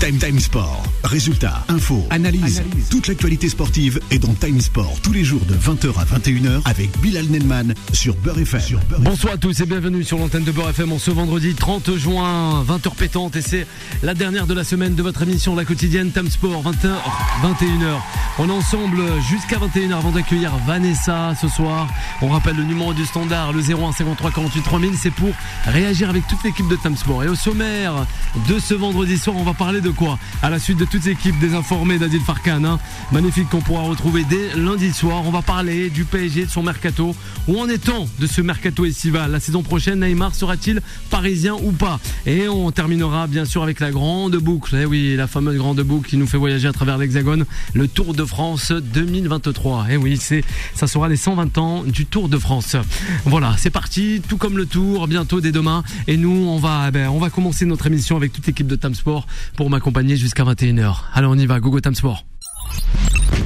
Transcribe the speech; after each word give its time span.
Time 0.00 0.16
Time 0.16 0.40
Sport. 0.40 0.82
Résultats, 1.04 1.62
infos, 1.68 2.06
analyse. 2.08 2.62
Toute 2.90 3.06
l'actualité 3.06 3.50
sportive 3.50 4.00
est 4.10 4.18
dans 4.18 4.32
Time 4.32 4.58
Sport 4.58 4.98
tous 5.02 5.12
les 5.12 5.24
jours 5.24 5.42
de 5.44 5.54
20h 5.54 5.88
à 5.98 6.04
21h 6.04 6.62
avec 6.64 6.90
Bilal 7.00 7.26
Nenman 7.26 7.74
sur 7.92 8.14
Beurre 8.16 8.38
FM. 8.38 8.80
Bonsoir 9.00 9.34
à 9.34 9.36
tous 9.36 9.60
et 9.60 9.66
bienvenue 9.66 10.02
sur 10.02 10.16
l'antenne 10.16 10.44
de 10.44 10.52
Beurre 10.52 10.70
FM 10.70 10.92
en 10.92 10.98
ce 10.98 11.10
vendredi 11.10 11.54
30 11.54 11.96
juin, 11.98 12.64
20h 12.64 12.94
pétante 12.94 13.36
et 13.36 13.42
c'est 13.42 13.66
la 14.02 14.14
dernière 14.14 14.46
de 14.46 14.54
la 14.54 14.64
semaine 14.64 14.94
de 14.94 15.02
votre 15.02 15.22
émission 15.22 15.54
La 15.54 15.66
Quotidienne 15.66 16.10
Time 16.10 16.30
Sport, 16.30 16.62
20h, 16.62 16.94
21h. 17.42 17.98
On 18.38 18.48
est 18.48 18.52
ensemble 18.52 19.02
jusqu'à 19.28 19.58
21h 19.58 19.92
avant 19.92 20.12
d'accueillir 20.12 20.52
Vanessa 20.66 21.34
ce 21.38 21.48
soir. 21.48 21.88
On 22.22 22.28
rappelle 22.28 22.56
le 22.56 22.64
numéro 22.64 22.94
du 22.94 23.04
standard, 23.04 23.52
le 23.52 23.60
01 23.60 23.92
53 23.92 24.30
48 24.30 24.62
3000, 24.62 24.92
c'est 24.96 25.10
pour 25.10 25.30
réagir 25.66 26.08
avec 26.08 26.26
toute 26.26 26.42
l'équipe 26.42 26.68
de 26.68 26.76
Time 26.76 26.96
Sport. 26.96 27.24
Et 27.24 27.28
au 27.28 27.34
sommaire 27.34 28.06
de 28.48 28.58
ce 28.58 28.72
vendredi 28.72 29.18
soir, 29.18 29.36
on 29.36 29.44
va 29.44 29.52
parler 29.52 29.82
de 29.82 29.89
quoi 29.92 30.18
À 30.42 30.50
la 30.50 30.58
suite 30.58 30.78
de 30.78 30.84
toute 30.84 31.04
l'équipe 31.04 31.38
désinformée 31.38 31.98
d'Adil 31.98 32.20
Farkan, 32.20 32.64
hein. 32.64 32.78
magnifique 33.12 33.48
qu'on 33.48 33.60
pourra 33.60 33.82
retrouver 33.82 34.24
dès 34.24 34.56
lundi 34.56 34.92
soir. 34.92 35.22
On 35.26 35.30
va 35.30 35.42
parler 35.42 35.90
du 35.90 36.04
PSG, 36.04 36.46
de 36.46 36.50
son 36.50 36.62
mercato. 36.62 37.14
Où 37.48 37.58
en 37.58 37.68
est-on 37.68 38.08
de 38.18 38.26
ce 38.26 38.40
mercato 38.40 38.84
estival? 38.84 39.30
La 39.30 39.40
saison 39.40 39.62
prochaine, 39.62 40.00
Neymar 40.00 40.34
sera-t-il 40.34 40.80
parisien 41.10 41.54
ou 41.62 41.72
pas? 41.72 42.00
Et 42.26 42.48
on 42.48 42.70
terminera 42.70 43.26
bien 43.26 43.44
sûr 43.44 43.62
avec 43.62 43.80
la 43.80 43.90
grande 43.90 44.36
boucle. 44.36 44.76
Eh 44.80 44.84
oui, 44.84 45.16
la 45.16 45.26
fameuse 45.26 45.56
grande 45.56 45.80
boucle 45.80 46.08
qui 46.08 46.16
nous 46.16 46.26
fait 46.26 46.38
voyager 46.38 46.68
à 46.68 46.72
travers 46.72 46.98
l'Hexagone, 46.98 47.44
le 47.74 47.88
Tour 47.88 48.14
de 48.14 48.24
France 48.24 48.72
2023. 48.72 49.86
Eh 49.90 49.96
oui, 49.96 50.18
c'est 50.20 50.44
ça 50.74 50.86
sera 50.86 51.08
les 51.08 51.16
120 51.16 51.58
ans 51.58 51.82
du 51.84 52.06
Tour 52.06 52.28
de 52.28 52.38
France. 52.38 52.76
Voilà, 53.24 53.54
c'est 53.58 53.70
parti, 53.70 54.22
tout 54.28 54.36
comme 54.36 54.56
le 54.56 54.66
Tour, 54.66 55.08
bientôt 55.08 55.40
dès 55.40 55.52
demain. 55.52 55.82
Et 56.06 56.16
nous, 56.16 56.46
on 56.48 56.58
va, 56.58 56.86
eh 56.88 56.90
ben, 56.90 57.08
on 57.08 57.18
va 57.18 57.30
commencer 57.30 57.66
notre 57.66 57.86
émission 57.86 58.16
avec 58.16 58.32
toute 58.32 58.46
l'équipe 58.46 58.66
de 58.66 58.76
Tam 58.76 58.94
Sport 58.94 59.26
pour 59.56 59.70
m'accompagner 59.80 60.14
jusqu'à 60.18 60.44
21h. 60.44 60.94
Allez, 61.14 61.26
on 61.26 61.34
y 61.36 61.46
va, 61.46 61.58
gogo 61.58 61.80
Tam 61.80 61.94
Sport. 61.94 62.26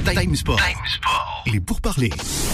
Time 0.05 0.35
Sport. 0.35 0.59
Il 1.45 1.55
est 1.55 1.59
pour 1.61 1.79
parler. 1.79 2.09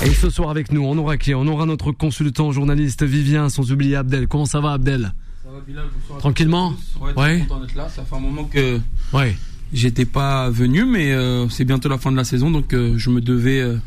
Et 0.06 0.12
ce 0.12 0.30
soir 0.30 0.52
avec 0.52 0.72
nous, 0.72 0.84
on 0.86 0.96
aura 1.00 1.18
qui? 1.18 1.34
On 1.34 1.48
aura 1.48 1.66
notre 1.66 1.92
consultant 1.92 2.52
journaliste 2.52 3.02
Vivien, 3.04 3.50
sans 3.50 3.72
oublier 3.72 3.96
Abdel. 3.96 4.28
Comment 4.28 4.46
ça 4.46 4.60
va 4.60 4.74
Abdel? 4.74 5.14
Ça 5.44 5.50
va, 5.52 5.60
Bilal, 5.66 5.86
bonsoir 6.00 6.20
Tranquillement? 6.20 6.74
Ouais, 7.02 7.14
Ouais. 7.18 7.38
très 7.40 7.48
content 7.48 7.60
d'être 7.62 7.74
là. 7.76 7.90
Ça 7.90 8.04
fait 8.04 8.16
un 8.16 8.20
moment 8.20 8.44
que 8.44 8.80
Ouais. 9.14 9.36
j'étais 9.74 10.06
pas 10.06 10.52
venu, 10.52 10.86
mais 10.86 11.12
euh, 11.12 11.50
c'est 11.50 11.66
bientôt 11.66 11.90
la 11.90 11.98
fin 11.98 12.12
de 12.12 12.18
la 12.18 12.24
saison, 12.24 12.52
donc 12.52 12.74
euh, 12.76 12.94
je 12.98 13.10
me 13.10 13.20
devais 13.20 13.62
euh, 13.62 13.78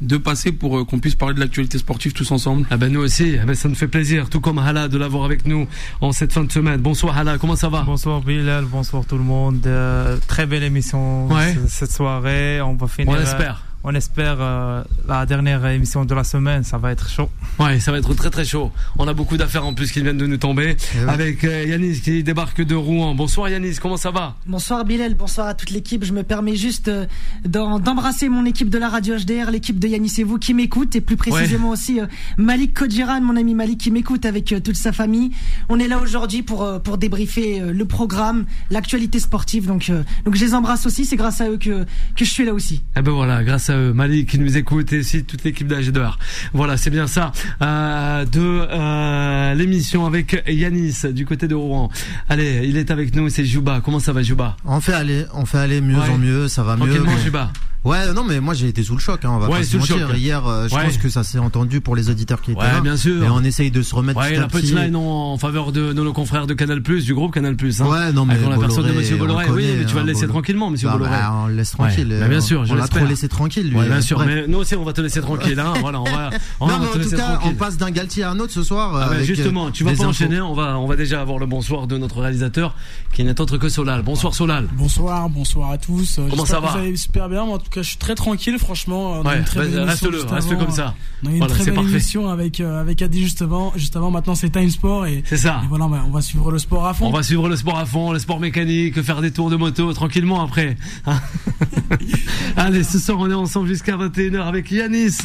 de 0.00 0.16
passer 0.16 0.52
pour 0.52 0.78
euh, 0.78 0.84
qu'on 0.84 0.98
puisse 0.98 1.14
parler 1.14 1.34
de 1.34 1.40
l'actualité 1.40 1.78
sportive 1.78 2.12
tous 2.12 2.30
ensemble. 2.32 2.66
Ah 2.70 2.76
ben 2.76 2.92
nous 2.92 3.00
aussi, 3.00 3.36
ah 3.40 3.46
ben 3.46 3.54
ça 3.54 3.68
nous 3.68 3.74
fait 3.74 3.88
plaisir, 3.88 4.28
tout 4.28 4.40
comme 4.40 4.58
Hala 4.58 4.88
de 4.88 4.98
l'avoir 4.98 5.24
avec 5.24 5.46
nous 5.46 5.66
en 6.00 6.12
cette 6.12 6.32
fin 6.32 6.44
de 6.44 6.52
semaine. 6.52 6.80
Bonsoir 6.80 7.16
Hala, 7.18 7.38
comment 7.38 7.56
ça 7.56 7.68
va? 7.68 7.82
Bonsoir 7.82 8.20
Bilal, 8.20 8.64
bonsoir 8.64 9.04
tout 9.06 9.16
le 9.16 9.24
monde. 9.24 9.66
Euh, 9.66 10.16
très 10.26 10.46
belle 10.46 10.62
émission 10.62 11.26
Ouais. 11.28 11.56
cette 11.68 11.92
soirée. 11.92 12.60
On 12.60 12.74
va 12.74 12.86
finir. 12.88 13.10
On 13.10 13.14
euh, 13.16 13.22
espère. 13.22 13.64
On 13.84 13.94
espère 13.94 14.38
euh, 14.40 14.82
la 15.06 15.26
dernière 15.26 15.64
émission 15.66 16.04
de 16.06 16.14
la 16.14 16.24
semaine. 16.24 16.64
Ça 16.64 16.78
va 16.78 16.90
être 16.90 17.08
chaud. 17.08 17.28
Ouais, 17.60 17.78
ça 17.80 17.92
va 17.92 17.98
être 17.98 18.14
très 18.14 18.30
très 18.30 18.44
chaud. 18.44 18.72
On 18.98 19.06
a 19.06 19.12
beaucoup 19.12 19.36
d'affaires 19.36 19.66
en 19.66 19.74
plus 19.74 19.92
qui 19.92 20.00
viennent 20.02 20.16
de 20.16 20.26
nous 20.26 20.38
tomber. 20.38 20.76
Avec 21.06 21.44
euh, 21.44 21.64
Yanis 21.64 22.00
qui 22.00 22.22
débarque 22.24 22.62
de 22.62 22.74
Rouen. 22.74 23.14
Bonsoir 23.14 23.48
Yanis, 23.50 23.76
comment 23.80 23.98
ça 23.98 24.10
va? 24.10 24.36
Bonsoir 24.46 24.84
Bilal, 24.84 25.14
bonsoir 25.14 25.46
à 25.48 25.54
toute 25.54 25.70
l'équipe. 25.70 26.04
Je 26.04 26.12
me 26.12 26.22
permets 26.22 26.56
juste 26.56 26.88
euh, 26.88 27.06
d'embrasser 27.44 28.28
mon 28.28 28.44
équipe 28.46 28.70
de 28.70 28.78
la 28.78 28.88
radio 28.88 29.16
HDR, 29.16 29.50
l'équipe 29.50 29.78
de 29.78 29.86
Yanis 29.86 30.14
et 30.18 30.24
vous 30.24 30.38
qui 30.38 30.54
m'écoute, 30.54 30.96
et 30.96 31.00
plus 31.02 31.16
précisément 31.16 31.68
aussi 31.70 32.00
euh, 32.00 32.06
Malik 32.38 32.74
Kodjiran, 32.74 33.20
mon 33.20 33.36
ami 33.36 33.54
Malik 33.54 33.80
qui 33.80 33.90
m'écoute 33.90 34.24
avec 34.24 34.52
euh, 34.52 34.60
toute 34.60 34.76
sa 34.76 34.92
famille. 34.92 35.30
On 35.68 35.78
est 35.78 35.88
là 35.88 35.98
aujourd'hui 35.98 36.42
pour 36.42 36.62
euh, 36.62 36.78
pour 36.78 36.96
débriefer 36.98 37.60
euh, 37.60 37.72
le 37.72 37.84
programme, 37.84 38.46
l'actualité 38.70 39.18
sportive. 39.20 39.66
Donc 39.66 39.90
euh, 39.90 40.02
donc 40.24 40.34
je 40.36 40.44
les 40.44 40.54
embrasse 40.54 40.86
aussi. 40.86 41.04
C'est 41.04 41.16
grâce 41.16 41.40
à 41.40 41.50
eux 41.50 41.58
que 41.58 41.84
que 42.16 42.24
je 42.24 42.30
suis 42.30 42.44
là 42.44 42.54
aussi. 42.54 42.82
Eh 42.96 43.02
ben 43.02 43.12
voilà, 43.12 43.44
grâce 43.44 43.70
à 43.70 43.73
eux, 43.76 43.92
Malik 43.92 44.30
qui 44.30 44.38
nous 44.38 44.56
écoute 44.56 44.92
et 44.92 45.00
aussi 45.00 45.24
toute 45.24 45.44
l'équipe 45.44 45.66
d'AG2R. 45.68 46.16
Voilà, 46.52 46.76
c'est 46.76 46.90
bien 46.90 47.06
ça 47.06 47.32
euh, 47.62 48.24
de 48.24 48.40
euh, 48.40 49.54
l'émission 49.54 50.06
avec 50.06 50.42
Yanis 50.48 51.02
du 51.12 51.26
côté 51.26 51.48
de 51.48 51.54
Rouen. 51.54 51.90
Allez, 52.28 52.62
il 52.64 52.76
est 52.76 52.90
avec 52.90 53.14
nous, 53.14 53.28
c'est 53.28 53.44
Juba. 53.44 53.80
Comment 53.84 54.00
ça 54.00 54.12
va 54.12 54.22
Juba? 54.22 54.56
On 54.64 54.80
fait 54.80 54.94
aller, 54.94 55.24
on 55.34 55.44
fait 55.46 55.58
aller 55.58 55.80
mieux 55.80 55.94
Ouais. 55.96 56.08
en 56.10 56.18
mieux, 56.18 56.48
ça 56.48 56.62
va 56.62 56.76
mieux. 56.76 56.84
Tranquillement 56.86 57.12
mais- 57.16 57.22
Juba. 57.24 57.52
Ouais, 57.84 58.12
non 58.14 58.24
mais 58.24 58.40
moi 58.40 58.54
j'ai 58.54 58.68
été 58.68 58.82
sous 58.82 58.94
le 58.94 59.00
choc, 59.00 59.24
hein, 59.24 59.30
on 59.32 59.38
va 59.38 59.48
Ouais, 59.48 59.58
pas 59.58 59.64
sous 59.64 59.70
se 59.72 59.74
le 59.74 59.78
mentir. 59.80 60.08
choc. 60.08 60.16
Hier, 60.18 60.46
euh, 60.46 60.68
je 60.68 60.74
Ouais. 60.74 60.84
pense 60.84 60.96
que 60.96 61.08
ça 61.10 61.22
s'est 61.22 61.38
entendu 61.38 61.80
pour 61.82 61.94
les 61.96 62.08
auditeurs 62.08 62.40
qui 62.40 62.52
étaient 62.52 62.60
Ouais, 62.60 62.72
là. 62.72 62.80
bien 62.80 62.96
sûr. 62.96 63.22
Et 63.22 63.28
on 63.28 63.44
essaye 63.44 63.70
de 63.70 63.82
se 63.82 63.94
remettre 63.94 64.18
Ouais, 64.20 64.36
la 64.36 64.48
punchline 64.48 64.96
en 64.96 65.36
faveur 65.36 65.70
de, 65.70 65.92
de 65.92 66.02
nos 66.02 66.12
confrères 66.14 66.46
de 66.46 66.54
Canal+, 66.54 66.80
du 66.80 67.14
groupe 67.14 67.34
Canal+. 67.34 67.54
Hein. 67.60 67.86
Ouais, 67.86 68.12
non 68.12 68.24
mais 68.24 68.34
Avec 68.34 68.48
la 68.48 68.56
personne 68.58 68.86
de 68.86 68.92
Monsieur 68.92 69.16
on 69.16 69.18
Bolloré. 69.18 69.50
Oui, 69.50 69.66
mais 69.78 69.84
tu 69.84 69.94
vas 69.94 70.00
hein, 70.00 70.02
le 70.04 70.08
laisser 70.08 70.20
Bolloré. 70.22 70.32
tranquillement, 70.32 70.70
Monsieur 70.70 70.88
Bah, 70.88 70.94
Bolloré. 70.94 71.10
bah, 71.10 71.34
on 71.44 71.46
le 71.48 71.54
laisse 71.56 71.70
tranquille. 71.72 72.08
Ouais, 72.08 72.20
bah, 72.20 72.28
bien 72.28 72.40
sûr, 72.40 72.64
je 72.64 72.72
on 72.72 72.76
l'a 72.76 72.88
trop 72.88 73.04
laissé 73.04 73.28
tranquille 73.28 73.68
lui. 73.68 73.76
Ouais, 73.76 73.86
bien 73.86 74.00
sûr. 74.00 74.18
Mais 74.24 74.46
nous 74.46 74.58
aussi, 74.58 74.74
on 74.76 74.84
va 74.84 74.92
te 74.94 75.00
laisser 75.02 75.20
tranquille. 75.20 75.60
Hein. 75.60 75.74
Voilà, 75.80 76.00
on 76.00 76.04
va, 76.04 76.30
on 76.60 76.66
Non 76.68 76.72
va 76.74 76.78
mais 76.78 76.84
te 76.86 76.90
en 76.90 76.92
tout 76.92 76.98
laisser 77.00 77.16
cas, 77.16 77.32
tranquille. 77.34 77.50
on 77.52 77.54
passe 77.54 77.76
d'un 77.76 77.90
Galtier 77.90 78.22
à 78.24 78.30
un 78.30 78.38
autre 78.40 78.52
ce 78.52 78.62
soir. 78.62 78.92
Ah 78.94 79.08
euh, 79.10 79.14
ben 79.18 79.24
justement, 79.24 79.66
euh, 79.66 79.70
tu 79.70 79.84
vas 79.84 79.92
pas 79.92 80.06
enchaîner, 80.06 80.40
on 80.40 80.54
va, 80.54 80.78
on 80.78 80.86
va 80.86 80.96
déjà 80.96 81.20
avoir 81.20 81.38
le 81.38 81.44
bonsoir 81.46 81.86
de 81.86 81.98
notre 81.98 82.20
réalisateur 82.20 82.74
qui 83.12 83.24
n'est 83.24 83.38
autre 83.40 83.58
que 83.58 83.68
Solal. 83.68 84.00
Bonsoir 84.02 84.34
Solal. 84.34 84.68
Bonsoir, 84.72 85.28
bonsoir 85.28 85.70
à 85.72 85.76
tous. 85.78 86.18
Euh, 86.18 86.28
Comment 86.30 86.46
ça 86.46 86.60
va 86.60 86.74
super 86.96 87.28
bien. 87.28 87.44
Cas, 87.74 87.82
je 87.82 87.88
suis 87.88 87.96
très 87.98 88.14
tranquille, 88.14 88.56
franchement. 88.58 89.12
On 89.12 89.22
a 89.22 89.30
Ouais, 89.32 89.38
une 89.38 89.44
très 89.44 89.60
vas-y, 89.60 89.70
belle 89.72 89.82
émission 89.82 90.06
reste-le, 90.10 90.18
juste 90.18 90.30
reste 90.30 90.52
avant. 90.52 90.64
comme 90.64 90.70
ça. 90.74 90.94
On 91.22 91.26
a 91.26 91.30
une 91.32 91.38
Voilà, 91.38 91.54
très 91.54 91.64
belle 91.64 91.74
parfait. 91.74 91.90
émission 91.90 92.28
avec 92.28 92.60
euh, 92.60 92.80
avec 92.80 93.02
Adi 93.02 93.20
juste 93.22 93.42
avant. 93.42 93.72
Juste 93.76 93.96
avant, 93.96 94.10
maintenant 94.12 94.34
c'est 94.36 94.50
Time 94.50 94.70
Sport 94.70 95.06
et, 95.06 95.22
C'est 95.26 95.36
ça. 95.38 95.60
et 95.64 95.66
voilà, 95.68 95.86
va, 95.88 96.04
on 96.06 96.10
va 96.10 96.20
suivre 96.20 96.50
le 96.52 96.58
sport 96.58 96.86
à 96.86 96.94
fond. 96.94 97.06
On 97.08 97.10
va 97.12 97.22
suivre 97.24 97.48
le 97.48 97.56
sport 97.56 97.76
à 97.78 97.84
fond, 97.84 98.12
le 98.12 98.18
sport 98.20 98.38
mécanique, 98.38 99.02
faire 99.02 99.20
des 99.20 99.32
tours 99.32 99.50
de 99.50 99.56
moto 99.56 99.92
tranquillement 99.92 100.42
après. 100.42 100.76
Allez, 102.56 102.84
ce 102.84 102.98
soir 102.98 103.18
on 103.20 103.30
est 103.30 103.34
ensemble 103.34 103.68
jusqu'à 103.68 103.96
21h 103.96 104.42
avec 104.42 104.70
Yanis. 104.70 105.18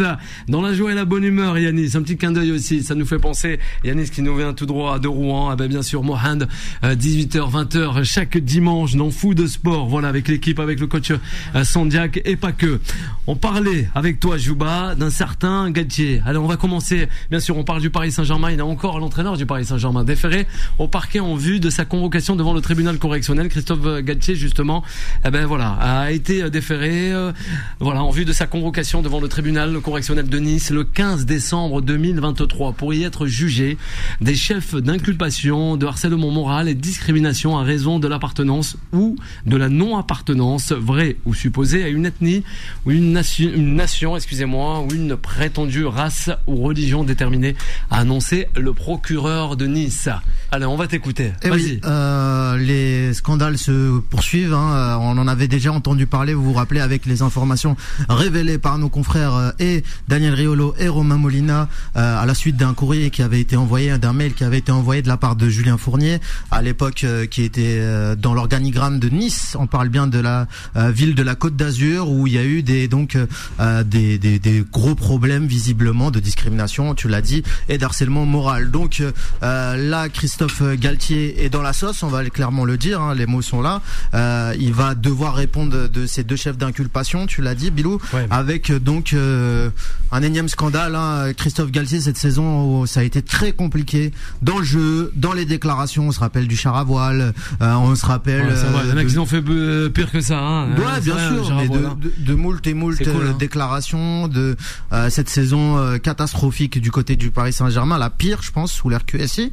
Dans 0.47 0.62
la 0.62 0.74
joie 0.74 0.91
et 0.91 0.96
la 0.96 1.06
bonne 1.06 1.24
humeur, 1.24 1.57
Yanis. 1.57 1.91
Un 1.96 2.02
petit 2.02 2.18
clin 2.18 2.31
d'œil 2.31 2.52
aussi, 2.52 2.84
ça 2.84 2.96
nous 2.96 3.06
fait 3.06 3.19
penser. 3.19 3.59
Yanis 3.84 4.09
qui 4.09 4.22
nous 4.22 4.35
vient 4.35 4.53
tout 4.53 4.66
droit 4.66 5.00
de 5.00 5.07
Rouen. 5.07 5.50
Ah 5.50 5.56
ben, 5.56 5.68
bien 5.68 5.81
sûr, 5.81 6.03
Mohand, 6.03 6.47
euh, 6.84 6.96
18h, 6.96 7.52
20h 7.52 8.03
chaque 8.03 8.38
dimanche 8.38 8.96
dans 8.96 9.12
Fou 9.12 9.34
de 9.34 9.47
Sport. 9.47 9.88
Voilà, 9.88 10.07
avec 10.07 10.28
l'équipe, 10.28 10.59
avec 10.59 10.80
le 10.80 10.88
coach 10.88 11.12
euh, 11.12 11.63
Sandiak 11.63 12.22
et 12.25 12.35
pas 12.35 12.52
que. 12.52 12.80
On 13.28 13.36
parlait 13.36 13.90
avec 13.96 14.19
toi, 14.19 14.38
Jouba, 14.38 14.96
d'un 14.96 15.09
certain 15.09 15.69
Galtier. 15.72 16.22
Alors 16.25 16.44
on 16.44 16.47
va 16.47 16.57
commencer. 16.57 17.07
Bien 17.30 17.40
sûr, 17.40 17.57
on 17.57 17.63
parle 17.63 17.81
du 17.81 17.90
Paris 17.90 18.12
Saint-Germain. 18.12 18.51
Il 18.51 18.59
a 18.59 18.66
encore 18.66 19.00
l'entraîneur 19.00 19.38
du 19.38 19.46
Paris 19.46 19.66
Saint-Germain 19.66 20.03
déféré 20.03 20.47
au 20.78 20.88
parquet 20.88 21.19
en 21.19 21.36
vue 21.36 21.59
de 21.59 21.69
sa 21.69 21.86
convocation 21.86 22.36
devant 22.36 22.53
le 22.53 22.62
tribunal 22.62 22.97
correctionnel. 22.97 23.50
Christophe 23.50 24.01
Galtier, 24.01 24.36
justement, 24.36 24.84
eh 25.25 25.30
ben 25.30 25.46
voilà, 25.46 25.72
a 25.74 26.12
été 26.12 26.44
euh, 26.44 26.50
euh, 26.72 27.31
voilà, 27.80 28.03
en 28.03 28.09
vue 28.09 28.25
de 28.25 28.34
sa 28.34 28.47
convocation 28.47 29.02
devant 29.02 29.20
le 29.20 29.28
tribunal 29.28 29.80
correctionnel 29.81 30.28
de 30.28 30.40
Nice 30.40 30.70
le 30.70 30.84
15 30.84 31.25
décembre 31.25 31.81
2023 31.81 32.74
pour 32.74 32.94
y 32.94 33.03
être 33.03 33.28
jugé 33.28 33.78
des 34.22 34.36
chefs 34.36 34.75
d'inculpation, 34.75 35.78
de 35.78 35.86
harcèlement 35.86 36.31
moral 36.31 36.68
et 36.68 36.75
discrimination 36.75 37.58
à 37.58 37.64
raison 37.64 38.00
de 38.00 38.08
l'appartenance 38.08 38.78
ou 38.94 39.16
de 39.46 39.58
la 39.58 39.69
non-appartenance 39.69 40.72
vraie 40.72 41.18
ou 41.25 41.34
supposée 41.34 41.84
à 41.84 41.88
une 41.88 42.06
ethnie 42.06 42.44
ou 42.86 42.92
une 42.92 43.14
nation, 43.14 43.50
une 43.53 43.75
nation, 43.75 44.16
excusez-moi, 44.16 44.81
ou 44.81 44.94
une 44.94 45.16
prétendue 45.16 45.86
race 45.86 46.30
ou 46.48 46.58
religion 46.58 47.03
déterminée, 47.03 47.56
a 47.90 48.00
annoncé 48.00 48.48
le 48.56 48.74
procureur 48.74 49.56
de 49.56 49.66
Nice. 49.68 50.09
Allez, 50.52 50.66
on 50.66 50.76
va 50.78 50.88
t'écouter. 50.88 51.32
Eh 51.44 51.50
Vas-y. 51.50 51.62
oui, 51.62 51.82
euh, 51.86 52.58
les 52.58 53.14
scandales 53.14 53.60
se 53.60 54.00
poursuivent. 54.00 54.54
hein. 54.56 54.74
Euh, 54.74 54.96
On 55.00 55.16
en 55.20 55.28
avait 55.28 55.48
déjà 55.48 55.72
entendu 55.72 56.08
parler, 56.08 56.34
vous 56.34 56.44
vous 56.44 56.54
rappelez, 56.54 56.80
avec 56.80 57.06
les 57.06 57.22
informations 57.22 57.78
révélées 58.10 58.58
par 58.58 58.80
nos 58.80 58.90
confrères 58.90 59.36
euh, 59.36 59.52
et 59.60 59.84
Daniel 60.08 60.34
Riolo 60.34 60.74
et 60.80 60.88
Romain 60.88 61.18
Molina 61.18 61.70
euh, 61.98 62.20
à 62.20 62.26
la 62.26 62.34
suite 62.34 62.58
d'un 62.58 62.74
courrier 62.74 63.12
qui 63.12 63.22
avait 63.22 63.40
été 63.40 63.58
envoyé, 63.58 63.96
d'un 64.00 64.14
mail 64.14 64.34
qui 64.34 64.44
avait 64.44 64.58
été 64.58 64.72
envoyé 64.72 65.04
de 65.04 65.08
la 65.08 65.18
part 65.18 65.36
de 65.36 65.48
Julien 65.50 65.78
Fournier, 65.78 66.20
à 66.50 66.64
l'époque 66.64 67.04
euh, 67.04 67.28
qui 67.28 67.44
était 67.44 67.78
euh, 67.80 68.16
dans 68.16 68.34
l'organigramme 68.34 68.98
de 68.98 69.10
Nice. 69.10 69.56
On 69.60 69.68
parle 69.68 69.90
bien 69.90 70.07
de 70.07 70.18
la 70.18 70.48
euh, 70.78 70.90
ville 70.90 71.13
de 71.13 71.22
la 71.22 71.36
Côte 71.36 71.57
d'Azur 71.57 72.10
où 72.10 72.25
il 72.25 72.34
y 72.34 72.40
a 72.40 72.44
eu 72.44 72.63
des 72.63 72.88
donc 72.88 73.16
euh, 73.60 73.84
des, 73.84 74.18
des, 74.18 74.40
des 74.40 74.63
gros 74.72 74.95
problèmes 74.95 75.45
visiblement 75.45 76.10
de 76.10 76.19
discrimination, 76.19 76.95
tu 76.95 77.07
l'as 77.07 77.22
dit, 77.22 77.44
et 77.68 77.78
d'harcèlement 77.78 78.25
moral. 78.25 78.72
Donc 78.72 79.04
euh, 79.44 79.75
là, 79.78 80.10
Christophe 80.10 80.38
Galtier 80.75 81.44
est 81.44 81.50
dans 81.50 81.62
la 81.62 81.74
sauce, 81.74 82.03
on 82.03 82.07
va 82.07 82.24
clairement 82.30 82.65
le 82.65 82.77
dire, 82.77 83.01
hein, 83.01 83.15
les 83.15 83.25
mots 83.25 83.41
sont 83.41 83.62
là. 83.62 83.81
Euh, 84.13 84.53
il 84.59 84.74
va 84.74 84.95
devoir 84.95 85.36
répondre 85.36 85.88
de 85.88 86.06
ces 86.06 86.24
deux 86.24 86.36
chefs 86.36 86.57
d'inculpation, 86.57 87.25
tu 87.27 87.41
l'as 87.41 87.56
dit, 87.56 87.71
Bilou, 87.71 88.00
Ouais. 88.13 88.27
avec 88.31 88.69
euh, 88.69 88.80
donc 88.80 89.13
euh, 89.13 89.69
un 90.12 90.21
énième 90.24 90.50
scandale. 90.50 90.95
Hein, 90.95 91.33
Christophe 91.36 91.71
Galtier 91.71 92.01
cette 92.01 92.18
saison, 92.18 92.81
où 92.81 92.86
ça 92.88 93.01
a 93.01 93.03
été 93.03 93.21
très 93.21 93.51
compliqué 93.51 94.12
dans 94.41 94.59
le 94.59 94.63
jeu, 94.65 95.12
dans 95.15 95.33
les 95.33 95.45
déclarations. 95.45 96.07
On 96.07 96.12
se 96.12 96.19
rappelle 96.19 96.47
du 96.47 96.56
char 96.57 96.75
à 96.75 96.83
voile, 96.83 97.33
euh, 97.62 97.74
on 97.75 97.95
se 97.95 98.06
rappelle. 98.06 98.45
Ouais, 98.47 98.53
vrai, 98.53 98.83
euh, 98.95 99.03
de- 99.03 99.19
ont 99.19 99.25
fait 99.25 99.42
pire 99.89 100.12
que 100.12 100.21
ça. 100.21 100.39
Hein. 100.39 100.69
Ouais, 100.75 101.01
bien 101.03 101.18
sûr, 101.18 101.56
mais 101.56 101.68
de, 101.68 101.77
de, 101.80 102.13
de 102.18 102.33
moult 102.33 102.65
et 102.68 102.74
moult 102.74 102.97
cool, 102.97 103.07
euh, 103.07 103.30
hein. 103.31 103.35
déclarations 103.38 104.27
de 104.27 104.56
euh, 104.94 105.09
cette 105.09 105.30
saison 105.30 105.97
catastrophique 106.01 106.80
du 106.80 106.92
côté 106.92 107.15
du 107.15 107.31
Paris 107.31 107.53
Saint-Germain, 107.53 107.97
la 107.97 108.09
pire, 108.09 108.42
je 108.42 108.51
pense, 108.51 108.71
sous 108.71 108.89
l'RQSI. 108.89 109.51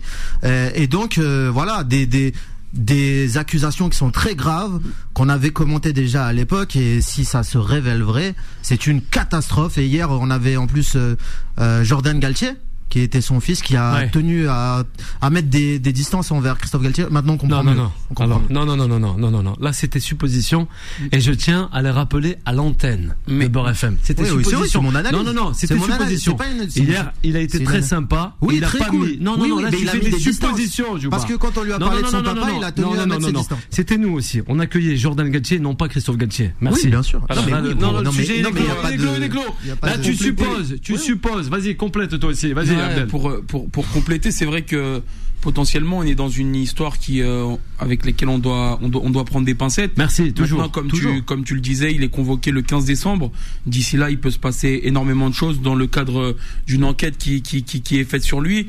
Et 0.76 0.86
donc, 0.86 1.16
euh, 1.16 1.50
voilà, 1.52 1.84
des 1.84 3.38
accusations 3.38 3.88
qui 3.88 3.96
sont 3.96 4.10
très 4.10 4.34
graves 4.34 4.78
qu'on 5.14 5.30
avait 5.30 5.50
commentées 5.50 5.94
déjà 5.94 6.26
à 6.26 6.32
l'époque 6.34 6.76
et 6.76 7.00
si 7.00 7.24
ça 7.24 7.42
se 7.42 7.56
révèle 7.56 8.02
vrai, 8.02 8.34
c'est 8.60 8.86
une 8.86 9.00
catastrophe. 9.00 9.78
Et 9.78 9.86
hier, 9.86 10.10
on 10.10 10.30
avait 10.30 10.58
en 10.58 10.66
plus 10.66 10.94
euh, 10.94 11.16
euh, 11.58 11.82
Jordan 11.82 12.20
Galtier 12.20 12.52
qui 12.88 13.00
était 13.00 13.20
son 13.20 13.40
fils, 13.40 13.62
qui 13.62 13.76
a 13.76 13.94
Ouais. 13.94 14.08
tenu 14.10 14.46
à, 14.48 14.84
à 15.20 15.30
mettre 15.30 15.48
des, 15.48 15.78
des 15.78 15.92
distances 15.92 16.30
envers 16.30 16.56
Christophe 16.56 16.82
Galtier. 16.82 17.06
Maintenant, 17.10 17.34
on 17.34 17.36
comprend 17.36 17.62
Non, 17.62 17.64
non, 17.64 17.70
mieux. 17.72 17.76
non. 17.78 17.92
On 18.04 18.08
comprend 18.14 18.24
Alors, 18.24 18.40
mieux. 18.42 18.46
non, 18.54 18.64
non, 18.64 18.76
non, 18.76 18.86
non, 18.88 18.98
non, 19.00 19.16
non, 19.18 19.30
non, 19.30 19.42
non. 19.42 19.56
Là, 19.60 19.72
c'était 19.72 20.00
supposition. 20.00 20.68
Et 21.12 21.20
je 21.20 21.32
tiens 21.32 21.68
à 21.72 21.82
les 21.82 21.90
rappeler 21.90 22.36
à 22.44 22.52
l'antenne 22.52 23.16
Mais- 23.26 23.44
de 23.44 23.48
Beurre 23.52 23.70
FM. 23.70 23.96
C'était 24.02 24.22
Oui, 24.30 24.44
supposition. 24.44 24.82
mon 24.82 24.94
analyse. 24.94 25.18
Non, 25.18 25.24
non, 25.24 25.32
non, 25.32 25.52
c'était 25.54 25.74
analyse, 25.74 26.20
supposition. 26.22 26.36
une- 26.84 26.84
Hier, 26.88 27.12
il 27.22 27.36
a 27.36 27.40
été 27.40 27.62
très 27.64 27.78
une- 27.78 27.82
sympa. 27.84 28.36
Oui, 28.40 28.54
il 28.58 28.64
a 28.64 28.68
très 28.68 28.78
pas 28.78 28.84
cool. 28.86 29.08
mis. 29.08 29.18
Non, 29.18 29.36
non, 29.36 29.42
Oui, 29.44 29.48
non, 29.50 29.58
là, 29.60 29.70
il 29.78 29.88
a 29.88 29.94
mis 29.94 30.10
des 30.10 30.18
suppositions. 30.18 30.98
Parce 31.10 31.24
que 31.24 31.34
quand 31.34 31.56
on 31.58 31.62
lui 31.64 31.72
a 31.72 31.78
parlé 31.78 32.02
de 32.02 32.06
son 32.06 32.22
papa, 32.22 32.48
il 32.56 32.62
a 32.64 32.72
tenu 32.72 32.96
à 32.98 33.06
mettre 33.06 33.24
ses 33.26 33.32
distances. 33.32 33.58
C'était 33.70 33.98
nous 33.98 34.12
aussi. 34.12 34.40
On 34.46 34.58
accueillait 34.58 34.96
Jordan 34.96 35.28
Galtier, 35.28 35.58
non 35.58 35.74
pas 35.74 35.88
Christophe 35.88 36.16
Galtier. 36.16 36.52
Merci. 36.60 36.88
Bien 36.88 37.02
sûr. 37.02 37.20
Non, 37.20 37.60
non, 37.60 37.74
non, 37.92 37.98
le 37.98 38.04
non, 38.04 38.12
sujet, 38.12 38.36
il 38.38 38.42
non, 38.42 38.50
est 38.50 39.28
clos, 39.28 39.40
Là, 39.82 39.98
tu 39.98 40.14
supposes, 40.14 40.76
tu 40.82 40.96
supposes. 40.96 41.48
Vas-y, 41.50 41.76
complète 41.76 42.18
toi 42.18 42.30
aussi. 42.30 42.52
Vas-y, 42.52 42.75
Abdel. 42.80 43.06
pour, 43.06 43.28
euh, 43.28 43.44
pour, 43.46 43.68
pour 43.68 43.88
compléter, 43.88 44.30
c'est 44.30 44.44
vrai 44.44 44.62
que 44.62 45.02
potentiellement 45.40 45.98
on 45.98 46.02
est 46.02 46.14
dans 46.14 46.28
une 46.28 46.56
histoire 46.56 46.98
qui 46.98 47.22
euh, 47.22 47.54
avec 47.78 48.04
lesquelles 48.04 48.28
on 48.28 48.38
doit, 48.38 48.78
on 48.82 48.88
doit 48.88 49.02
on 49.04 49.10
doit 49.10 49.24
prendre 49.24 49.46
des 49.46 49.54
pincettes. 49.54 49.92
Merci, 49.96 50.32
toujours. 50.32 50.58
Maintenant, 50.58 50.72
comme 50.72 50.88
toujours. 50.88 51.14
tu 51.14 51.22
comme 51.22 51.44
tu 51.44 51.54
le 51.54 51.60
disais, 51.60 51.94
il 51.94 52.02
est 52.02 52.08
convoqué 52.08 52.50
le 52.50 52.62
15 52.62 52.84
décembre. 52.84 53.30
D'ici 53.66 53.96
là, 53.96 54.10
il 54.10 54.18
peut 54.18 54.30
se 54.30 54.38
passer 54.38 54.80
énormément 54.84 55.28
de 55.28 55.34
choses 55.34 55.60
dans 55.60 55.74
le 55.74 55.86
cadre 55.86 56.36
d'une 56.66 56.84
enquête 56.84 57.18
qui, 57.18 57.42
qui 57.42 57.62
qui 57.62 57.82
qui 57.82 57.98
est 57.98 58.04
faite 58.04 58.22
sur 58.22 58.40
lui. 58.40 58.68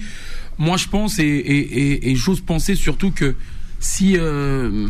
Moi, 0.58 0.78
je 0.78 0.88
pense 0.88 1.20
et 1.20 1.24
et 1.24 1.58
et, 1.58 2.12
et 2.12 2.16
j'ose 2.16 2.42
penser 2.42 2.76
surtout 2.76 3.12
que 3.12 3.36
si 3.88 4.18
euh, 4.18 4.86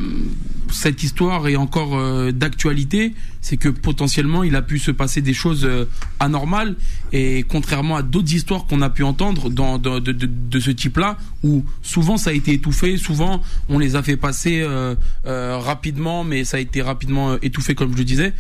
cette 0.72 1.04
histoire 1.04 1.48
est 1.48 1.56
encore 1.56 1.96
euh, 1.96 2.32
d'actualité, 2.32 3.14
c'est 3.42 3.56
que 3.56 3.70
potentiellement 3.70 4.44
il 4.44 4.56
a 4.56 4.64
pu 4.64 4.80
se 4.80 4.90
passer 4.90 5.22
des 5.22 5.36
choses 5.36 5.66
euh, 5.66 5.86
anormales 6.20 6.76
et 7.14 7.46
contrairement 7.48 7.96
à 7.96 8.02
d'autres 8.02 8.34
histoires 8.34 8.66
qu'on 8.66 8.82
a 8.82 8.90
pu 8.90 9.04
entendre 9.04 9.52
dans, 9.52 9.78
de, 9.78 10.00
de, 10.00 10.12
de 10.26 10.60
ce 10.60 10.72
type-là, 10.72 11.20
où 11.44 11.64
souvent 11.84 12.18
ça 12.18 12.32
a 12.32 12.34
été 12.34 12.54
étouffé, 12.54 12.98
souvent 12.98 13.44
on 13.70 13.78
les 13.78 13.96
a 13.96 14.02
fait 14.02 14.18
passer 14.18 14.62
euh, 14.62 14.96
euh, 15.28 15.60
rapidement, 15.60 16.24
mais 16.24 16.44
ça 16.44 16.58
a 16.58 16.60
été 16.60 16.82
rapidement 16.82 17.34
euh, 17.34 17.38
étouffé 17.44 17.76
comme 17.76 17.94
je 17.94 17.98
le 18.00 18.04
disais. 18.04 18.34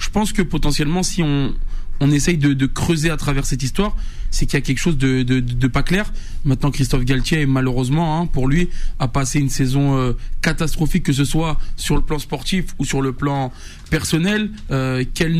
Je 0.00 0.10
pense 0.10 0.32
que 0.32 0.42
potentiellement 0.42 1.04
si 1.04 1.22
on 1.22 1.54
on 2.00 2.10
essaye 2.10 2.38
de, 2.38 2.66
creuser 2.66 3.10
à 3.10 3.16
travers 3.16 3.44
cette 3.44 3.62
histoire, 3.62 3.96
c'est 4.30 4.46
qu'il 4.46 4.54
y 4.54 4.58
a 4.58 4.60
quelque 4.60 4.78
chose 4.78 4.96
de, 4.96 5.66
pas 5.68 5.82
clair. 5.82 6.12
Maintenant, 6.44 6.70
Christophe 6.70 7.04
Galtier, 7.04 7.46
malheureusement, 7.46 8.20
hein, 8.20 8.26
pour 8.26 8.48
lui, 8.48 8.68
a 8.98 9.08
passé 9.08 9.38
une 9.38 9.50
saison 9.50 9.98
euh, 9.98 10.12
catastrophique, 10.40 11.04
que 11.04 11.12
ce 11.12 11.24
soit 11.24 11.58
sur 11.76 11.96
le 11.96 12.02
plan 12.02 12.18
sportif 12.18 12.66
ou 12.78 12.84
sur 12.84 13.02
le 13.02 13.12
plan 13.12 13.52
personnel. 13.90 14.50
Euh, 14.70 15.04
quelle, 15.14 15.34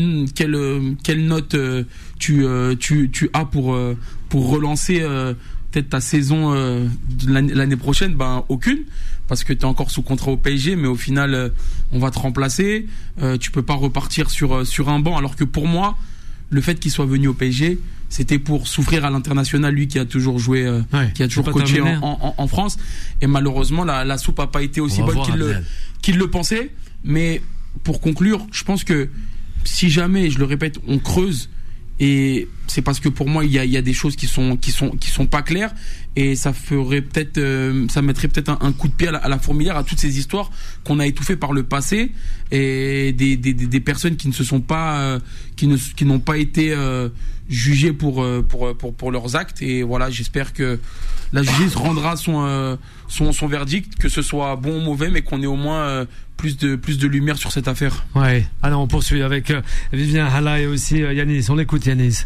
euh, 0.55 0.95
note 1.17 1.55
euh, 1.55 1.83
tu, 2.19 2.45
euh, 2.45 2.75
tu, 2.75 3.09
tu 3.11 3.29
as 3.33 3.45
pour, 3.45 3.75
relancer 4.31 4.99
peut-être 5.71 5.89
ta 5.89 6.01
saison 6.01 6.53
euh, 6.53 6.87
l'année 7.27 7.77
prochaine? 7.77 8.13
Ben, 8.13 8.43
aucune 8.49 8.83
parce 9.31 9.45
que 9.45 9.53
tu 9.53 9.61
es 9.61 9.65
encore 9.65 9.91
sous 9.91 10.01
contrat 10.01 10.31
au 10.31 10.35
PSG, 10.35 10.75
mais 10.75 10.89
au 10.89 10.95
final, 10.95 11.33
euh, 11.33 11.49
on 11.93 11.99
va 11.99 12.11
te 12.11 12.19
remplacer. 12.19 12.85
Euh, 13.21 13.37
tu 13.37 13.49
peux 13.49 13.61
pas 13.61 13.75
repartir 13.75 14.29
sur 14.29 14.89
un 14.89 14.99
banc, 14.99 15.15
alors 15.15 15.37
que 15.37 15.45
pour 15.45 15.67
moi, 15.67 15.97
le 16.51 16.61
fait 16.61 16.79
qu'il 16.79 16.91
soit 16.91 17.05
venu 17.07 17.27
au 17.27 17.33
PSG, 17.33 17.79
c'était 18.09 18.37
pour 18.39 18.67
souffrir 18.67 19.05
à 19.05 19.09
l'international, 19.09 19.73
lui 19.73 19.87
qui 19.87 19.97
a 19.97 20.05
toujours 20.05 20.37
joué, 20.37 20.65
euh, 20.67 20.81
Ouais, 20.93 21.11
qui 21.15 21.23
a 21.23 21.27
toujours 21.27 21.45
coaché 21.61 21.81
en, 22.03 22.19
en- 22.21 22.35
en 22.37 22.47
France. 22.47 22.77
Et 23.21 23.27
malheureusement, 23.27 23.83
la, 23.85 24.03
la 24.05 24.17
soupe 24.17 24.39
a 24.39 24.47
pas 24.47 24.61
été 24.61 24.81
aussi 24.81 25.01
bonne 25.07 25.15
qu'il 25.23 25.35
le, 25.39 25.47
le 26.17 26.27
pensait. 26.29 26.71
Mais 27.03 27.41
pour 27.83 28.01
conclure, 28.01 28.45
je 28.51 28.63
pense 28.65 28.83
que 28.83 29.09
si 29.63 29.89
jamais, 29.89 30.29
je 30.29 30.39
le 30.39 30.45
répète, 30.45 30.77
on 30.87 30.99
creuse, 30.99 31.49
et 32.03 32.47
c'est 32.65 32.81
parce 32.81 32.99
que 32.99 33.09
pour 33.09 33.29
moi, 33.29 33.45
il 33.45 33.51
y 33.51 33.77
a, 33.77 33.81
des 33.83 33.93
choses 33.93 34.15
qui 34.15 34.25
sont, 34.25 34.57
qui 34.57 34.71
sont, 34.71 34.89
qui 34.89 35.09
sont 35.09 35.27
pas 35.27 35.43
claires, 35.43 35.71
et 36.15 36.35
ça 36.35 36.51
ferait 36.51 37.01
peut-être, 37.01 37.37
euh, 37.37 37.87
ça 37.89 38.01
mettrait 38.01 38.27
peut-être 38.27 38.57
un, 38.59 38.71
coup 38.71 38.87
de 38.87 38.93
pied 38.93 39.07
à 39.07 39.11
la, 39.11 39.19
à 39.19 39.37
fourmilière 39.37 39.77
à 39.77 39.83
toutes 39.83 39.99
ces 39.99 40.17
histoires 40.17 40.49
qu'on 40.83 40.97
a 40.97 41.05
étouffées 41.05 41.35
par 41.35 41.53
le 41.53 41.61
passé, 41.61 42.11
et 42.49 43.13
des, 43.13 43.37
des, 43.37 43.79
personnes 43.79 44.15
qui 44.15 44.27
ne 44.27 44.33
se 44.33 44.43
sont 44.43 44.61
pas, 44.61 44.99
euh, 44.99 45.19
qui 45.55 45.67
ne, 45.67 45.77
qui 45.77 46.05
n'ont 46.05 46.19
pas 46.19 46.39
été 46.39 46.71
euh, 46.71 47.09
jugées 47.49 47.93
pour, 47.93 48.25
pour, 48.49 48.75
pour, 48.75 48.95
pour 48.95 49.11
leurs 49.11 49.35
actes. 49.35 49.61
Et 49.61 49.83
voilà, 49.83 50.09
j'espère 50.09 50.53
que 50.53 50.79
la 51.33 51.43
justice 51.43 51.75
rendra 51.75 52.15
son, 52.15 52.45
euh, 52.45 52.75
son, 53.07 53.31
son 53.31 53.47
verdict, 53.47 53.95
que 53.97 54.09
ce 54.09 54.21
soit 54.21 54.55
bon 54.55 54.77
ou 54.77 54.81
mauvais, 54.81 55.09
mais 55.09 55.21
qu'on 55.21 55.41
ait 55.41 55.47
au 55.47 55.55
moins 55.55 55.81
euh, 55.81 56.05
plus 56.37 56.57
de, 56.57 56.75
plus 56.75 56.97
de 56.97 57.07
lumière 57.07 57.37
sur 57.37 57.51
cette 57.51 57.67
affaire. 57.67 58.05
Ouais. 58.15 58.45
Alors, 58.61 58.81
on 58.81 58.87
poursuit 58.87 59.21
avec 59.21 59.51
euh, 59.51 59.61
Vivien 59.93 60.25
Hala 60.25 60.59
et 60.59 60.65
aussi 60.65 61.03
euh, 61.03 61.13
Yanis. 61.13 61.45
On 61.49 61.59
écoute 61.59 61.85
Yanis. 61.85 62.25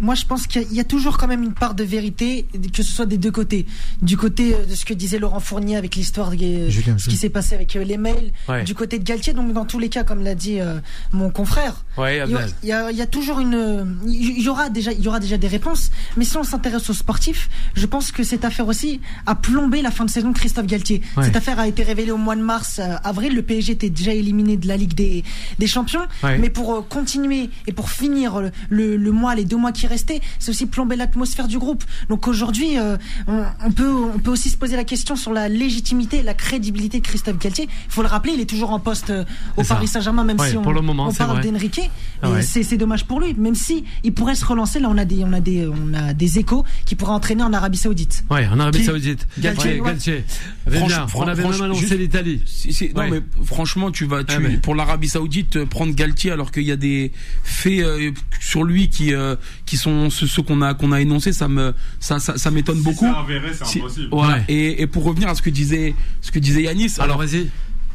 Moi, 0.00 0.14
je 0.14 0.24
pense 0.24 0.46
qu'il 0.46 0.62
y 0.62 0.64
a- 0.64 0.68
il 0.70 0.76
y 0.76 0.80
a 0.80 0.84
toujours 0.84 1.16
quand 1.18 1.26
même 1.28 1.42
une 1.42 1.54
part 1.54 1.74
de 1.74 1.84
vérité, 1.84 2.46
que 2.72 2.82
ce 2.82 2.92
soit 2.92 3.06
des 3.06 3.18
deux 3.18 3.30
côtés. 3.30 3.66
Du 4.02 4.16
côté 4.16 4.54
euh, 4.54 4.64
de 4.66 4.74
ce 4.74 4.84
que 4.84 4.94
disait 4.94 5.18
Laurent 5.18 5.40
Fournier 5.40 5.76
avec 5.76 5.96
l'histoire, 5.96 6.30
de- 6.30 6.68
Julien, 6.68 6.98
ce 6.98 7.08
qui 7.08 7.16
s'est 7.16 7.30
passé 7.30 7.54
avec 7.54 7.76
euh, 7.76 7.84
les 7.84 7.96
mails, 7.96 8.32
Ouais. 8.48 8.64
du 8.64 8.74
côté 8.74 8.98
de 8.98 9.04
Galtier. 9.04 9.32
Donc, 9.32 9.52
dans 9.52 9.64
tous 9.64 9.78
les 9.78 9.88
cas, 9.88 10.04
comme 10.04 10.22
l'a 10.22 10.34
dit 10.34 10.60
euh, 10.60 10.78
mon 11.12 11.30
confrère, 11.30 11.84
Ouais, 11.96 12.16
il 12.26 12.30
y, 12.30 12.34
a- 12.36 12.46
il 12.62 12.68
y 12.68 12.72
a, 12.72 12.90
il 12.90 12.96
y 12.96 13.02
a 13.02 13.06
toujours 13.06 13.40
une, 13.40 13.98
il 14.06 14.40
y 14.42 14.48
aura 14.48 14.68
déjà, 14.68 14.92
il 14.92 15.00
y 15.00 15.08
aura 15.08 15.20
déjà 15.20 15.36
des 15.38 15.48
réponses. 15.48 15.90
Mais 16.16 16.24
si 16.24 16.36
on 16.36 16.44
s'intéresse 16.44 16.88
aux 16.90 16.94
sportifs, 16.94 17.48
je 17.74 17.86
pense 17.86 18.12
que 18.12 18.22
cette 18.22 18.44
affaire 18.44 18.68
aussi 18.68 19.00
a 19.24 19.34
plombé 19.34 19.82
la 19.82 19.90
fin 19.90 20.04
de 20.04 20.10
saison 20.10 20.30
de 20.30 20.36
Christophe 20.38 20.66
Galtier. 20.66 21.00
Ouais. 21.16 21.24
Cette 21.24 21.36
affaire 21.36 21.58
a 21.58 21.66
été 21.68 21.82
révélée 21.82 22.10
au 22.12 22.16
mois 22.18 22.36
de 22.36 22.42
mars, 22.42 22.78
euh, 22.80 22.96
avril. 23.04 23.34
Le 23.34 23.42
PSG 23.42 23.72
était 23.72 23.90
déjà 23.90 24.12
éliminé 24.12 24.56
de 24.56 24.68
la 24.68 24.76
Ligue 24.76 24.94
des, 24.94 25.24
des 25.58 25.66
Champions. 25.66 26.06
Ouais. 26.22 26.38
Mais 26.38 26.50
pour 26.50 26.74
euh, 26.74 26.80
continuer 26.82 27.48
et 27.66 27.72
pour 27.72 27.90
finir 27.90 28.40
le, 28.40 28.50
le, 28.68 28.96
le 28.96 29.12
mois, 29.12 29.34
les 29.34 29.44
deux 29.44 29.56
mois 29.56 29.72
qui 29.72 29.85
restaient, 29.86 30.20
c'est 30.38 30.50
aussi 30.50 30.66
plomber 30.66 30.96
l'atmosphère 30.96 31.48
du 31.48 31.58
groupe. 31.58 31.84
Donc 32.08 32.28
aujourd'hui, 32.28 32.78
euh, 32.78 32.96
on, 33.26 33.42
on 33.64 33.70
peut, 33.72 33.90
on 34.14 34.18
peut 34.18 34.30
aussi 34.30 34.50
se 34.50 34.56
poser 34.56 34.76
la 34.76 34.84
question 34.84 35.16
sur 35.16 35.32
la 35.32 35.48
légitimité 35.48 36.22
la 36.22 36.34
crédibilité 36.34 37.00
de 37.00 37.06
Christophe 37.06 37.38
Galtier. 37.38 37.64
Il 37.86 37.92
faut 37.92 38.02
le 38.02 38.08
rappeler, 38.08 38.32
il 38.34 38.40
est 38.40 38.46
toujours 38.48 38.70
en 38.70 38.80
poste 38.80 39.10
euh, 39.10 39.24
au. 39.56 39.62
Paris 39.64 39.88
Saint-Germain, 39.88 40.24
même 40.24 40.38
Ouais, 40.38 40.50
si 40.50 40.56
on, 40.56 40.62
pour 40.62 40.72
le 40.72 40.80
moment, 40.80 41.08
on 41.08 41.12
parle 41.12 41.40
d'Enrique. 41.42 41.80
Ah 42.22 42.30
ouais. 42.30 42.42
c'est 42.42 42.76
dommage 42.76 43.04
pour 43.04 43.20
lui, 43.20 43.34
même 43.34 43.54
si 43.54 43.84
il 44.04 44.12
pourrait 44.14 44.34
se 44.34 44.44
relancer. 44.44 44.78
Là, 44.80 44.88
on 44.90 44.96
a 44.98 45.04
des, 45.04 45.22
on 45.24 45.32
a 45.32 45.40
des, 45.40 45.66
on 45.66 45.92
a 45.94 46.14
des 46.14 46.38
échos 46.38 46.64
qui 46.84 46.94
pourraient 46.94 47.12
entraîner 47.12 47.42
en 47.42 47.52
Arabie 47.52 47.76
Saoudite. 47.78 48.24
Ouais, 48.30 48.46
en 48.46 48.58
Arabie 48.60 48.78
Qui- 48.78 48.84
Saoudite. 48.84 49.26
Galtier. 49.38 49.80
Galtier. 49.84 50.24
Franch- 50.68 51.10
on 51.14 51.22
avait 51.22 51.42
même 51.42 51.62
annoncé 51.62 51.96
l'Italie. 51.96 52.42
Si- 52.46 52.72
si- 52.72 52.86
Ouais. 52.96 53.10
Non 53.10 53.16
mais 53.16 53.44
franchement 53.44 53.90
tu 53.90 54.06
vas 54.06 54.24
tu, 54.24 54.34
Ah, 54.36 54.38
mais- 54.40 54.56
pour 54.56 54.74
l'Arabie 54.74 55.08
Saoudite 55.08 55.56
euh, 55.56 55.66
prendre 55.66 55.94
Galtier 55.94 56.30
alors 56.30 56.50
qu'il 56.50 56.62
y 56.64 56.72
a 56.72 56.76
des 56.76 57.12
faits 57.42 57.80
euh, 57.80 58.10
sur 58.40 58.64
lui 58.64 58.88
qui 58.88 59.12
euh, 59.14 59.36
qui 59.66 59.75
sont 59.76 60.10
ceux, 60.10 60.26
ceux 60.26 60.42
qu'on 60.42 60.62
a 60.62 60.74
qu'on 60.74 60.92
a 60.92 61.00
énoncés 61.00 61.32
ça 61.32 61.48
me 61.48 61.72
ça 62.00 62.18
ça, 62.18 62.36
ça 62.38 62.50
m'étonne 62.50 62.80
beaucoup. 62.82 63.06
C'est 63.12 63.18
avéré, 63.18 63.52
c'est 63.54 63.64
Si- 63.66 63.78
impossible. 63.78 64.14
Ouais. 64.14 64.44
Et, 64.48 64.82
et 64.82 64.86
pour 64.86 65.04
revenir 65.04 65.28
à 65.28 65.34
ce 65.34 65.42
que 65.42 65.50
disait 65.50 65.94
ce 66.20 66.30
que 66.30 66.38
disait 66.38 66.62
Yanis 66.62 66.92
Alors, 66.98 67.16
alors 67.16 67.18
vas-y. 67.18 67.48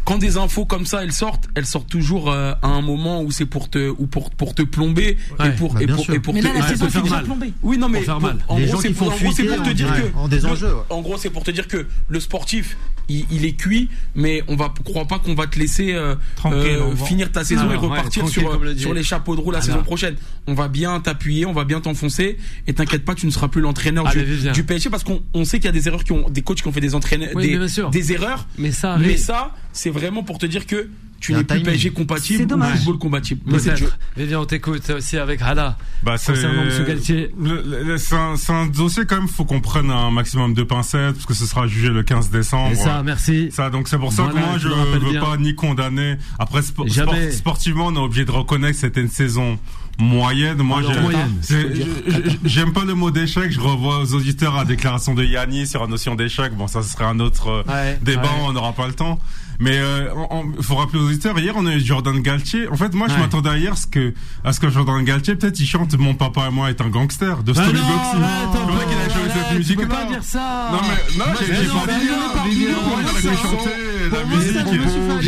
Quand 0.06 0.18
des 0.18 0.38
infos 0.38 0.66
comme 0.66 0.86
ça 0.86 1.04
elles 1.04 1.12
sortent 1.14 1.48
elles 1.56 1.66
sortent 1.66 1.90
toujours 1.90 2.32
euh, 2.32 2.54
à 2.62 2.68
un 2.68 2.82
moment 2.82 3.22
où 3.22 3.32
c'est 3.32 3.46
pour 3.46 3.70
te 3.70 3.90
ou 3.90 4.08
pour 4.08 4.32
pour 4.32 4.56
te 4.56 4.62
plomber 4.64 5.18
Ouais. 5.40 5.48
et 5.50 5.52
pour 5.52 5.74
Bah, 5.74 5.82
et 5.84 5.88
pour, 5.88 6.04
sûr. 6.04 6.14
et 6.16 6.20
pour 6.20 6.34
Mais 6.34 6.42
te, 6.42 6.48
là, 6.48 6.54
la 6.54 6.60
ouais, 6.62 6.90
faire 6.90 7.06
mal. 7.06 7.26
oui, 7.64 7.78
non, 7.78 7.90
mais 7.90 8.02
Pour 8.02 8.16
en 8.48 8.58
Les 8.58 8.66
gros, 8.66 8.76
gens 8.76 8.82
c'est 8.82 8.90
pour, 8.90 9.08
font 9.08 9.14
en 9.14 9.18
gros, 9.18 9.32
c'est 9.32 9.44
fuiter, 9.44 9.56
pour 9.56 9.66
te 9.66 9.72
dire 9.72 9.88
ouais, 9.92 10.12
que 10.24 10.30
des 10.30 10.40
le- 10.40 10.46
enjeux. 10.48 10.74
En 10.90 11.02
gros, 11.02 11.18
c'est 11.18 11.30
pour 11.30 11.44
te 11.44 11.52
dire 11.52 11.68
que 11.68 11.86
le 12.08 12.20
sportif, 12.20 12.78
il, 13.10 13.26
il 13.32 13.46
est 13.46 13.54
cuit, 13.54 13.90
mais 14.16 14.42
on 14.48 14.56
va 14.56 14.74
croit 14.84 15.06
pas 15.06 15.20
qu'on 15.20 15.34
va 15.36 15.48
te 15.48 15.58
laisser 15.60 15.94
euh, 15.94 16.16
euh, 16.46 16.96
finir 16.96 17.32
ta 17.32 17.44
saison 17.44 17.62
Alors, 17.70 17.74
et 17.74 17.78
repartir 17.78 18.28
sur 18.28 18.60
sur 18.78 18.94
les 18.94 19.04
chapeaux 19.04 19.36
de 19.36 19.42
roue 19.42 19.52
la 19.52 19.58
Alors. 19.60 19.66
saison 19.66 19.84
prochaine. 19.84 20.16
On 20.48 20.54
va 20.54 20.68
bien 20.68 21.00
t'appuyer, 21.00 21.46
on 21.46 21.54
va 21.54 21.64
bien 21.66 21.80
t'enfoncer, 21.82 22.38
et 22.68 22.74
t'inquiète 22.74 23.06
pas, 23.06 23.16
tu 23.16 23.26
ne 23.26 23.32
seras 23.32 23.48
plus 23.48 23.62
l'entraîneur 23.62 24.08
Allez, 24.08 24.24
du, 24.52 24.64
PSG 24.64 24.90
parce 24.90 25.04
qu'on 25.04 25.22
on 25.34 25.46
sait 25.46 25.58
qu'il 25.60 25.66
y 25.66 25.70
a 25.70 25.72
des 25.74 25.88
erreurs 25.88 26.04
qui 26.04 26.12
ont 26.12 26.30
des 26.30 26.42
coachs 26.42 26.62
qui 26.62 26.68
ont 26.68 26.72
fait 26.72 26.80
des 26.82 26.96
entraîneurs, 26.96 27.30
des, 27.36 28.12
erreurs. 28.14 28.48
Mais 28.58 28.72
ça 28.72 28.98
Mais 28.98 29.18
ça, 29.18 29.54
c'est 29.74 29.90
vraiment 29.92 30.24
pour 30.24 30.38
te 30.38 30.46
dire 30.46 30.66
que 30.66 30.90
tu 31.20 31.34
n'es 31.34 31.44
plus. 31.44 31.62
PSG 31.62 31.90
C'est 31.90 31.94
compatible 31.94 32.44
ou 32.44 32.46
dommage. 32.48 32.78
football 32.78 32.98
compatible. 32.98 33.42
Mais 33.46 33.60
c'est. 33.60 33.76
Vivien, 34.18 34.40
on 34.40 34.46
t'écoute 34.46 34.90
aussi 34.90 35.18
avec 35.18 35.40
Hala. 35.44 35.78
Bah, 36.02 36.18
c'est 36.18 36.34
c'est 36.36 38.16
un, 38.16 38.36
c'est 38.38 38.52
un 38.54 38.66
dossier 38.68 39.06
quand 39.06 39.18
même. 39.18 39.28
Faut 39.28 39.46
qu'on 39.46 39.62
prenne 39.62 39.92
un 39.92 40.10
maximum 40.12 40.54
de 40.54 40.64
pincettes 40.64 41.14
parce 41.14 41.26
que 41.26 41.34
ce 41.34 41.46
sera 41.46 41.68
jugé 41.68 41.90
le 41.90 42.04
15 42.04 42.30
décembre. 42.30 42.72
Et 42.72 42.76
ça, 42.76 43.04
merci. 43.04 43.50
Ça, 43.52 43.70
donc 43.70 43.88
c'est 43.88 43.98
pour 44.00 44.14
ça 44.14 44.24
Voilà, 44.24 44.42
que 44.42 44.46
moi 44.48 44.58
je 44.58 44.68
rappelles 44.68 45.00
veux 45.04 45.12
bien. 45.12 45.22
pas 45.22 45.38
ni 45.38 45.54
condamner. 45.56 46.18
Après, 46.40 46.62
spo- 46.62 46.92
Jamais. 46.92 47.30
sport- 47.30 47.38
sportivement, 47.38 47.88
on 47.88 47.96
est 47.96 48.00
obligé 48.00 48.26
de 48.26 48.32
reconnaître 48.32 48.74
que 48.74 48.80
c'était 48.80 49.02
une 49.02 49.10
saison 49.10 49.60
moyenne. 50.02 50.58
Moi, 50.62 50.82
j'aime 52.44 52.74
pas 52.74 52.84
le 52.86 52.94
mot 52.94 53.12
d'échec. 53.12 53.52
Je 53.52 53.60
revois 53.60 54.00
aux 54.00 54.14
auditeurs 54.14 54.56
la 54.56 54.66
déclaration 54.66 55.14
de 55.14 55.24
Yannis 55.24 55.68
sur 55.68 55.82
la 55.82 55.88
notion 55.88 56.16
d'échec. 56.16 56.54
Bon, 56.56 56.68
ça 56.68 56.82
ce 56.84 56.90
serait 56.90 57.06
un 57.06 57.20
autre 57.20 57.48
euh, 57.50 57.64
Ouais, 57.68 58.00
débat. 58.02 58.24
ouais. 58.24 58.28
On 58.48 58.54
n'aura 58.54 58.74
pas 58.74 58.88
le 58.88 58.94
temps. 58.94 59.20
Mais 59.60 59.78
euh, 59.78 60.10
il 60.58 60.64
faut 60.64 60.74
rappeler 60.76 61.00
aux 61.00 61.06
auditeurs, 61.06 61.38
hier 61.38 61.54
on 61.56 61.68
a 61.68 61.76
eu 61.76 61.80
Jordan 61.80 62.20
Galtier. 62.20 62.68
En 62.70 62.76
fait, 62.76 62.96
moi 62.96 63.08
je 63.08 63.14
Ouais. 63.14 63.20
m'attendais 63.20 63.50
à 63.50 63.58
hier 63.58 63.74
à 63.74 63.76
ce 63.76 63.86
que, 63.86 64.12
à 64.44 64.54
ce 64.54 64.60
que 64.60 64.70
Jordan 64.72 65.04
Galtier, 65.04 65.36
peut-être 65.36 65.60
il 65.60 65.68
chante 65.68 65.96
Mon 66.00 66.16
papa 66.16 66.48
et 66.48 66.52
moi 66.52 66.72
est 66.72 66.82
un 66.82 66.88
gangster 66.90 67.44
de 67.44 67.52
qu'il 67.54 67.62
a 67.62 67.66
arrête, 67.66 67.76
joué 67.76 69.30
cette 69.32 69.58
musique. 69.58 69.80
Non 69.80 69.86
mais 69.86 71.18
non, 71.20 71.26
j'ai 71.40 71.68
pas 71.68 71.94
dit. 72.50 72.68
La 74.10 74.24
musique. 74.26 75.22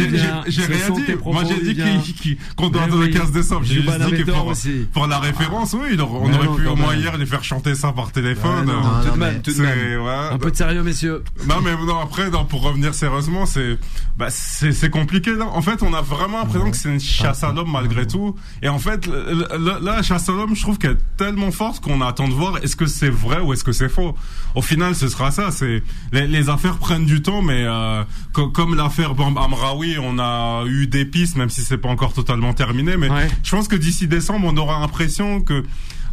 J'ai- 0.48 0.66
rien 0.66 0.90
dit. 0.92 1.04
Moi 1.26 1.44
j'ai 1.48 1.74
dit 1.74 1.76
qu'il- 1.76 2.16
qu'il- 2.16 2.38
qu'on 2.56 2.70
doit 2.70 2.84
attendre 2.84 3.02
le 3.02 3.08
oui. 3.08 3.14
15 3.14 3.32
décembre. 3.32 3.62
J'ai 3.66 3.82
dit 3.82 3.86
que 3.86 3.92
Navedor 3.98 4.36
pour, 4.44 4.48
aussi. 4.48 4.88
pour 4.92 5.08
la 5.08 5.20
référence, 5.20 5.74
oui, 5.74 5.98
on 6.00 6.04
aurait 6.34 6.46
non, 6.46 6.56
pu 6.56 6.68
au 6.68 6.76
moins 6.76 6.96
hier 6.96 7.18
les 7.18 7.26
faire 7.26 7.44
chanter 7.44 7.76
ça 7.76 7.92
par 7.92 8.12
téléphone. 8.12 8.68
Ouais, 8.68 8.74
non, 8.74 8.82
Non, 8.82 9.04
tout 9.06 9.12
de 9.14 9.18
même, 9.20 9.42
tout 9.42 9.52
de 9.52 9.56
C'est- 9.56 9.62
même. 9.62 10.02
ouais. 10.02 10.30
Un 10.32 10.38
peu 10.38 10.52
de 10.52 10.56
sérieux, 10.56 10.84
messieurs. 10.84 11.24
Non 11.48 11.56
mais 11.64 11.72
non 11.86 12.00
après 12.00 12.30
non, 12.30 12.46
pour 12.46 12.62
revenir 12.64 12.94
sérieusement 12.94 13.46
c'est 13.46 13.78
bah 14.18 14.28
c'est 14.30 14.72
c'est 14.72 14.90
compliqué 14.90 15.34
là. 15.36 15.46
En 15.46 15.62
fait 15.62 15.82
on 15.84 15.94
a 15.94 16.02
vraiment 16.02 16.40
l'impression 16.40 16.72
que 16.72 16.78
c'est 16.78 16.90
une 16.90 17.00
chasse 17.00 17.44
à 17.44 17.52
l'homme 17.52 17.72
malgré 17.72 18.08
tout. 18.08 18.36
Et 18.62 18.70
en 18.70 18.80
fait 18.80 19.08
là 19.08 19.80
la 19.82 20.02
chasse 20.02 20.30
à 20.30 20.32
l'homme 20.34 20.56
je 20.56 20.62
trouve 20.62 20.78
qu'elle 20.78 20.92
est 20.92 21.18
tellement 21.18 21.52
forte 21.52 21.84
qu'on 21.84 22.02
attend 22.02 22.28
de 22.28 22.34
voir 22.34 22.58
est-ce 22.64 22.76
que 22.76 22.86
c'est 22.86 23.10
vrai 23.10 23.40
ou 23.40 23.54
est-ce 23.54 23.64
que 23.64 23.72
c'est 23.72 23.90
faux. 23.90 24.16
Au 24.56 24.62
final 24.62 24.96
ce 24.96 25.08
sera 25.08 25.32
ça. 25.32 25.52
C'est 25.52 25.84
les, 26.12 26.28
les 26.28 26.50
affaires 26.50 26.78
prennent 26.78 27.06
du 27.06 27.22
temps 27.22 27.42
mais 27.42 27.64
euh, 27.66 28.04
co- 28.34 28.50
comme 28.64 28.76
l'affaire 28.76 29.14
Bam 29.14 29.38
Amraoui 29.38 29.98
on 30.02 30.18
a 30.20 30.64
eu 30.68 30.88
des 30.88 31.04
pistes 31.04 31.36
même 31.36 31.50
si 31.50 31.60
c'est 31.62 31.78
pas 31.78 31.90
encore 31.90 32.14
totalement 32.14 32.54
terminé. 32.54 32.96
Mais 32.96 33.10
Ouais. 33.10 33.28
je 33.44 33.52
pense 33.52 33.68
que 33.68 33.76
d'ici 33.76 34.08
décembre 34.08 34.48
on 34.50 34.56
aura 34.58 34.80
l'impression 34.80 35.42
que 35.42 35.64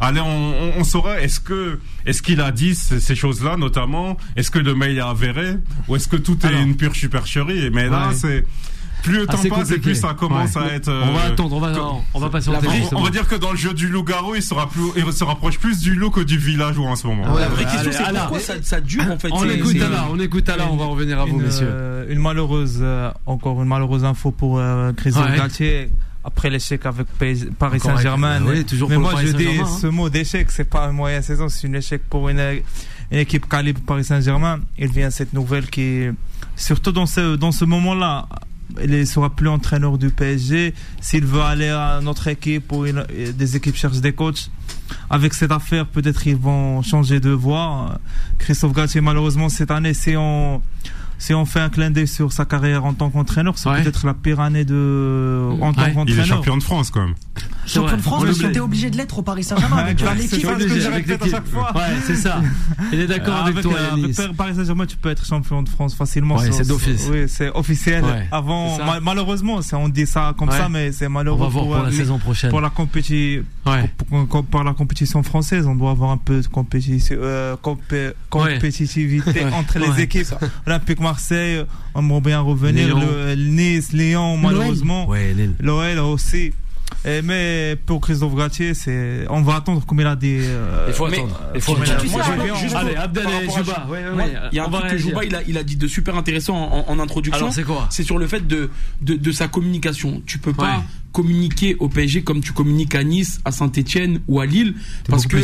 Allez, 0.03 0.19
on, 0.19 0.25
on, 0.25 0.73
on 0.79 0.83
saura 0.83 1.21
est-ce 1.21 1.39
que 1.39 1.79
est-ce 2.07 2.21
qu'il 2.23 2.41
a 2.41 2.51
dit 2.51 2.73
ces, 2.75 2.99
ces 2.99 3.13
choses-là 3.15 3.55
notamment? 3.55 4.17
Est-ce 4.35 4.49
que 4.51 4.57
le 4.59 4.73
mail 4.75 4.97
est 4.97 5.01
avéré? 5.01 5.57
Ou 5.87 5.95
est-ce 5.95 6.07
que 6.07 6.15
tout 6.17 6.37
est 6.43 6.47
Alors. 6.47 6.59
une 6.61 6.75
pure 6.75 6.95
supercherie? 6.95 7.69
Mais 7.71 7.87
là, 7.87 8.09
c'est 8.15 8.43
plus 9.03 9.19
le 9.19 9.25
temps 9.27 9.33
Assez 9.37 9.49
passe 9.49 9.71
et 9.71 9.77
plus 9.79 9.95
ça 9.95 10.13
commence 10.13 10.55
Ouais. 10.55 10.61
à 10.63 10.73
être. 10.75 10.89
On 10.89 11.13
va 11.13 11.21
euh, 11.25 11.27
attendre, 11.31 11.55
on 11.55 11.59
va, 11.59 11.71
co- 11.73 12.01
on 12.13 12.19
va 12.19 12.29
patienter. 12.29 12.67
on- 12.91 12.97
on, 12.97 13.03
va 13.03 13.09
dire 13.09 13.27
que 13.27 13.35
dans 13.35 13.51
le 13.51 13.57
jeu 13.57 13.73
du 13.73 13.87
loup-garou, 13.87 14.35
il 14.35 14.43
sera 14.43 14.69
plus, 14.69 14.81
il 14.95 15.11
se 15.13 15.23
rapproche 15.23 15.57
plus 15.59 15.79
du 15.79 15.95
loup 15.95 16.09
que 16.11 16.21
du 16.21 16.37
villageois 16.37 16.87
en 16.89 16.95
ce 16.95 17.07
moment. 17.07 17.33
Ouais, 17.33 17.41
La 17.41 17.49
vraie 17.49 17.65
ouais. 17.65 17.71
question, 17.71 17.91
c'est 17.91 18.13
pourquoi 18.13 18.39
ça, 18.39 18.53
ça 18.61 18.81
dure 18.81 19.09
en 19.11 19.17
fait. 19.17 19.29
On 19.31 19.49
écoute 19.49 19.75
Alain, 19.81 20.05
on 20.11 20.19
écoute 20.19 20.49
Alain, 20.49 20.67
on 20.71 20.77
va 20.77 20.85
revenir 20.85 21.19
à 21.19 21.25
vous, 21.25 21.37
une, 21.39 21.45
messieurs. 21.45 21.67
euh, 21.69 22.05
une 22.09 22.19
malheureuse, 22.19 22.79
euh, 22.81 23.11
encore 23.25 23.61
une 23.61 23.67
malheureuse 23.67 24.03
info 24.05 24.31
pour 24.31 24.59
euh, 24.59 24.91
Christophe 24.93 25.29
Ouais. 25.29 25.37
Galtier. 25.37 25.89
Après 26.23 26.51
l'échec 26.51 26.85
avec 26.85 27.07
Paris 27.57 27.79
Saint-Germain. 27.79 28.41
oui, 28.45 28.63
toujours 28.63 28.89
Mais 28.89 28.97
moi, 28.97 29.13
je 29.19 29.31
dis, 29.31 29.47
hein. 29.59 29.65
ce 29.65 29.87
mot 29.87 30.07
d'échec, 30.07 30.51
c'est 30.51 30.69
pas 30.69 30.85
une 30.85 30.91
moyenne 30.95 31.23
saison, 31.23 31.49
c'est 31.49 31.67
un 31.67 31.73
échec 31.73 32.03
pour 32.07 32.29
une, 32.29 32.39
une 33.11 33.17
équipe 33.17 33.49
calibre 33.49 33.81
Paris 33.87 34.03
Saint-Germain. 34.03 34.59
Il 34.77 34.89
vient 34.89 35.09
cette 35.09 35.33
nouvelle 35.33 35.67
qui, 35.67 36.03
surtout 36.55 36.91
dans 36.91 37.07
ce, 37.07 37.35
dans 37.37 37.51
ce 37.51 37.65
moment-là, 37.65 38.27
il 38.83 38.89
ne 38.91 39.05
sera 39.05 39.29
plus 39.29 39.47
entraîneur 39.47 39.97
du 39.97 40.09
PSG. 40.09 40.73
S'il 41.01 41.25
veut 41.25 41.41
aller 41.41 41.69
à 41.69 41.99
notre 42.01 42.27
équipe 42.27 42.71
ou 42.71 42.85
une- 42.85 43.05
des 43.37 43.55
équipes 43.55 43.75
cherchent 43.75 44.01
des 44.01 44.13
coachs, 44.13 44.49
avec 45.09 45.33
cette 45.33 45.51
affaire, 45.51 45.85
peut-être 45.87 46.25
ils 46.27 46.35
vont 46.35 46.81
changer 46.81 47.19
de 47.19 47.31
voie. 47.31 47.99
Christophe 48.39 48.73
Galtier, 48.73 49.01
malheureusement, 49.01 49.49
cette 49.49 49.71
année, 49.71 49.93
si 49.93 50.15
on, 50.17 50.61
si 51.17 51.33
on 51.33 51.45
fait 51.45 51.59
un 51.59 51.69
clin 51.69 51.91
d'œil 51.91 52.07
sur 52.07 52.31
sa 52.31 52.45
carrière 52.45 52.83
en 52.85 52.93
tant 52.93 53.09
qu'entraîneur, 53.09 53.57
c'est 53.57 53.69
Ouais. 53.69 53.81
peut-être 53.83 54.05
la 54.05 54.13
pire 54.13 54.39
année 54.39 54.65
de, 54.65 55.49
en 55.61 55.73
tant 55.73 55.81
Ouais. 55.81 55.87
Il 55.87 55.91
est 55.91 55.93
qu'entraîneur. 55.93 56.25
champion 56.25 56.57
de 56.57 56.63
France 56.63 56.89
quand 56.91 57.01
même. 57.05 57.15
Champion 57.73 57.97
de 57.97 58.01
France, 58.01 58.21
on 58.21 58.25
parce 58.25 58.37
que 58.39 58.47
t'es 58.47 58.59
obligé 58.59 58.89
de 58.89 58.97
l'être 58.97 59.17
au 59.17 59.21
Paris 59.21 59.43
Saint-Germain 59.43 59.77
avec 59.77 59.99
Ouais, 60.01 60.15
l'équipe. 60.15 60.45
avec 60.47 60.69
répète 60.69 61.23
à 61.23 61.29
chaque 61.29 61.47
fois. 61.47 61.71
Ouais, 61.75 61.81
c'est 62.05 62.15
ça. 62.15 62.41
Il 62.91 62.99
est 62.99 63.07
d'accord 63.07 63.35
avec 63.45 63.61
toi, 63.61 63.73
euh, 63.75 63.93
avec 63.93 64.35
Paris 64.37 64.55
Saint-Germain, 64.55 64.85
tu 64.85 64.97
peux 64.97 65.09
être 65.09 65.25
champion 65.25 65.63
de 65.63 65.69
France 65.69 65.95
facilement. 65.95 66.35
Ouais, 66.37 66.51
c'est 66.51 66.67
d'office. 66.67 67.07
Oui, 67.11 67.25
c'est 67.27 67.49
officiel. 67.49 68.03
Avant, 68.31 68.77
malheureusement, 69.01 69.59
on 69.73 69.89
dit 69.89 70.05
ça 70.05 70.33
comme 70.37 70.51
ça, 70.51 70.69
mais 70.69 70.91
c'est 70.91 71.07
On 71.07 71.11
malheureux 71.11 71.39
va 71.39 71.47
voir 71.47 71.65
pour 71.65 71.75
la 71.77 71.91
saison 71.91 72.17
prochaine. 72.19 72.49
pour 72.49 72.61
la 72.61 72.69
compétition. 72.69 73.43
La 73.65 75.23
française, 75.23 75.65
on 75.67 75.75
doit 75.75 75.91
avoir 75.91 76.11
un 76.11 76.17
peu 76.17 76.41
de 76.41 76.47
compétition, 76.47 77.15
euh, 77.19 77.55
compé- 77.61 78.13
compétitivité 78.29 79.45
entre 79.53 79.79
les 79.79 80.01
équipes. 80.01 80.27
Olympique 80.67 80.99
Marseille, 80.99 81.63
on 81.95 82.01
aimerait 82.01 82.21
bien 82.21 82.39
revenir. 82.39 82.97
Nice, 83.37 83.91
Lyon, 83.93 84.37
malheureusement. 84.37 85.07
L'OL 85.59 85.99
aussi. 85.99 86.53
Et 87.05 87.21
mais 87.23 87.75
pour 87.85 87.99
Christophe 88.01 88.35
Gatier, 88.35 88.73
c'est 88.73 89.25
on 89.29 89.41
va 89.41 89.55
attendre 89.55 89.83
comme 89.85 89.99
il 90.01 90.05
a 90.07 90.15
dit. 90.15 90.37
euh, 90.39 90.85
Il 90.87 90.93
faut 90.93 91.07
mais- 91.07 91.17
attendre. 91.17 91.41
Il 91.55 91.61
faut 91.61 91.71
attendre. 91.73 91.97
tu 91.99 92.07
sais, 92.07 92.15
Moi, 92.17 92.25
moi, 92.35 92.45
je- 92.55 92.61
juste 92.61 92.75
Allez, 92.75 92.95
Abdel 92.95 93.25
et 93.27 93.49
Juba. 93.49 93.87
Ouais, 93.89 94.03
ouais, 94.03 94.11
Moi, 94.11 94.23
ouais. 94.23 94.33
Il 94.51 94.55
y 94.55 94.59
a 94.59 94.65
un 94.65 94.69
truc 94.69 94.87
que. 94.91 94.97
Jouba 94.97 95.23
il 95.25 95.35
a, 95.35 95.41
il 95.47 95.57
a 95.57 95.63
dit 95.63 95.77
de 95.77 95.87
super 95.87 96.15
intéressant 96.15 96.55
en, 96.55 96.85
en 96.87 96.99
introduction. 96.99 97.41
Alors, 97.45 97.53
c'est 97.53 97.63
quoi? 97.63 97.87
C'est 97.89 98.03
sur 98.03 98.17
le 98.19 98.27
fait 98.27 98.45
de, 98.47 98.69
de, 99.01 99.15
de 99.15 99.31
sa 99.31 99.47
communication. 99.47 100.21
Tu 100.25 100.37
peux 100.37 100.53
pas. 100.53 100.83
Communiquer 101.11 101.75
au 101.79 101.89
PSG 101.89 102.23
comme 102.23 102.41
tu 102.41 102.53
communiques 102.53 102.95
à 102.95 103.03
Nice, 103.03 103.41
à 103.45 103.51
Saint-Etienne 103.51 104.21
ou 104.27 104.39
à 104.39 104.45
Lille. 104.45 104.75
parce 105.07 105.27
que. 105.27 105.37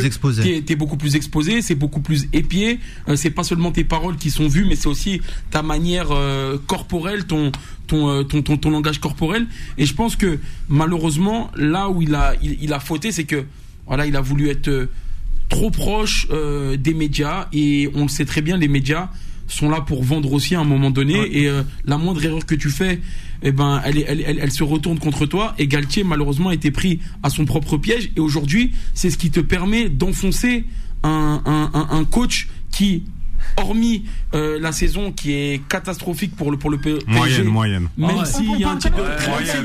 T'es, 0.43 0.61
t'es 0.61 0.75
beaucoup 0.75 0.97
plus 0.97 1.15
exposé, 1.15 1.61
c'est 1.61 1.75
beaucoup 1.75 2.01
plus 2.01 2.27
épié. 2.33 2.79
Euh, 3.09 3.15
c'est 3.15 3.31
pas 3.31 3.43
seulement 3.43 3.71
tes 3.71 3.83
paroles 3.83 4.17
qui 4.17 4.31
sont 4.31 4.47
vues, 4.47 4.65
mais 4.65 4.75
c'est 4.75 4.87
aussi 4.87 5.21
ta 5.51 5.61
manière 5.63 6.11
euh, 6.11 6.57
corporelle, 6.67 7.25
ton, 7.25 7.51
ton, 7.87 8.09
euh, 8.09 8.23
ton, 8.23 8.41
ton, 8.41 8.57
ton 8.57 8.69
langage 8.71 8.99
corporel. 8.99 9.47
Et 9.77 9.85
je 9.85 9.93
pense 9.93 10.15
que 10.15 10.39
malheureusement, 10.69 11.51
là 11.55 11.89
où 11.89 12.01
il 12.01 12.15
a, 12.15 12.33
il, 12.41 12.57
il 12.61 12.73
a 12.73 12.79
fauté, 12.79 13.11
c'est 13.11 13.25
que 13.25 13.45
voilà, 13.87 14.05
il 14.05 14.15
a 14.15 14.21
voulu 14.21 14.49
être 14.49 14.67
euh, 14.67 14.89
trop 15.49 15.71
proche 15.71 16.27
euh, 16.29 16.75
des 16.77 16.93
médias 16.93 17.47
et 17.53 17.89
on 17.95 18.03
le 18.03 18.09
sait 18.09 18.25
très 18.25 18.41
bien, 18.41 18.57
les 18.57 18.67
médias 18.67 19.09
sont 19.47 19.69
là 19.69 19.79
pour 19.79 20.03
vendre 20.03 20.33
aussi 20.33 20.55
à 20.55 20.59
un 20.59 20.65
moment 20.65 20.91
donné 20.91 21.13
et 21.31 21.47
euh, 21.47 21.63
la 21.85 21.97
moindre 21.97 22.23
erreur 22.23 22.45
que 22.45 22.55
tu 22.55 22.69
fais 22.69 22.99
eh 23.43 23.51
ben 23.51 23.81
elle, 23.85 24.03
elle, 24.07 24.23
elle, 24.25 24.39
elle 24.41 24.51
se 24.51 24.63
retourne 24.63 24.99
contre 24.99 25.25
toi 25.25 25.53
et 25.57 25.67
Galtier 25.67 26.03
malheureusement 26.03 26.49
a 26.49 26.53
été 26.53 26.71
pris 26.71 26.99
à 27.23 27.29
son 27.29 27.45
propre 27.45 27.77
piège 27.77 28.11
et 28.15 28.19
aujourd'hui 28.19 28.71
c'est 28.93 29.09
ce 29.09 29.17
qui 29.17 29.29
te 29.31 29.39
permet 29.39 29.89
d'enfoncer 29.89 30.65
un, 31.03 31.41
un, 31.45 31.69
un, 31.73 31.87
un 31.97 32.03
coach 32.05 32.49
qui 32.71 33.03
hormis 33.55 34.03
euh, 34.33 34.59
la 34.59 34.71
saison 34.71 35.11
qui 35.11 35.31
est 35.31 35.61
catastrophique 35.69 36.35
pour 36.35 36.51
le 36.51 36.57
pour 36.57 36.69
le 36.69 36.77
PSG 36.79 37.05
Moyenne, 37.07 37.43
moyenne. 37.47 37.87
même 37.97 38.17
ouais. 38.17 38.25
s'il 38.25 38.59
y 38.59 38.63
a 38.63 38.69
un 38.71 38.75
On 38.75 38.77
titre 38.77 38.97
de, 38.97 39.01
même 39.01 39.11
quand 39.25 39.37
même 39.37 39.45
s'il 39.45 39.55
y 39.55 39.57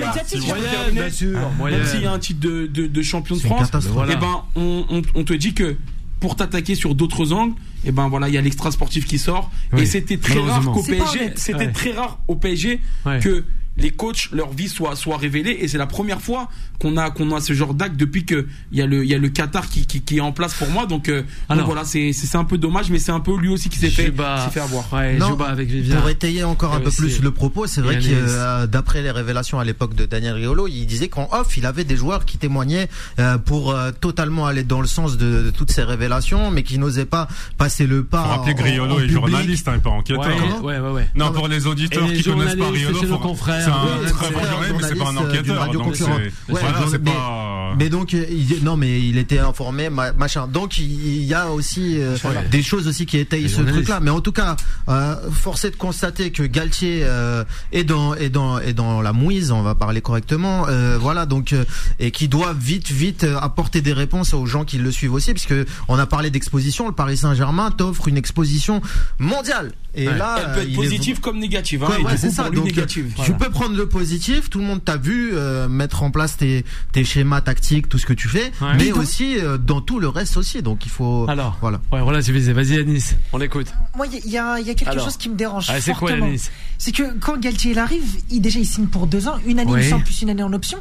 a- 2.07 2.11
de 2.11 2.15
un 2.15 2.19
titre 2.19 2.41
de, 2.41 2.67
de, 2.67 2.87
de 2.87 3.03
champion 3.03 3.35
de 3.37 3.41
France. 3.41 3.71
Voilà. 3.91 4.13
eh 4.13 4.17
ben, 4.17 4.43
on, 4.57 4.85
on, 4.91 5.03
on 5.15 5.25
te 5.25 5.33
dit 5.33 5.55
que 5.55 5.77
pour 6.21 6.37
t'attaquer 6.37 6.75
sur 6.77 6.95
d'autres 6.95 7.33
angles, 7.33 7.55
et 7.85 7.91
ben 7.91 8.09
voilà, 8.09 8.29
il 8.29 8.35
y 8.35 8.39
a 8.39 8.41
l'extra 8.41 8.71
sportif 8.71 9.07
qui 9.07 9.19
sort. 9.19 9.51
Oui, 9.73 9.83
Et 9.83 9.87
c'était 9.87 10.19
très 10.19 10.39
rare 10.39 10.63
pas 10.63 10.81
PSG, 10.87 11.33
c'était 11.35 11.59
Ouais. 11.59 11.73
très 11.73 11.93
rare 11.93 12.21
au 12.29 12.37
PSG 12.37 12.79
Ouais. 13.05 13.19
que 13.19 13.45
les 13.77 13.91
coachs, 13.91 14.29
leur 14.33 14.53
vie 14.53 14.69
soit, 14.69 14.97
soit 14.97 15.17
révélée. 15.17 15.57
Et 15.61 15.69
c'est 15.69 15.79
la 15.79 15.87
première 15.87 16.21
fois 16.21 16.49
qu'on 16.81 16.97
a, 16.97 17.11
qu'on 17.11 17.35
a 17.35 17.41
ce 17.41 17.53
genre 17.53 17.75
d'acte 17.75 17.97
depuis 17.97 18.25
que 18.27 18.47
il 18.71 18.79
y 18.79 18.83
a 18.83 18.87
le, 18.87 19.05
il 19.05 19.11
y 19.11 19.15
a 19.15 19.19
le 19.19 19.29
Qatar 19.29 19.69
qui, 19.69 19.87
qui, 19.87 20.03
qui 20.03 20.19
est 20.19 20.21
en 20.21 20.33
place 20.33 20.55
pour 20.55 20.69
moi. 20.69 20.87
Donc, 20.87 21.09
euh, 21.09 21.23
donc 21.49 21.61
voilà, 21.65 21.85
c'est, 21.85 22.13
c'est 22.13 22.27
c'est 22.27 22.39
un 22.39 22.45
peu 22.45 22.59
dommage, 22.59 22.91
mais 22.91 22.99
c'est 22.99 23.13
un 23.13 23.21
peu 23.21 23.37
lui 23.37 23.49
aussi 23.49 23.69
qui 23.69 23.79
s'est 23.79 23.91
fait, 23.91 24.13
fait 24.51 24.61
avoir. 24.61 24.93
Ouais, 24.93 25.17
Non, 25.17 25.39
avec. 25.41 25.69
Pour 25.91 26.09
étayer 26.09 26.45
encore 26.45 26.75
un 26.75 26.81
Et 26.81 26.83
peu 26.83 26.91
plus 26.91 27.21
le 27.23 27.31
propos, 27.31 27.67
c'est 27.67 27.81
vrai 27.81 27.99
que 27.99 28.07
euh, 28.11 28.67
d'après 28.67 29.03
les 29.03 29.11
révélations 29.11 29.59
à 29.59 29.65
l'époque 29.65 29.95
de 29.95 30.07
Daniel 30.07 30.35
Riolo, 30.35 30.67
il 30.69 30.87
disait 30.87 31.09
qu'en 31.09 31.29
off, 31.33 31.57
il 31.57 31.67
avait 31.67 31.85
des 31.85 31.97
joueurs 31.97 32.25
qui 32.25 32.39
témoignaient 32.39 32.89
euh, 33.19 33.39
pour 33.39 33.71
euh, 33.73 33.91
totalement 33.93 34.47
aller 34.47 34.65
dans 34.65 34.81
le 34.81 34.87
sens 34.87 35.17
de, 35.17 35.43
de 35.45 35.51
toutes 35.51 35.71
ces 35.71 35.83
révélations, 35.83 36.51
mais 36.51 36.63
qui 36.63 36.79
n'osaient 36.79 37.05
pas 37.07 37.29
passer 37.59 37.87
le 37.87 38.05
pas. 38.05 38.23
Faut 38.23 38.29
rappeler 38.43 38.55
Riolo 38.63 38.95
en 38.95 38.99
est 38.99 39.03
public. 39.03 39.13
journaliste, 39.13 39.69
hein, 39.69 39.79
pas 39.79 39.91
enquêteur. 39.91 40.27
Ouais, 40.27 40.33
hein. 40.33 40.61
ouais, 40.63 40.79
ouais, 40.79 40.91
ouais. 40.91 41.09
Non, 41.15 41.27
Non, 41.27 41.33
pour 41.33 41.49
les 41.49 41.67
auditeurs 41.67 42.05
Et 42.07 42.11
les 42.13 42.17
qui 42.19 42.31
connaissent 42.31 42.57
pas 42.57 42.71
Riolo, 42.71 42.99
faut-. 43.03 43.62
C'est 43.65 43.71
un 43.71 43.83
Oui, 43.85 44.11
très 44.11 44.27
bon 44.29 44.33
confrères, 44.35 44.51
journaliste, 44.53 44.77
mais 44.83 44.89
c'est 44.89 44.95
pas 44.97 45.05
un 45.05 45.17
euh, 45.17 45.19
d'une 45.21 45.29
enquêteur. 45.29 45.61
radio 45.61 45.81
Donc 45.81 45.97
c'est, 45.97 46.05
concurrente. 46.05 46.23
Ouais, 46.23 46.33
voilà, 46.49 46.69
journa- 46.79 46.87
c'est 46.91 47.03
mais- 47.03 47.11
pas. 47.11 47.49
Mais 47.79 47.89
donc, 47.89 48.13
il, 48.13 48.63
non, 48.63 48.77
mais 48.77 49.01
il 49.01 49.17
était 49.17 49.39
informé, 49.39 49.89
ma- 49.89 50.13
machin. 50.13 50.47
Donc, 50.47 50.77
il, 50.77 51.23
y 51.23 51.33
a 51.33 51.49
aussi 51.51 51.97
euh, 51.99 52.17
des 52.51 52.63
choses 52.63 52.87
aussi 52.87 53.07
qui 53.07 53.17
étayent 53.17 53.49
ce 53.49 53.63
truc-là. 53.63 53.99
Mais 54.01 54.11
en 54.11 54.21
tout 54.21 54.31
cas, 54.33 54.57
euh, 54.91 55.15
force 55.31 55.65
est 55.65 55.71
de 55.71 55.77
constater 55.77 56.33
que 56.33 56.43
Galtier 56.43 57.01
euh, 57.03 57.45
est 57.73 57.85
dans 57.85 58.15
est 58.15 58.29
dans 58.29 58.59
est 58.59 58.75
dans 58.75 59.01
la 59.01 59.15
mouise. 59.15 59.53
On 59.53 59.63
va 59.63 59.75
parler 59.75 60.03
correctement. 60.03 60.67
Euh, 60.69 60.99
voilà, 61.01 61.25
donc 61.25 61.55
euh, 61.55 61.65
et 61.99 62.11
qui 62.11 62.29
doit 62.29 62.53
vite 62.53 62.91
vite 62.91 63.27
apporter 63.41 63.81
des 63.81 63.95
réponses 63.95 64.35
aux 64.35 64.45
gens 64.45 64.65
qui 64.67 64.77
le 64.77 64.91
suivent 64.93 65.15
aussi, 65.15 65.33
puisque 65.33 65.55
on 65.89 65.99
a 65.99 66.05
parlé 66.05 66.29
d'exposition. 66.31 66.87
Le 66.89 66.93
Paris 66.95 67.17
Saint-Germain 67.17 67.71
t'offre 67.71 68.07
une 68.07 68.19
exposition 68.19 68.83
mondiale. 69.19 69.73
Et 69.95 70.09
Ouais. 70.09 70.17
là, 70.17 70.37
Elle 70.39 70.53
peut 70.55 70.61
être 70.63 70.69
est- 70.71 70.75
positive 70.75 71.21
comme 71.21 71.39
négative. 71.39 71.85
Hein, 71.85 71.89
Ouais, 71.91 72.03
ouais, 72.05 72.17
c'est 72.17 72.31
ça. 72.31 72.49
lui, 72.49 72.57
Donc, 72.57 72.65
négative. 72.65 73.13
tu 73.25 73.35
peux 73.35 73.51
prendre 73.53 73.77
le 73.77 73.89
positif. 73.89 74.51
Tout 74.51 74.59
le 74.59 74.65
monde 74.65 74.85
t'a 74.85 74.97
vu 74.97 75.31
euh, 75.35 75.69
mettre 75.69 76.03
en 76.03 76.11
place 76.11 76.37
tes, 76.37 76.65
tes 76.93 77.05
schémas 77.05 77.41
tactiques, 77.41 77.89
tout 77.89 77.99
ce 77.99 78.07
que 78.07 78.13
tu 78.13 78.29
fais, 78.29 78.51
Ouais. 78.61 78.75
mais 78.79 78.93
aussi 78.93 79.39
euh, 79.39 79.59
dans 79.59 79.81
tout 79.81 80.01
le 80.01 80.09
reste 80.09 80.37
aussi. 80.37 80.63
Donc 80.63 80.85
il 80.87 80.91
faut. 80.91 81.27
Alors, 81.29 81.59
voilà. 81.61 81.81
ouais, 81.93 82.01
relativiser. 82.01 82.53
Vas-y, 82.53 82.75
Yanis, 82.77 83.05
on 83.33 83.39
l'écoute. 83.39 83.69
Moi, 83.97 84.07
il 84.13 84.31
y, 84.31 84.39
a- 84.39 84.59
il 84.59 84.67
y 84.67 84.71
a 84.71 84.75
quelque 84.75 84.91
Alors. 84.91 85.05
chose 85.05 85.17
qui 85.17 85.29
me 85.29 85.35
dérange 85.37 85.67
Ah, 85.69 85.81
c'est 85.81 85.93
quoi. 85.93 86.11
Yanis 86.11 86.49
C'est 86.79 86.93
que 86.93 87.17
quand 87.21 87.39
Galtier 87.39 87.73
il 87.73 87.79
arrive, 87.79 88.17
il 88.31 88.41
déjà 88.41 88.59
il 88.59 88.67
signe 88.67 88.87
pour 88.87 89.07
deux 89.07 89.29
ans, 89.29 89.37
une 89.47 89.61
année 89.61 89.71
Oui. 89.73 89.89
semble, 89.89 90.03
plus 90.05 90.23
une 90.23 90.31
année 90.31 90.43
en 90.43 90.53
option, 90.53 90.79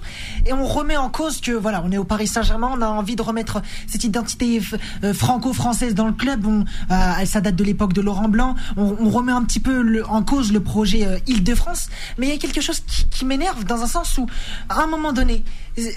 et 0.48 0.54
on 0.54 0.66
remet 0.66 0.98
en 0.98 1.10
cause 1.10 1.42
que 1.42 1.52
voilà, 1.52 1.84
on 1.86 1.92
est 1.92 1.98
au 1.98 2.04
Paris 2.06 2.26
Saint-Germain, 2.28 2.72
on 2.76 2.82
a 2.82 2.88
envie 2.88 3.16
de 3.16 3.22
remettre 3.22 3.62
cette 3.88 4.04
identité 4.04 4.62
euh, 5.04 5.14
franco-française 5.14 5.94
dans 5.94 6.08
le 6.08 6.14
club. 6.14 6.46
On, 6.48 6.66
euh, 6.92 7.26
ça 7.26 7.42
date 7.42 7.56
de 7.56 7.64
l'époque 7.64 7.94
de 7.94 8.02
Laurent 8.02 8.30
Blanc. 8.30 8.56
On, 8.78 8.96
on 9.00 9.10
remet 9.10 9.32
un 9.32 9.44
petit 9.44 9.60
peu 9.60 9.82
le- 9.82 10.06
en 10.08 10.24
cause 10.24 10.52
le 10.52 10.60
projet 10.62 11.06
euh, 11.06 11.18
Île-de-France, 11.28 11.90
mais 12.18 12.28
il 12.28 12.32
y 12.32 12.36
a 12.36 12.38
quelque 12.38 12.61
chose 12.62 12.82
qui, 13.10 13.26
m'énerve 13.26 13.64
dans 13.66 13.82
un 13.82 13.88
sens 13.88 14.18
où, 14.18 14.28
à 14.70 14.82
un 14.82 14.88
moment 14.88 15.14
donné, 15.14 15.44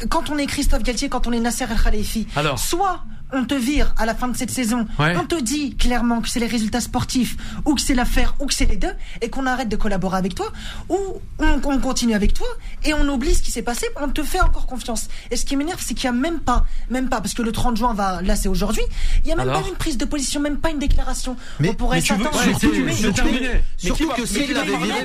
quand 0.09 0.31
on 0.31 0.39
est 0.39 0.47
Christophe 0.47 0.83
Galtier, 0.83 1.09
quand 1.09 1.27
on 1.27 1.33
est 1.33 1.41
Nasser 1.41 1.65
El 1.71 1.81
Khalifi, 1.83 2.27
Alors. 2.37 2.59
soit 2.59 3.03
on 3.37 3.45
te 3.45 3.55
vire 3.55 3.93
à 3.99 4.07
la 4.07 4.15
fin 4.15 4.29
de 4.29 4.37
cette 4.37 4.51
saison, 4.53 4.87
Ouais. 4.99 5.17
on 5.17 5.25
te 5.25 5.35
dit 5.41 5.75
clairement 5.75 6.21
que 6.21 6.29
c'est 6.29 6.39
les 6.39 6.47
résultats 6.47 6.81
sportifs, 6.81 7.37
ou 7.65 7.75
que 7.75 7.81
c'est 7.81 7.95
l'affaire, 7.95 8.37
ou 8.39 8.47
que 8.47 8.55
c'est 8.55 8.67
les 8.67 8.77
deux, 8.77 8.93
et 9.23 9.29
qu'on 9.31 9.47
arrête 9.47 9.69
de 9.69 9.75
collaborer 9.75 10.19
avec 10.19 10.37
toi, 10.37 10.53
ou 10.89 10.97
on, 11.41 11.61
on 11.65 11.79
continue 11.81 12.15
avec 12.15 12.33
toi, 12.35 12.47
et 12.85 12.95
on 12.95 13.09
oublie 13.09 13.35
ce 13.35 13.43
qui 13.43 13.51
s'est 13.51 13.63
passé, 13.63 13.87
on 14.01 14.09
te 14.09 14.23
fait 14.23 14.41
encore 14.41 14.67
confiance. 14.67 15.09
Et 15.33 15.37
ce 15.37 15.45
qui 15.45 15.57
m'énerve, 15.57 15.81
c'est 15.85 15.95
qu'il 15.95 16.09
n'y 16.09 16.17
a 16.17 16.21
même 16.21 16.39
pas, 16.39 16.65
même 16.91 17.09
pas, 17.09 17.21
parce 17.21 17.35
que 17.35 17.43
le 17.43 17.51
30 17.51 17.77
juin 17.77 17.93
va, 17.95 18.23
là 18.23 18.37
c'est 18.37 18.49
aujourd'hui, 18.49 18.83
il 19.25 19.27
n'y 19.27 19.33
a 19.33 19.37
même 19.37 19.49
Alors 19.49 19.63
pas 19.63 19.69
une 19.69 19.75
prise 19.75 19.99
de 19.99 20.05
position, 20.05 20.39
même 20.41 20.59
pas 20.59 20.71
une 20.71 20.79
déclaration. 20.79 21.37
Mais- 21.59 21.71
on 21.71 21.75
pourrait 21.75 22.01
s'attendre. 22.03 22.31
Ouais, 22.37 22.55
Surtout- 22.61 22.85
Mais- 22.85 23.13
terminé. 23.13 23.49
Surtout 23.79 24.09
va- 24.09 24.15
que 24.15 24.27
s'il 24.27 24.55
parler 24.55 24.77
viré, 24.77 25.05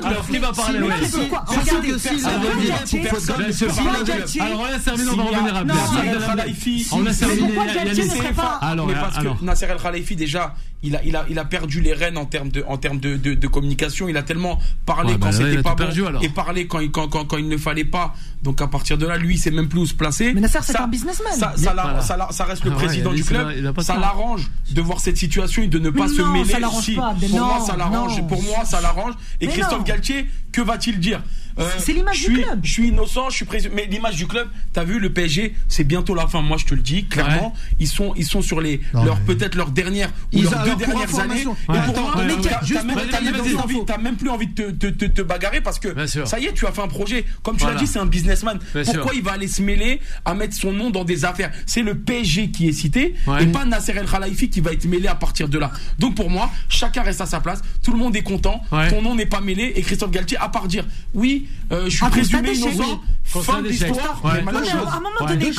Surtout 1.10 1.82
que 1.82 1.98
s'il 1.98 2.16
ne 2.16 2.30
viré 4.04 4.59
On 4.60 4.66
laisse 4.72 4.84
terminer, 4.84 5.10
on 5.10 5.16
va 5.16 5.22
a- 5.22 5.26
revenir 5.26 5.56
à 5.56 5.64
Nasser 5.64 6.08
El 6.08 6.18
Khalifi, 6.36 6.86
On 6.92 7.04
serait 7.12 8.32
pas- 8.32 8.58
Alors, 8.62 8.86
mais 8.86 8.94
parce 8.94 9.18
que 9.18 9.44
Nasser 9.44 9.66
El 9.66 9.78
Khalifi 9.78 10.16
déjà 10.16 10.54
il 10.82 10.96
a, 10.96 11.04
il 11.04 11.14
a, 11.14 11.26
il 11.28 11.38
a 11.38 11.44
perdu 11.44 11.82
les 11.82 11.92
rênes 11.92 12.16
en 12.16 12.24
termes 12.24 12.48
de, 12.48 12.64
en 12.66 12.78
termes 12.78 13.00
de, 13.00 13.16
de, 13.16 13.34
de 13.34 13.46
communication. 13.48 14.08
Il 14.08 14.16
a 14.16 14.22
tellement 14.22 14.58
parlé 14.86 15.12
Ouais, 15.12 15.18
bah 15.18 15.26
quand 15.30 15.36
il 15.38 15.44
c'était 15.46 15.58
a 15.58 15.62
pas 15.62 15.70
bon 15.70 15.76
perdu, 15.76 16.06
alors. 16.06 16.24
et 16.24 16.30
parlé 16.30 16.66
quand, 16.66 16.80
il- 16.80 16.90
quand, 16.90 17.06
quand, 17.08 17.26
quand 17.26 17.36
il 17.36 17.48
ne 17.48 17.58
fallait 17.58 17.84
pas. 17.84 18.14
Donc 18.42 18.62
à 18.62 18.66
partir 18.66 18.96
de 18.96 19.06
là, 19.06 19.18
lui, 19.18 19.34
il 19.34 19.38
sait 19.38 19.50
même 19.50 19.68
plus 19.68 19.80
où 19.80 19.86
se 19.86 19.92
placer. 19.92 20.32
Mais 20.32 20.40
Nasser, 20.40 20.60
c'est 20.62 20.78
un 20.80 20.86
businessman. 20.88 21.32
Ça, 21.34 21.52
ça, 21.56 21.72
Voilà. 21.74 22.00
ça, 22.00 22.28
ça 22.30 22.44
reste 22.46 22.64
le 22.64 22.70
Ah 22.70 22.76
ouais, 22.78 22.84
président 22.86 23.12
du 23.12 23.20
a- 23.20 23.24
club. 23.26 23.74
a 23.76 23.82
ça 23.82 23.98
l'arrange 23.98 24.50
de 24.70 24.80
voir 24.80 25.00
cette 25.00 25.18
situation 25.18 25.62
et 25.62 25.66
de 25.66 25.78
ne 25.78 25.90
pas 25.90 26.06
Mais 26.08 26.14
se 26.16 26.22
non, 26.22 26.28
mêler. 26.32 26.50
ça 26.50 26.58
l'arrange 26.60 26.84
Si, 26.84 26.94
pas, 26.94 27.14
pour 27.20 27.28
moi, 27.28 27.40
Non, 27.58 27.66
ça 27.66 27.76
l'arrange. 27.76 28.26
Pour 28.26 28.42
moi, 28.42 28.64
ça 28.64 28.80
l'arrange. 28.80 29.12
Et 29.42 29.46
Mais 29.46 29.52
Christophe 29.52 29.78
non. 29.80 29.84
Galtier, 29.84 30.26
que 30.50 30.62
va-t-il 30.62 30.98
dire? 30.98 31.22
Euh, 31.58 31.68
C'est 31.78 31.92
l'image 31.92 32.18
du 32.18 32.24
suis- 32.24 32.42
club. 32.42 32.60
Je 32.62 32.70
suis 32.72 32.88
innocent, 32.88 33.30
je 33.30 33.36
suis 33.36 33.44
président. 33.44 33.74
Mais 33.74 33.86
l'image 33.86 34.16
du 34.16 34.26
club, 34.26 34.48
t'as 34.72 34.84
vu, 34.84 34.98
le 34.98 35.10
PSG, 35.12 35.54
c'est 35.68 35.84
bientôt 35.84 36.14
la 36.14 36.26
fin. 36.26 36.42
Moi, 36.42 36.56
je 36.58 36.66
te 36.66 36.74
le 36.74 36.80
dis 36.82 37.04
clairement. 37.06 37.54
Ils 37.78 37.86
sont, 37.88 38.14
ils 38.16 38.24
sont 38.24 38.42
sur 38.42 38.60
les, 38.60 38.80
Non, 38.94 39.04
leurs 39.04 39.18
mais- 39.20 39.34
peut-être 39.34 39.54
leurs 39.54 39.70
dernières 39.70 40.08
ou 40.08 40.12
Ils- 40.32 40.42
leurs 40.44 40.64
deux 40.64 40.76
dernières 40.76 40.96
années. 40.98 41.02
information- 41.02 41.56
Et 41.68 41.72
Ouais. 41.72 41.78
pour 41.84 41.94
Attends, 41.94 42.02
moi, 42.02 42.16
ouais, 42.16 42.26
t'as- 42.42 42.62
ouais, 42.62 42.84
même- 42.84 43.40
plus 43.42 43.56
envie- 43.56 43.84
t'as 43.86 43.98
même 43.98 44.16
plus 44.16 44.28
envie 44.30 44.46
de 44.46 44.70
te, 44.70 44.70
te, 44.70 44.86
te, 44.86 45.04
te 45.06 45.22
bagarrer 45.22 45.60
parce 45.60 45.78
que 45.78 45.88
ça 46.24 46.38
y 46.38 46.46
est, 46.46 46.52
tu 46.52 46.66
as 46.66 46.72
fait 46.72 46.82
un 46.82 46.88
projet. 46.88 47.24
Comme 47.42 47.56
tu 47.56 47.66
l'as 47.66 47.74
dit, 47.74 47.86
c'est 47.86 47.98
un 47.98 48.06
businessman. 48.06 48.58
Pourquoi 48.84 49.14
il 49.14 49.22
va 49.22 49.32
aller 49.32 49.48
se 49.48 49.62
mêler 49.62 50.00
à 50.24 50.34
mettre 50.34 50.54
son 50.54 50.72
nom 50.72 50.90
dans 50.90 51.04
des 51.04 51.24
affaires? 51.24 51.50
C'est 51.66 51.82
le 51.82 51.94
PSG 51.96 52.50
qui 52.50 52.68
est 52.68 52.72
cité 52.72 53.14
Ouais. 53.26 53.42
et 53.42 53.46
pas 53.46 53.64
Nasser 53.64 53.92
El 53.96 54.06
Khalifi 54.06 54.48
qui 54.50 54.60
va 54.60 54.72
être 54.72 54.84
mêlé 54.86 55.08
à 55.08 55.14
partir 55.14 55.48
de 55.48 55.58
là. 55.58 55.70
Donc 55.98 56.14
pour 56.14 56.30
moi, 56.30 56.50
chacun 56.68 57.02
reste 57.02 57.20
à 57.20 57.26
sa 57.26 57.40
place. 57.40 57.60
Tout 57.82 57.92
le 57.92 57.98
monde 57.98 58.14
est 58.16 58.22
content. 58.22 58.62
Ouais. 58.72 58.88
Ton 58.88 59.02
nom 59.02 59.14
n'est 59.14 59.26
pas 59.26 59.40
mêlé 59.40 59.72
et 59.76 59.82
Christophe 59.82 60.10
Galtier, 60.10 60.36
à 60.38 60.48
part 60.48 60.68
dire 60.68 60.84
oui, 61.14 61.39
euh, 61.72 61.84
je 61.84 61.90
suis 61.90 61.98
constat 62.00 62.38
présumé 62.42 62.52
innocent. 62.52 63.00
Fin 63.24 63.62
de 63.62 63.68
l'histoire. 63.68 64.20
Ouais. 64.24 64.42
mais 64.44 64.52
mais 64.60 64.68
à 64.70 64.72
un 64.72 65.00
moment 65.00 65.10
donné, 65.28 65.50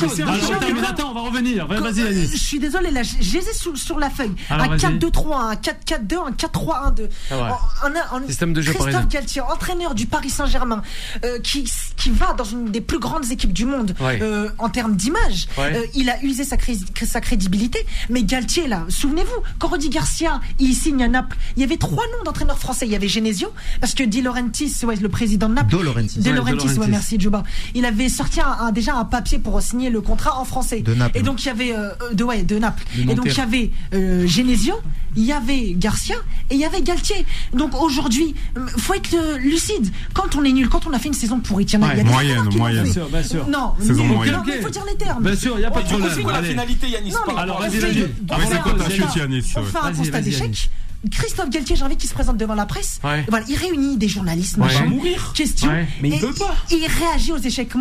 attends, 0.86 1.10
on 1.10 1.14
va 1.14 1.20
revenir. 1.22 1.66
Vas-y, 1.66 2.00
euh, 2.02 2.26
Je 2.30 2.36
suis 2.36 2.58
désolé, 2.58 2.90
là, 2.90 3.02
je 3.02 3.12
je 3.20 3.32
les 3.38 3.48
ai 3.48 3.52
sous, 3.54 3.76
sur 3.76 3.98
la 3.98 4.10
feuille. 4.10 4.32
Alors, 4.50 4.66
un 4.72 4.76
vas-y. 4.76 4.98
4-2-3, 4.98 5.40
un 5.52 5.54
4-4-2, 5.54 6.16
un 6.28 6.32
4-3-1-2. 6.32 7.08
Ah 7.30 7.36
ouais. 7.36 7.42
Un- 7.84 8.16
un- 8.16 8.22
un- 8.22 8.26
Système 8.26 8.52
de 8.52 8.60
jeu 8.60 8.72
Christophe 8.72 8.92
parisien. 8.92 9.08
Galtier, 9.10 9.40
entraîneur 9.40 9.94
du 9.94 10.04
Paris 10.06 10.28
Saint-Germain, 10.28 10.82
euh, 11.24 11.38
qui, 11.38 11.64
qui 11.96 12.10
va 12.10 12.34
dans 12.34 12.44
une 12.44 12.70
des 12.70 12.82
plus 12.82 12.98
grandes 12.98 13.30
équipes 13.30 13.54
du 13.54 13.64
monde 13.64 13.94
euh, 14.20 14.50
en 14.58 14.68
termes 14.68 14.94
d'image. 14.94 15.46
Euh, 15.76 15.86
il 15.94 16.10
a 16.10 16.22
usé 16.22 16.44
sa, 16.44 16.56
cré- 16.58 16.76
sa 17.06 17.20
crédibilité. 17.22 17.86
Mais 18.10 18.22
Galtier, 18.22 18.68
là, 18.68 18.84
souvenez-vous, 18.90 19.42
quand 19.58 19.68
Rudi 19.68 19.88
Garcia, 19.88 20.40
il 20.58 20.74
signe 20.74 21.02
à 21.02 21.08
Naples, 21.08 21.38
il 21.56 21.62
y 21.62 21.64
avait 21.64 21.78
trois 21.78 22.04
noms 22.18 22.24
d'entraîneurs 22.24 22.58
français. 22.58 22.84
Il 22.86 22.92
y 22.92 22.96
avait 22.96 23.08
Genesio, 23.08 23.48
parce 23.80 23.94
que 23.94 24.02
Di 24.02 24.20
Laurentiis, 24.20 24.74
ouais, 24.84 24.96
le 24.96 25.08
président 25.08 25.48
de 25.48 25.54
Naples. 25.54 25.71
De 25.78 25.82
Laurentiis. 25.82 26.18
De 26.20 26.28
Ouais, 26.30 26.36
Laurentiis, 26.36 26.78
ouais, 26.78 26.86
merci 26.88 27.18
Juba. 27.18 27.42
Il 27.74 27.84
avait 27.84 28.08
sorti 28.08 28.40
un- 28.40 28.66
un- 28.66 28.72
déjà 28.72 28.94
un 28.94 29.04
papier 29.04 29.38
pour 29.38 29.60
signer 29.62 29.90
le 29.90 30.00
contrat 30.00 30.38
en 30.38 30.44
français. 30.44 30.80
De 30.80 30.94
Naples. 30.94 31.18
Et 31.18 31.22
donc 31.22 31.42
il 31.42 31.46
y 31.46 31.50
avait 31.50 31.72
euh, 31.74 31.90
euh, 32.02 32.14
de 32.14 32.24
ouais 32.24 32.42
de 32.42 32.58
Naples. 32.58 32.84
De 32.96 33.10
et 33.10 33.14
donc 33.14 33.26
il 33.26 33.36
y 33.36 33.40
avait 33.40 33.70
euh, 33.94 34.26
Genesio, 34.26 34.74
il 35.16 35.24
y 35.24 35.32
avait 35.32 35.72
Garcia 35.76 36.16
et 36.50 36.54
il 36.54 36.60
y 36.60 36.64
avait 36.64 36.82
Galtier. 36.82 37.24
Donc 37.54 37.74
aujourd'hui, 37.80 38.34
euh, 38.56 38.66
faut 38.78 38.94
être 38.94 39.14
euh, 39.14 39.38
lucide. 39.38 39.90
Quand 40.14 40.34
on 40.36 40.44
est 40.44 40.52
nul, 40.52 40.68
quand 40.68 40.86
on 40.86 40.92
a 40.92 40.98
fait 40.98 41.08
une 41.08 41.14
saison 41.14 41.40
pourrie, 41.40 41.64
tiens, 41.66 41.80
il 41.92 41.98
y 41.98 42.00
a 42.00 42.04
Moyenne, 42.04 42.48
moyenne. 42.56 42.78
fait. 42.78 42.82
Bien 42.84 42.92
sûr, 42.92 43.08
bien 43.08 43.22
sûr. 43.22 43.48
Non, 43.48 43.72
Saison 43.80 44.04
nul. 44.04 44.12
moyenne. 44.16 44.34
Non, 44.36 44.42
mais 44.46 44.56
il 44.56 44.62
faut 44.62 44.70
dire 44.70 44.84
les 44.90 44.96
termes. 44.96 45.22
Bien 45.22 45.36
sûr, 45.36 45.54
il 45.56 45.60
n'y 45.60 45.64
a 45.64 45.70
pas 45.70 45.82
de 45.82 45.86
problème. 45.88 46.08
la 46.28 46.42
finalité, 46.42 46.88
Yanis 46.88 47.10
Non, 47.10 47.18
mais 47.26 47.32
par 47.34 47.42
Alors, 47.42 47.62
à 47.62 47.68
vas-y, 47.68 47.78
vas-y. 47.78 47.90
on 48.30 48.34
fait 48.38 48.46
c'est 48.46 48.54
un 48.54 48.58
quoi 48.58 48.72
ta 48.72 48.84
constat- 48.84 48.90
chute, 48.94 49.16
Yanis 49.16 49.52
On 49.56 49.60
ouais. 49.60 49.66
fait 49.66 49.78
un 49.78 49.92
constat 49.92 50.20
d'échec. 50.20 50.70
Christophe 51.10 51.50
Galtier, 51.50 51.74
j'ai 51.76 51.82
envie 51.84 51.96
qu'il 51.96 52.08
se 52.08 52.14
présente 52.14 52.36
devant 52.36 52.54
la 52.54 52.64
presse. 52.66 53.00
Ouais. 53.02 53.24
Voilà, 53.28 53.44
il 53.48 53.56
réunit 53.56 53.96
des 53.96 54.06
journalistes, 54.08 54.56
Ouais. 54.56 54.64
machin, 54.66 54.80
Il 54.84 54.90
va 54.90 54.96
mourir. 54.96 55.32
questions. 55.34 55.68
Ouais. 55.68 55.88
Mais 56.00 56.10
il 56.10 56.20
peut 56.20 56.32
pas. 56.34 56.54
Il 56.70 56.86
réagit 56.86 57.32
aux 57.32 57.38
échecs. 57.38 57.72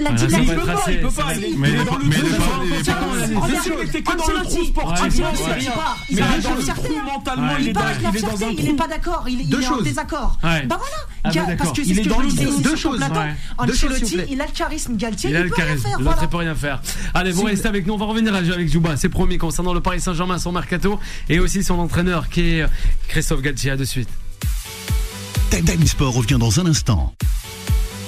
La 0.00 0.10
dynamique. 0.12 0.48
il 0.50 0.54
peut 0.54 0.66
pas, 0.66 0.90
il 0.90 1.00
peut 1.00 1.08
pas. 1.10 1.34
Il 1.36 1.44
est- 1.44 1.48
il 1.50 1.54
il 1.54 1.76
dans 1.76 1.84
pas- 1.84 1.98
le 1.98 2.04
il 2.04 2.10
trou. 2.10 2.26
il 2.64 2.70
il 2.70 2.84
dans 4.02 4.28
le 4.28 4.42
trou 4.44 4.64
sportif. 4.64 5.14
Il 5.14 5.20
est 5.20 5.60
il 6.10 6.18
il 6.18 6.42
dans 6.42 6.54
le 6.54 6.64
trou 6.64 6.84
hein. 6.98 7.02
mentalement, 7.04 7.52
il 7.58 7.64
Il 7.64 7.68
est 7.68 7.72
dans 7.72 7.80
il 7.80 7.90
est 7.90 8.02
dans 8.02 8.12
fierté, 8.12 8.44
un 8.44 8.50
il 8.50 8.60
est 8.60 8.66
trou. 8.68 8.76
pas 8.76 8.88
d'accord, 8.88 9.24
il, 9.28 9.40
il 9.42 9.54
est 9.54 9.68
en 9.68 9.80
désaccord. 9.82 10.38
Bah 10.42 10.50
voilà, 10.68 10.80
Ah 11.24 11.30
bah 11.32 11.40
parce 11.58 11.72
que 11.72 11.82
Il 11.82 11.94
c'est 11.94 12.02
ce 12.04 12.08
que 12.08 12.14
je 12.22 12.28
disais 12.28 12.62
Deux 12.62 12.76
choses. 12.76 13.00
Ancelotti, 13.58 14.18
il 14.30 14.40
a 14.40 14.46
le 14.46 14.52
charisme, 14.52 14.96
Galtier, 14.96 15.30
Il 15.30 15.36
a 15.36 15.40
il 15.40 15.44
le 15.44 15.50
charisme, 15.50 15.86
l'autre 15.98 16.02
voilà. 16.02 16.26
peut 16.28 16.36
rien 16.38 16.54
faire. 16.54 16.80
Allez, 17.14 17.32
vous 17.32 17.42
restez 17.44 17.68
avec 17.68 17.86
nous, 17.86 17.94
on 17.94 17.98
va 17.98 18.06
revenir 18.06 18.34
avec 18.34 18.68
Juba, 18.68 18.96
c'est 18.96 19.08
promis 19.08 19.38
concernant 19.38 19.74
le 19.74 19.80
Paris 19.80 20.00
Saint-Germain, 20.00 20.38
son 20.38 20.52
mercato 20.52 20.98
et 21.28 21.38
aussi 21.40 21.62
son 21.62 21.78
entraîneur 21.78 22.28
qui 22.28 22.40
est 22.40 22.66
Christophe 23.08 23.42
Galtier. 23.42 23.70
À 23.70 23.76
de 23.76 23.84
suite. 23.84 24.08
Time 25.50 25.64
Time 25.64 25.86
Sport 25.86 26.14
revient 26.14 26.38
dans 26.38 26.60
un 26.60 26.66
instant. 26.66 27.14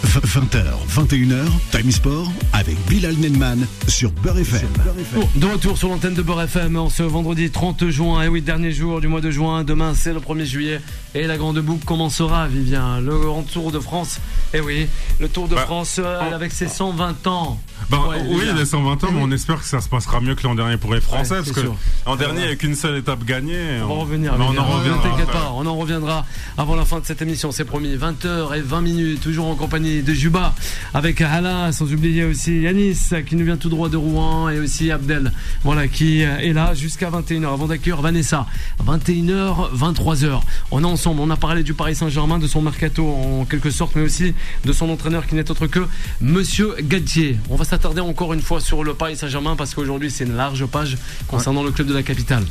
20h, 0.05 0.65
21h, 0.91 1.47
Time 1.71 1.91
Sport 1.91 2.31
avec 2.53 2.77
Bilal 2.87 3.15
Nenman 3.17 3.67
sur 3.89 4.11
Beurre 4.11 4.41
FM. 4.41 4.69
Bon, 5.15 5.27
de 5.37 5.47
retour 5.47 5.79
sur 5.79 5.89
l'antenne 5.89 6.13
de 6.13 6.21
Beurre 6.23 6.43
FM 6.43 6.77
en 6.77 6.91
ce 6.91 7.03
vendredi 7.03 7.51
30 7.51 7.89
juin, 7.89 8.23
et 8.23 8.29
oui, 8.29 8.43
dernier 8.43 8.73
jour 8.73 9.01
du 9.01 9.09
mois 9.09 9.21
de 9.23 9.31
juin. 9.31 9.65
Demain, 9.65 9.95
c'est 9.95 10.13
le 10.13 10.21
1er 10.21 10.45
juillet 10.45 10.81
et 11.15 11.27
la 11.27 11.39
grande 11.39 11.61
boucle 11.61 11.85
commencera, 11.87 12.47
Vivien. 12.47 13.01
Le 13.01 13.19
Grand 13.19 13.43
Tour 13.43 13.73
de 13.73 13.79
France, 13.79 14.19
et 14.53 14.61
oui, 14.61 14.87
le 15.19 15.29
Tour 15.29 15.49
de 15.49 15.55
Bah, 15.55 15.63
France 15.63 15.97
euh, 15.99 16.35
avec 16.35 16.53
ses 16.53 16.69
120 16.69 17.27
ans. 17.27 17.59
Ben, 17.91 17.99
Ouais, 18.09 18.17
oui, 18.29 18.41
déjà. 18.41 18.53
les 18.55 18.65
120 18.65 19.05
ans, 19.05 19.09
mais 19.13 19.21
on 19.23 19.31
espère 19.31 19.59
que 19.61 19.65
ça 19.67 19.81
se 19.81 19.89
passera 19.89 20.21
mieux 20.21 20.35
que 20.35 20.43
l'an 20.45 20.55
dernier 20.55 20.77
pour 20.77 20.93
les 20.95 21.01
Français, 21.01 21.35
Ouais, 21.37 21.43
parce 21.45 21.53
que 21.53 21.67
l'an 22.07 22.17
dernier, 22.17 22.41
il 22.43 22.47
n'y 22.47 22.53
a 22.53 22.57
qu'une 22.57 22.75
seule 22.75 22.97
étape 22.97 23.25
gagnée. 23.25 23.81
On 23.83 23.89
va 23.89 24.01
revenir. 24.03 24.35
Mais 24.39 24.45
on 24.45 24.57
en 24.59 24.65
reviendra. 24.65 25.03
t'inquiète 25.03 25.31
pas, 25.31 25.53
on 25.55 25.67
en 25.67 25.77
reviendra 25.77 26.25
avant 26.59 26.75
la 26.77 26.85
fin 26.85 27.01
de 27.01 27.07
cette 27.07 27.23
émission, 27.23 27.53
c'est 27.53 27.65
promis. 27.65 27.97
20h 27.97 28.57
et 28.57 28.61
20 28.61 28.81
minutes, 28.81 29.21
toujours 29.21 29.47
en 29.47 29.55
compagnie 29.55 30.03
de 30.03 30.13
Juba, 30.13 30.55
avec 30.95 31.21
Hala, 31.21 31.73
sans 31.73 31.93
oublier 31.93 32.25
aussi 32.25 32.61
Yanis, 32.61 32.99
qui 33.27 33.37
nous 33.37 33.45
vient 33.45 33.57
tout 33.57 33.69
droit 33.69 33.89
de 33.89 33.97
Rouen, 33.97 34.49
et 34.49 34.59
aussi 34.59 34.91
Abdel, 34.91 35.33
voilà, 35.65 35.89
qui 35.89 36.25
euh, 36.25 36.39
est 36.39 36.53
là 36.53 36.75
jusqu'à 36.75 37.11
21h, 37.11 37.53
avant 37.53 37.67
d'accueillir 37.67 38.01
Vanessa. 38.01 38.47
21h, 38.87 39.75
23h. 39.77 40.41
On 40.71 40.83
est 40.83 40.87
ensemble, 40.87 41.21
on 41.21 41.31
a 41.31 41.37
parlé 41.37 41.63
du 41.63 41.75
Paris 41.75 41.95
Saint-Germain, 41.95 42.39
de 42.39 42.47
son 42.47 42.63
mercato 42.63 43.07
en 43.07 43.45
quelque 43.45 43.71
sorte, 43.71 43.93
mais 43.97 44.03
aussi 44.03 44.35
de 44.65 44.73
son 44.73 44.89
entraîneur 44.91 45.27
qui 45.27 45.35
n'est 45.35 45.51
autre 45.51 45.67
que 45.67 45.81
Monsieur 46.21 46.75
Gadtier. 46.83 47.39
On 47.51 47.57
va 47.57 47.65
s'attarder 47.73 48.03
encore 48.03 48.35
une 48.35 48.43
fois 48.43 48.61
sur 48.61 48.85
le 48.85 48.93
Paris 48.93 49.17
Saint-Germain, 49.17 49.57
parce 49.57 49.75
qu'aujourd'hui, 49.75 50.11
c'est 50.11 50.25
une 50.25 50.37
large 50.37 50.67
page 50.67 50.99
concernant 51.27 51.63
le 51.63 51.71
club 51.71 51.87
de 51.87 51.95
la 51.95 52.03
capitale. 52.03 52.45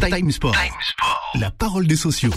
Time 0.00 0.32
Sport. 0.32 0.56
La 1.36 1.52
parole 1.52 1.86
des 1.86 1.94
sociaux. 1.94 2.32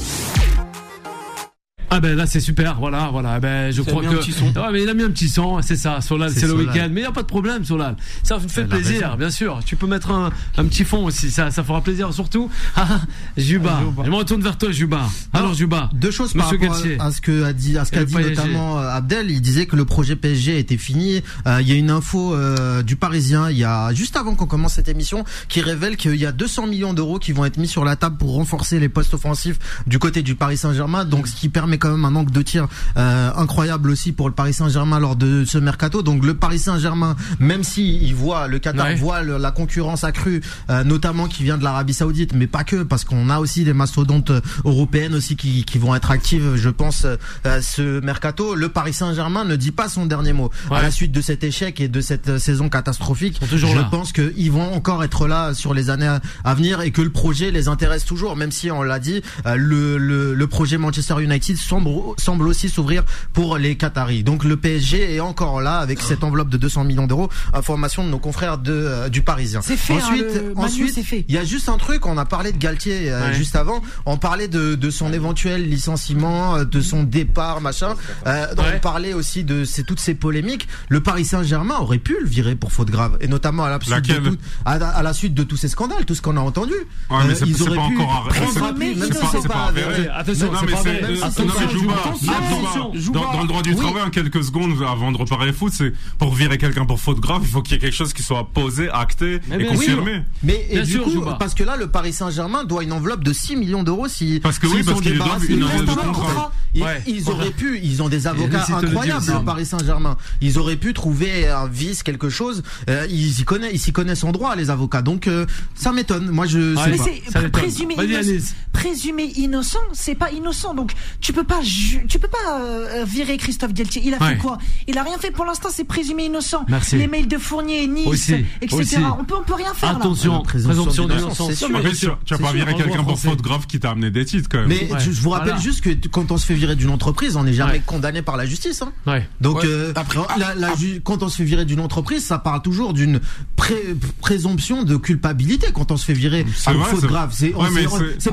Ah 1.98 2.02
ben 2.02 2.14
là 2.18 2.26
c'est 2.28 2.42
super, 2.42 2.76
voilà, 2.78 3.08
voilà. 3.10 3.40
Ben 3.40 3.72
je 3.72 3.82
crois 3.82 4.02
que 4.02 4.08
un 4.08 4.14
petit 4.16 4.34
son. 4.34 4.48
Ouais, 4.48 4.72
mais 4.74 4.84
il 4.84 4.90
a 4.90 4.94
mis 4.94 5.04
un 5.04 5.10
petit 5.12 5.30
son, 5.30 5.62
c'est 5.62 5.78
ça. 5.78 6.02
Solal, 6.02 6.30
C'est 6.30 6.46
le 6.46 6.54
week-end, 6.56 6.90
mais 6.92 7.02
il 7.02 7.04
y 7.04 7.08
a 7.08 7.12
pas 7.14 7.22
de 7.22 7.28
problème, 7.28 7.64
Solal. 7.64 7.96
Ça 8.24 8.38
me 8.38 8.48
fait 8.50 8.66
plaisir, 8.66 9.16
bien 9.16 9.30
sûr. 9.30 9.62
Tu 9.66 9.78
peux 9.78 9.88
mettre 9.88 10.12
un, 10.12 10.30
un 10.58 10.66
petit 10.66 10.84
fond 10.84 11.06
aussi, 11.06 11.32
ça, 11.32 11.52
ça 11.52 11.64
fera 11.64 11.82
plaisir 11.82 12.14
surtout. 12.14 12.50
Ah, 12.76 13.00
Juba, 13.38 13.80
je 14.04 14.10
me 14.10 14.16
retourne 14.16 14.42
vers 14.42 14.58
toi, 14.58 14.72
Juba. 14.72 15.02
Alors 15.32 15.54
Juba, 15.54 15.90
Deux 15.94 16.12
choses 16.12 16.34
par 16.34 16.52
Monsieur 16.52 16.68
rapport 16.68 16.86
à, 17.00 17.06
à 17.08 17.12
ce 17.14 17.22
que 17.22 17.44
a 17.46 17.54
dit, 17.54 17.78
à 17.78 17.86
ce 17.86 17.92
qu'a 17.92 18.04
dit 18.04 18.14
PSG. 18.14 18.30
notamment 18.36 18.80
euh, 18.80 18.90
Abdel. 18.90 19.32
Il 19.32 19.40
disait 19.42 19.66
que 19.66 19.78
le 19.78 19.86
projet 19.86 20.16
PSG 20.18 20.60
était 20.60 20.76
fini. 20.78 21.22
Euh, 21.48 21.60
Il 21.62 21.70
y 21.70 21.72
a 21.72 21.76
une 21.76 21.90
info 21.90 22.34
euh, 22.36 22.84
du 22.84 22.98
Parisien, 22.98 23.50
il 23.50 23.58
y 23.58 23.64
a 23.64 23.94
juste 23.94 24.18
avant 24.18 24.36
qu'on 24.36 24.46
commence 24.48 24.74
cette 24.74 24.90
émission, 24.90 25.24
qui 25.48 25.62
révèle 25.62 25.96
qu'il 25.96 26.16
y 26.16 26.26
a 26.26 26.32
200 26.34 26.68
millions 26.68 26.94
d'euros 26.94 27.18
qui 27.18 27.32
vont 27.32 27.46
être 27.46 27.58
mis 27.58 27.68
sur 27.68 27.86
la 27.86 27.96
table 27.96 28.18
pour 28.18 28.34
renforcer 28.34 28.80
les 28.80 28.90
postes 28.90 29.14
offensifs 29.14 29.58
du 29.88 29.98
côté 30.00 30.22
du 30.22 30.36
Paris 30.36 30.58
Saint-Germain. 30.58 31.06
Donc, 31.06 31.28
ce 31.28 31.36
qui 31.36 31.48
permet 31.50 31.78
quand 31.86 31.92
même 31.96 32.06
un 32.06 32.16
angle 32.16 32.32
de 32.32 32.42
tir 32.42 32.68
euh, 32.98 33.32
incroyable 33.36 33.92
aussi 33.92 34.12
pour 34.12 34.28
le 34.28 34.34
Paris 34.34 34.54
Saint-Germain 34.54 35.00
lors 35.00 35.16
de 35.16 35.46
ce 35.46 35.58
mercato. 35.60 36.02
Donc 36.02 36.26
le 36.26 36.34
Paris 36.34 36.58
Saint-Germain, 36.60 37.16
même 37.40 37.64
si 37.64 37.98
il 37.98 38.16
voit 38.16 38.48
le 38.48 38.58
Qatar 38.60 38.88
Ouais. 38.88 38.96
voit 38.96 39.22
le- 39.22 39.38
la 39.38 39.52
concurrence 39.52 40.04
accrue, 40.04 40.42
euh, 40.70 40.84
notamment 40.84 41.28
qui 41.28 41.44
vient 41.44 41.58
de 41.58 41.64
l'Arabie 41.64 41.94
Saoudite, 41.94 42.34
mais 42.34 42.48
pas 42.48 42.64
que, 42.64 42.84
parce 42.84 43.04
qu'on 43.06 43.30
a 43.30 43.40
aussi 43.40 43.64
des 43.64 43.74
mastodontes 43.74 44.32
euh, 44.32 44.42
européennes 44.64 45.14
aussi 45.14 45.36
qui, 45.36 45.64
qui 45.64 45.78
vont 45.78 45.94
être 45.96 46.10
actives, 46.12 46.56
je 46.56 46.70
pense, 46.70 47.06
euh, 47.06 47.18
à 47.44 47.62
ce 47.62 48.00
mercato. 48.02 48.56
Le 48.56 48.70
Paris 48.70 48.94
Saint-Germain 48.94 49.44
ne 49.46 49.56
dit 49.56 49.72
pas 49.72 49.90
son 49.90 50.06
dernier 50.08 50.34
mot. 50.34 50.50
Ouais. 50.72 50.78
À 50.78 50.82
la 50.82 50.92
suite 50.92 51.12
de 51.12 51.22
cet 51.22 51.44
échec 51.44 51.80
et 51.82 51.88
de 51.88 52.02
cette 52.02 52.30
euh, 52.30 52.40
saison 52.40 52.68
catastrophique, 52.70 53.40
toujours 53.50 53.72
je 53.72 53.78
là. 53.78 53.88
pense 53.92 54.12
qu'ils 54.12 54.52
vont 54.52 54.74
encore 54.74 55.04
être 55.04 55.28
là 55.28 55.54
sur 55.54 55.74
les 55.74 55.90
années 55.90 56.08
à- 56.44 56.54
venir 56.56 56.82
et 56.82 56.92
que 56.92 57.02
le 57.02 57.10
projet 57.12 57.52
les 57.52 57.68
intéresse 57.68 58.06
toujours, 58.06 58.36
même 58.36 58.52
si 58.52 58.72
on 58.72 58.82
l'a 58.82 58.98
dit, 59.00 59.22
le, 59.46 59.98
le, 59.98 60.34
le 60.34 60.48
projet 60.48 60.78
Manchester 60.78 61.16
United 61.22 61.58
semble, 61.66 61.90
semble 62.18 62.48
aussi 62.48 62.70
s'ouvrir 62.70 63.04
pour 63.34 63.58
les 63.58 63.76
Qataris. 63.76 64.24
Donc 64.24 64.44
le 64.44 64.58
PSG 64.58 65.16
est 65.16 65.20
encore 65.20 65.62
là 65.62 65.78
avec 65.80 66.02
cette 66.02 66.24
enveloppe 66.24 66.50
de 66.50 66.58
200 66.58 66.84
millions 66.84 67.08
d'euros. 67.08 67.30
Information 67.54 68.04
de 68.04 68.10
nos 68.10 68.20
confrères 68.20 68.58
de, 68.58 68.72
euh, 68.74 69.10
du 69.10 69.22
Parisien. 69.22 69.62
C'est 69.62 69.78
fait, 69.78 69.94
hein, 69.94 70.00
Ensuite, 70.04 70.26
le 70.36 70.42
Manu, 70.54 70.66
ensuite, 70.66 70.94
c'est 70.94 71.04
fait. 71.04 71.26
il 71.28 71.36
y 71.36 71.38
a 71.38 71.44
juste 71.44 71.70
un 71.70 71.78
truc. 71.78 72.06
On 72.06 72.18
a 72.18 72.26
parlé 72.26 72.52
de 72.52 72.58
Galtier 72.58 73.12
euh, 73.12 73.28
Ouais. 73.28 73.34
juste 73.34 73.56
avant. 73.56 73.82
On 74.06 74.18
parlait 74.18 74.48
de, 74.48 74.76
de 74.76 74.90
son 74.90 75.12
éventuel 75.14 75.68
licenciement, 75.70 76.56
euh, 76.58 76.66
de 76.66 76.82
son 76.82 77.04
départ, 77.04 77.62
machin. 77.62 77.96
Euh, 78.28 78.46
Ouais. 78.56 78.64
On 78.76 78.80
parlait 78.80 79.14
aussi 79.14 79.44
de 79.44 79.66
ces, 79.66 79.84
toutes 79.84 80.00
ces 80.00 80.14
polémiques. 80.16 80.68
Le 80.90 81.02
Paris 81.02 81.26
Saint-Germain 81.26 81.76
aurait 81.80 81.98
pu 81.98 82.16
le 82.22 82.28
virer 82.28 82.56
pour 82.56 82.72
faute 82.72 82.90
grave, 82.90 83.18
et 83.22 83.28
notamment 83.28 83.64
à 83.66 83.70
la 83.70 83.80
suite, 83.82 84.08
de, 84.08 84.30
tout- 84.30 84.38
à, 84.66 84.74
à 84.74 85.04
la 85.04 85.14
suite 85.14 85.34
de 85.34 85.44
tous 85.44 85.58
ces 85.58 85.68
scandales, 85.68 86.06
tout 86.06 86.16
ce 86.16 86.22
qu'on 86.22 86.38
a 86.38 86.40
entendu. 86.40 86.74
Ouais, 87.10 87.18
mais 87.28 87.36
c'est- 87.36 87.46
ils 87.48 87.62
auraient 87.64 87.76
pas 87.76 87.88
pu 87.88 87.98
encore 88.02 88.28
prendre 88.30 88.78
même 88.78 88.96
si 88.96 89.12
c'est 89.32 89.48
pas 89.48 89.54
pas 89.54 89.66
avéré. 89.66 89.94
avéré. 89.94 90.10
Attention, 90.16 90.52
Non, 90.52 90.60
c'est 90.60 90.66
mais 90.66 90.72
pas 90.74 91.55
c'est- 91.58 91.66
euh, 91.66 93.00
Jouba. 93.00 93.20
Dans, 93.34 93.42
le 93.42 93.48
droit 93.48 93.62
du 93.62 93.72
Oui. 93.72 93.76
travail, 93.78 94.04
en 94.04 94.10
quelques 94.10 94.44
secondes, 94.44 94.74
avant 94.88 95.12
de 95.12 95.18
reparler 95.18 95.54
foot, 95.54 95.74
c'est 95.76 95.94
pour 96.18 96.34
virer 96.34 96.58
quelqu'un 96.58 96.86
pour 96.86 97.00
faute 97.00 97.20
grave, 97.20 97.42
il 97.44 97.50
faut 97.50 97.62
qu'il 97.62 97.74
y 97.74 97.76
ait 97.78 97.80
quelque 97.80 97.94
chose 97.96 98.14
qui 98.14 98.24
soit 98.24 98.48
posé, 98.54 98.90
acté 98.90 99.40
Mais 99.48 99.56
et 99.56 99.58
bien 99.60 99.68
confirmé. 99.70 100.22
Mais 100.44 100.66
et 100.70 100.74
Bien 100.76 100.84
du 100.84 100.92
sûr, 100.92 101.04
coup, 101.04 101.12
Jouba. 101.12 101.36
parce 101.40 101.54
que 101.54 101.64
là, 101.64 101.76
le 101.78 101.88
Paris 101.88 102.14
Saint-Germain 102.14 102.64
doit 102.64 102.84
une 102.84 102.92
enveloppe 102.94 103.24
de 103.24 103.34
6 103.34 103.56
millions 103.56 103.84
d'euros 103.84 104.08
si 104.08 104.40
Parce 104.42 104.60
que 104.60 104.68
oui, 104.68 104.78
s'ils 104.78 104.86
parce 104.86 105.02
qu'ils 105.02 105.18
doivent 105.18 105.46
une 105.50 105.60
de 105.60 105.66
année 105.66 105.82
de 105.82 105.86
contrat. 105.94 106.52
Ils, 106.74 106.84
Ouais. 106.84 107.02
ils 107.08 107.30
auraient 107.30 107.52
pu, 107.52 107.80
ils 107.82 108.04
ont 108.04 108.10
des 108.10 108.28
avocats 108.28 108.66
incroyables, 108.70 109.26
le 109.40 109.46
Paris 109.46 109.66
Saint-Germain. 109.66 110.18
Ils 110.42 110.60
auraient 110.60 110.76
pu 110.76 110.94
trouver 110.94 111.48
un 111.48 111.68
vice, 111.68 112.04
quelque 112.04 112.28
chose. 112.30 112.64
Euh, 112.90 113.08
ils 113.10 113.40
y 113.40 113.44
connaissent, 113.46 113.72
ils 113.74 113.80
s'y 113.80 113.94
connaissent 113.94 114.26
en 114.26 114.34
droit, 114.34 114.56
les 114.58 114.70
avocats. 114.70 115.02
Donc 115.02 115.28
euh, 115.28 115.46
ça 115.74 115.94
m'étonne. 115.94 116.30
Moi, 116.30 116.46
je 116.48 116.76
sais 116.76 117.22
Mais 117.36 117.42
pas. 117.50 117.60
présumé 117.60 117.94
innocent. 117.96 118.54
Présumé 118.74 119.24
innocent, 119.38 119.80
c'est 119.94 120.16
pas 120.16 120.32
innocent. 120.32 120.74
Donc 120.74 120.92
tu 121.22 121.32
peux 121.32 121.45
pas, 121.46 121.62
tu 122.08 122.20
peux 122.20 122.28
pas 122.28 122.60
euh, 122.62 123.06
virer 123.08 123.38
Christophe 123.38 123.74
Galtier. 123.74 124.02
Il 124.06 124.14
a 124.14 124.18
Ouais. 124.22 124.32
fait 124.34 124.38
quoi? 124.38 124.58
Il 124.88 124.98
a 124.98 125.04
rien 125.04 125.18
fait 125.18 125.32
pour 125.32 125.46
l'instant. 125.46 125.70
C'est 125.72 125.84
présumé 125.84 126.26
innocent. 126.26 126.66
Merci. 126.68 126.98
Les 126.98 127.08
mails 127.08 127.28
de 127.28 127.38
Fournier, 127.38 127.88
Nice, 127.88 128.08
Aussi, 128.08 128.34
etc. 128.62 128.76
aussi. 128.76 128.98
On 129.20 129.24
peut, 129.24 129.36
on 129.40 129.44
peut 129.44 129.54
rien 129.54 129.74
faire 129.74 129.94
là. 129.94 130.00
Attention, 130.00 130.34
La 130.34 130.40
présomption 130.42 130.84
présomption 130.84 131.08
d'innocence, 131.08 131.50
tu, 131.50 131.96
sûr. 131.96 132.20
tu 132.26 132.34
vas 132.34 132.40
pas 132.40 132.54
virer 132.54 132.76
quelqu'un 132.76 133.04
pour 133.04 133.20
faute 133.20 133.42
grave 133.42 133.66
qui 133.68 133.80
t'a 133.80 133.92
amené 133.92 134.12
des 134.12 134.26
titres 134.26 134.50
quand 134.52 134.60
même. 134.60 134.68
Mais 134.68 134.92
Ouais. 134.92 135.00
je, 135.00 135.12
je 135.12 135.22
vous 135.22 135.30
rappelle 135.32 135.50
Voilà. 135.54 135.62
juste 135.62 135.82
que 135.82 136.08
quand 136.08 136.32
on 136.32 136.38
se 136.38 136.46
fait 136.46 136.54
virer 136.56 136.76
d'une 136.76 136.90
entreprise, 136.90 137.36
on 137.36 137.44
n'est 137.44 137.54
jamais 137.54 137.74
Ouais. 137.74 137.84
condamné 137.86 138.22
par 138.22 138.38
la 138.38 138.46
justice. 138.46 138.82
Hein. 138.82 138.92
Ouais. 139.08 139.28
Donc, 139.42 139.60
Ouais. 139.62 139.68
euh, 139.68 139.92
Après- 139.96 140.20
la- 140.38 140.56
la 140.56 140.76
ju- 140.76 141.02
quand 141.04 141.24
on 141.24 141.30
se 141.30 141.38
fait 141.38 141.44
virer 141.44 141.66
d'une 141.66 141.80
entreprise, 141.80 142.24
ça 142.26 142.38
parle 142.40 142.62
toujours 142.62 142.94
d'une 142.94 143.20
pré- 143.56 143.96
présomption 144.22 144.84
de 144.84 144.96
culpabilité. 144.98 145.68
Quand 145.74 145.92
on 145.92 145.98
se 145.98 146.06
fait 146.06 146.14
virer 146.14 146.46
C'est 146.56 146.72
pour 146.74 146.88
faute 146.88 147.06
grave, 147.06 147.34
c'est 147.38 147.52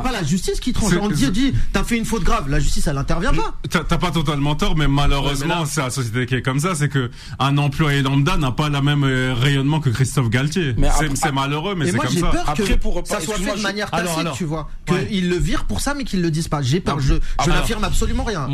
pas 0.03 0.13
la 0.13 0.23
justice 0.23 0.61
qui 0.61 0.73
tranche. 0.73 0.93
On 1.01 1.09
dit, 1.09 1.31
dit 1.31 1.53
t'as 1.73 1.85
fait 1.85 1.97
une 1.97 2.05
faute 2.05 2.23
grave, 2.25 2.49
la 2.49 2.61
justice 2.61 2.87
elle 2.87 2.99
intervient 3.03 3.33
pas. 3.35 3.55
T'as 3.69 3.99
pas 3.99 4.11
totalement 4.11 4.55
tort, 4.55 4.77
mais 4.77 4.89
malheureusement, 4.89 5.47
Ouais, 5.49 5.55
mais 5.57 5.61
là- 5.63 5.67
c'est 5.67 5.81
la 5.83 5.91
société 5.91 6.27
qui 6.27 6.35
est 6.37 6.43
comme 6.43 6.59
ça. 6.61 6.75
C'est 6.75 6.89
que 6.89 7.11
un 7.39 7.59
employé 7.59 8.03
lambda 8.03 8.37
n'a 8.37 8.51
pas 8.53 8.69
la 8.69 8.81
même 8.83 9.05
euh, 9.05 9.35
rayonnement 9.39 9.81
que 9.81 9.91
Christophe 9.91 10.31
Galtier. 10.31 10.75
C'est 11.15 11.33
malheureux, 11.33 11.75
mais 11.77 11.87
c'est 11.87 11.93
moi 11.97 12.05
comme 12.07 12.15
j'ai 12.15 12.21
ça. 12.21 12.29
peur 12.29 12.45
Après, 12.49 12.65
que 12.65 12.75
pour 12.75 13.03
ça 13.05 13.21
soit 13.21 13.37
fait 13.37 13.53
de 13.53 13.57
je- 13.59 13.63
manière 13.63 13.91
tacite, 13.91 14.19
alors. 14.19 14.37
tu 14.37 14.45
vois. 14.45 14.69
Ouais. 14.91 15.07
Qu'ils 15.07 15.29
le 15.29 15.37
virent 15.37 15.65
pour 15.65 15.81
ça, 15.81 15.95
mais 15.95 16.05
qu'ils 16.05 16.23
le 16.23 16.31
disent 16.31 16.49
pas. 16.49 16.63
J'ai 16.63 16.81
peur. 16.81 16.99
Je, 17.01 17.15
Ah, 17.15 17.19
je 17.45 17.45
alors. 17.51 17.57
n'affirme 17.61 17.85
absolument 17.85 18.25
rien. 18.25 18.49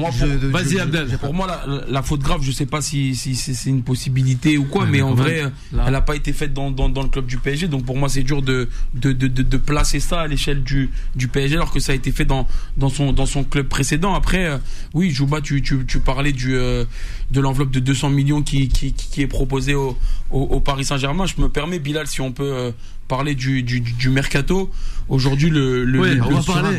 Vas-y, 0.51 0.81
Abdel. 0.81 1.19
Pour 1.19 1.35
moi, 1.35 1.47
la, 1.47 1.83
la 1.89 2.03
faute 2.03 2.21
grave, 2.21 2.41
je 2.43 2.51
sais 2.53 2.67
pas 2.67 2.81
si, 2.81 3.15
si, 3.15 3.35
si 3.37 3.55
c'est 3.55 3.71
une 3.71 3.83
possibilité 3.83 4.59
ou 4.59 4.65
quoi, 4.65 4.83
Ouais, 4.83 4.91
mais 4.91 4.99
mais 4.99 5.03
en 5.03 5.15
vrai, 5.15 5.43
là. 5.73 5.85
elle 5.87 5.93
n'a 5.93 6.01
pas 6.01 6.17
été 6.17 6.33
faite 6.33 6.53
dans, 6.53 6.71
dans, 6.71 6.89
dans 6.89 7.03
le 7.03 7.09
club 7.09 7.27
du 7.27 7.39
PSG. 7.39 7.69
Donc 7.69 7.85
pour 7.85 7.97
moi, 7.97 8.09
c'est 8.09 8.23
dur 8.23 8.43
de, 8.43 8.69
de, 8.95 9.13
de, 9.13 9.27
de, 9.29 9.43
de 9.43 9.57
placer 9.57 10.01
ça 10.01 10.21
à 10.21 10.27
l'échelle 10.27 10.63
du, 10.63 10.91
du 11.17 11.29
PSG 11.29 11.57
alors 11.57 11.71
que 11.73 11.81
ça 11.81 11.93
a 11.93 11.95
été 11.95 12.13
fait 12.13 12.25
dans, 12.25 12.47
dans, 12.77 12.89
son, 12.89 13.13
dans 13.13 13.27
son 13.27 13.45
club 13.45 13.69
précédent. 13.69 14.15
Après, 14.15 14.38
euh, 14.47 14.59
oui, 14.95 15.11
Jouba, 15.11 15.41
tu, 15.41 15.61
tu, 15.63 15.85
tu 15.87 15.99
parlais 16.01 16.33
du, 16.33 16.55
euh, 16.55 16.85
de 17.31 17.41
l'enveloppe 17.41 17.71
de 17.71 17.81
200 17.81 18.11
millions 18.11 18.43
qui, 18.43 18.69
qui, 18.69 18.93
qui 18.93 19.09
qui 19.11 19.23
est 19.23 19.27
proposée 19.27 19.75
au, 19.75 19.97
au, 20.31 20.41
au 20.43 20.61
Paris 20.61 20.85
Saint-Germain. 20.85 21.27
Je 21.27 21.41
me 21.41 21.49
permets, 21.49 21.79
Bilal, 21.79 22.07
si 22.07 22.21
on 22.21 22.33
peut 22.33 22.45
euh, 22.53 22.71
parler 23.09 23.35
du, 23.35 23.63
du, 23.63 23.81
du, 23.81 23.93
du 23.93 24.09
mercato. 24.11 24.71
Aujourd'hui, 25.09 25.51
le, 25.51 25.85
le, 25.85 26.01
Oui, 26.01 26.15
le- 26.15 26.23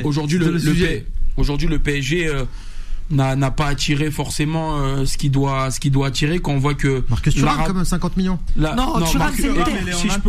aujourd'hui, 0.05 0.37
le, 0.37 0.45
le 0.45 0.51
le 0.53 0.59
sujet. 0.59 0.87
P- 0.87 1.05
aujourd'hui, 1.37 1.67
le 1.67 1.79
PSG 1.79 2.27
n'a 3.11 3.49
pas 3.51 3.67
attiré 3.67 4.11
forcément 4.11 4.77
euh, 4.77 5.05
ce 5.05 5.17
qu'il 5.17 5.31
doit 5.31 5.71
ce 5.71 5.79
qu'il 5.79 5.91
doit 5.91 6.07
attirer 6.07 6.39
quand 6.39 6.51
on 6.51 6.59
voit 6.59 6.75
que 6.75 7.03
Marcus 7.09 7.33
Thuram, 7.33 7.57
quand 7.65 7.73
même 7.73 7.83
50 7.85 8.17
millions. 8.17 8.37
la- 8.55 8.75
Non, 8.75 9.01
Thuram, 9.05 9.31
c'est 9.35 9.41
si 9.41 9.47
je 9.47 9.53
peux, 9.53 9.59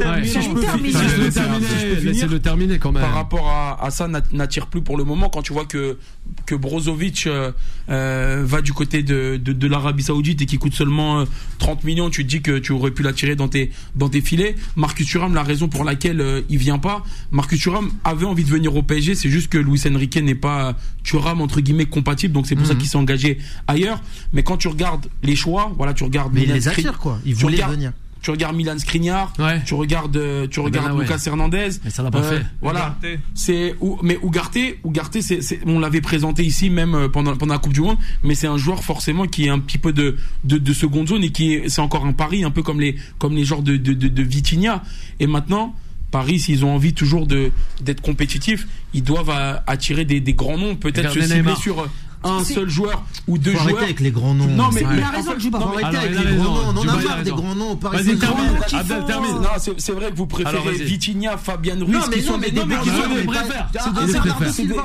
Inter, 0.06 0.24
si 0.24 0.38
mais 0.38 0.42
je 0.42 0.48
en 0.48 0.54
peux 0.54 0.60
Inter, 0.60 0.78
finir, 0.78 0.80
mais 0.82 0.88
si 0.88 0.94
je 0.98 1.20
peux 1.28 2.00
Laisse-le 2.06 2.28
finir, 2.28 2.40
terminer, 2.42 2.78
quand 2.78 2.92
même. 2.92 3.02
par 3.02 3.12
rapport 3.14 3.48
à, 3.48 3.84
à 3.84 3.90
ça 3.90 4.08
n'a- 4.08 4.22
n'attire 4.32 4.66
plus 4.66 4.80
pour 4.82 4.96
le 4.96 5.04
moment 5.04 5.28
quand 5.28 5.42
tu 5.42 5.52
vois 5.52 5.66
que 5.66 5.98
que 6.46 6.54
Brozovic 6.54 7.26
euh, 7.26 7.50
euh, 7.90 8.42
va 8.46 8.62
du 8.62 8.72
côté 8.72 9.02
de, 9.02 9.36
de, 9.36 9.52
de 9.52 9.66
l'Arabie 9.66 10.02
Saoudite 10.04 10.40
et 10.42 10.46
qui 10.46 10.58
coûte 10.58 10.74
seulement 10.74 11.20
euh, 11.20 11.24
30 11.58 11.82
millions 11.84 12.08
tu 12.08 12.22
te 12.24 12.28
dis 12.30 12.40
que 12.40 12.58
tu 12.58 12.72
aurais 12.72 12.92
pu 12.92 13.02
l'attirer 13.02 13.34
dans 13.36 13.48
tes 13.48 13.72
dans 13.96 14.08
tes 14.08 14.20
filets. 14.20 14.54
Marcus 14.76 15.06
Thuram 15.06 15.34
la 15.34 15.42
raison 15.42 15.68
pour 15.68 15.84
laquelle 15.84 16.20
euh, 16.20 16.40
il 16.48 16.58
vient 16.58 16.78
pas. 16.78 17.02
Marcus 17.30 17.60
Thuram 17.60 17.90
avait 18.04 18.26
envie 18.26 18.44
de 18.44 18.48
venir 18.50 18.74
au 18.76 18.82
PSG 18.82 19.14
c'est 19.14 19.28
juste 19.28 19.48
que 19.50 19.58
Luis 19.58 19.82
Enrique 19.92 20.16
n'est 20.16 20.34
pas 20.34 20.76
Thuram 21.02 21.40
entre 21.40 21.60
guillemets 21.60 21.86
compatible 21.86 22.32
donc 22.34 22.46
c'est 22.46 22.54
pour 22.56 22.66
ça 22.70 22.74
Mhm. 22.74 22.80
qu'il 22.80 22.88
s'est 22.88 22.96
engagé 22.98 23.38
ailleurs 23.66 24.00
mais 24.32 24.42
quand 24.42 24.56
tu 24.56 24.68
regardes 24.68 25.06
les 25.22 25.36
choix 25.36 25.72
voilà 25.76 25.92
tu 25.94 26.04
regardes 26.04 26.32
Mais 26.32 26.40
il 26.40 26.44
Milan 26.44 26.54
les 26.54 26.60
Skriniar- 26.60 26.88
attire 26.90 26.98
quoi. 26.98 27.18
Il 27.26 27.34
tu 27.34 27.42
voulait 27.42 27.56
regardes- 27.56 27.72
venir. 27.74 27.92
tu 28.22 28.30
regardes 28.30 28.54
Milan 28.56 28.78
Skriniar 28.78 29.32
Ouais. 29.38 29.62
tu 29.64 29.74
regardes 29.74 30.16
euh, 30.16 30.46
tu 30.46 30.60
ben 30.60 30.66
regardes 30.66 30.92
ouais. 30.92 31.04
Lucas 31.04 31.22
Hernandez 31.26 31.68
Mais 31.84 31.90
ça 31.90 32.02
l'a 32.02 32.10
pas 32.10 32.18
Euh, 32.18 32.38
fait. 32.40 32.46
voilà 32.60 32.96
Ugarte. 33.02 33.20
c'est 33.34 33.74
mais 34.02 34.18
Ugarte 34.22 34.58
Ugarte 34.84 35.20
c'est 35.22 35.40
on 35.66 35.78
l'avait 35.78 36.00
présenté 36.02 36.44
ici 36.44 36.68
même 36.70 36.94
euh, 36.94 37.08
pendant 37.08 37.34
pendant 37.36 37.54
la 37.54 37.58
Coupe 37.60 37.72
du 37.72 37.80
monde 37.80 37.96
mais 38.22 38.34
c'est 38.34 38.46
un 38.46 38.58
joueur 38.58 38.84
forcément 38.84 39.26
qui 39.26 39.46
est 39.46 39.50
un 39.50 39.58
petit 39.58 39.78
peu 39.78 39.92
de 39.92 40.16
de, 40.44 40.58
de 40.58 40.72
seconde 40.74 41.08
zone 41.08 41.24
et 41.24 41.30
qui 41.30 41.54
est 41.54 41.68
c'est 41.68 41.80
encore 41.80 42.04
un 42.06 42.12
pari 42.12 42.44
un 42.44 42.50
peu 42.50 42.62
comme 42.62 42.80
les 42.80 42.96
comme 43.18 43.34
les 43.34 43.44
genres 43.44 43.62
de 43.62 43.76
de 43.76 43.94
de, 43.94 44.08
de 44.08 44.22
Vitinha 44.22 44.82
et 45.18 45.26
maintenant 45.26 45.74
Paris, 46.10 46.40
s'ils 46.40 46.64
ont 46.64 46.74
envie 46.74 46.92
toujours 46.92 47.24
de 47.28 47.52
d'être 47.80 48.00
compétitifs, 48.00 48.66
ils 48.94 49.04
doivent 49.04 49.30
attirer 49.68 50.04
des, 50.04 50.18
des 50.20 50.32
grands 50.34 50.58
noms, 50.58 50.74
peut-être 50.74 51.12
se 51.12 51.20
cibler 51.20 51.36
Neymar. 51.36 51.56
sur 51.56 51.86
un 52.22 52.44
seul 52.44 52.68
joueur 52.68 53.02
ou 53.26 53.38
deux 53.38 53.52
joueurs. 53.52 53.82
avec 53.82 54.00
les 54.00 54.10
grands 54.10 54.34
noms. 54.34 54.46
Non, 54.46 54.68
mais 54.72 54.82
Il 54.82 55.02
a 55.02 55.08
raison, 55.10 55.30
arrêter 55.32 55.48
Alors, 55.54 56.02
avec 56.02 56.10
les 56.18 56.36
grands 56.36 56.44
noms. 56.44 56.60
On 56.68 56.76
en 56.76 56.82
a 56.82 56.96
marre 56.96 57.22
des 57.22 57.30
grands 57.30 57.54
noms 57.54 57.74
Vas-y, 57.76 58.16
termine. 58.18 58.58
Abdel, 58.72 59.04
termine. 59.06 59.34
Non, 59.36 59.74
c'est 59.78 59.92
vrai 59.92 60.10
que 60.10 60.16
vous 60.16 60.26
préférez. 60.26 60.72
Vitinha, 60.84 61.36
Fabian 61.36 61.76
Ruiz, 61.76 61.88
Non, 61.88 62.00
mais 62.10 62.16
qui 62.18 62.26
non, 62.26 62.32
sont 62.32 62.38
mais 62.38 62.50
des. 62.50 62.60
Ah, 62.60 62.82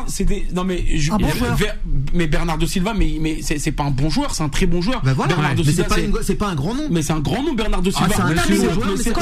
C'est 0.08 0.24
ah, 0.24 0.26
des 0.26 0.48
non 0.54 0.63
mais 0.63 0.98
joueur. 0.98 1.56
Ver- 1.56 1.78
mais 2.13 2.28
Bernardo 2.28 2.65
Silva 2.65 2.93
mais 2.93 3.17
mais 3.19 3.39
c'est 3.41 3.60
c'est 3.60 3.71
pas 3.71 3.84
un 3.84 3.91
bon 3.91 4.10
joueur 4.10 4.34
c'est 4.34 4.43
un 4.43 4.50
très 4.50 4.65
bon 4.65 4.82
joueur 4.82 5.02
Ben 5.04 5.13
voilà. 5.13 5.34
Bernardo 5.36 5.63
Mais 5.65 5.71
Silva 5.71 5.95
c'est 6.21 6.36
pas, 6.36 6.48
un 6.48 6.56
grand 6.56 6.74
nom. 6.74 6.88
mais 6.89 7.02
c'est 7.02 7.13
un 7.13 7.19
grand 7.19 7.43
nom 7.43 7.54
Bernardo 7.54 7.91
Silva 7.91 8.08
c'est 8.15 8.21
un 8.21 8.28
joueur, 8.36 8.45
mais 8.50 8.98
c'est 8.98 9.12
pas 9.12 9.21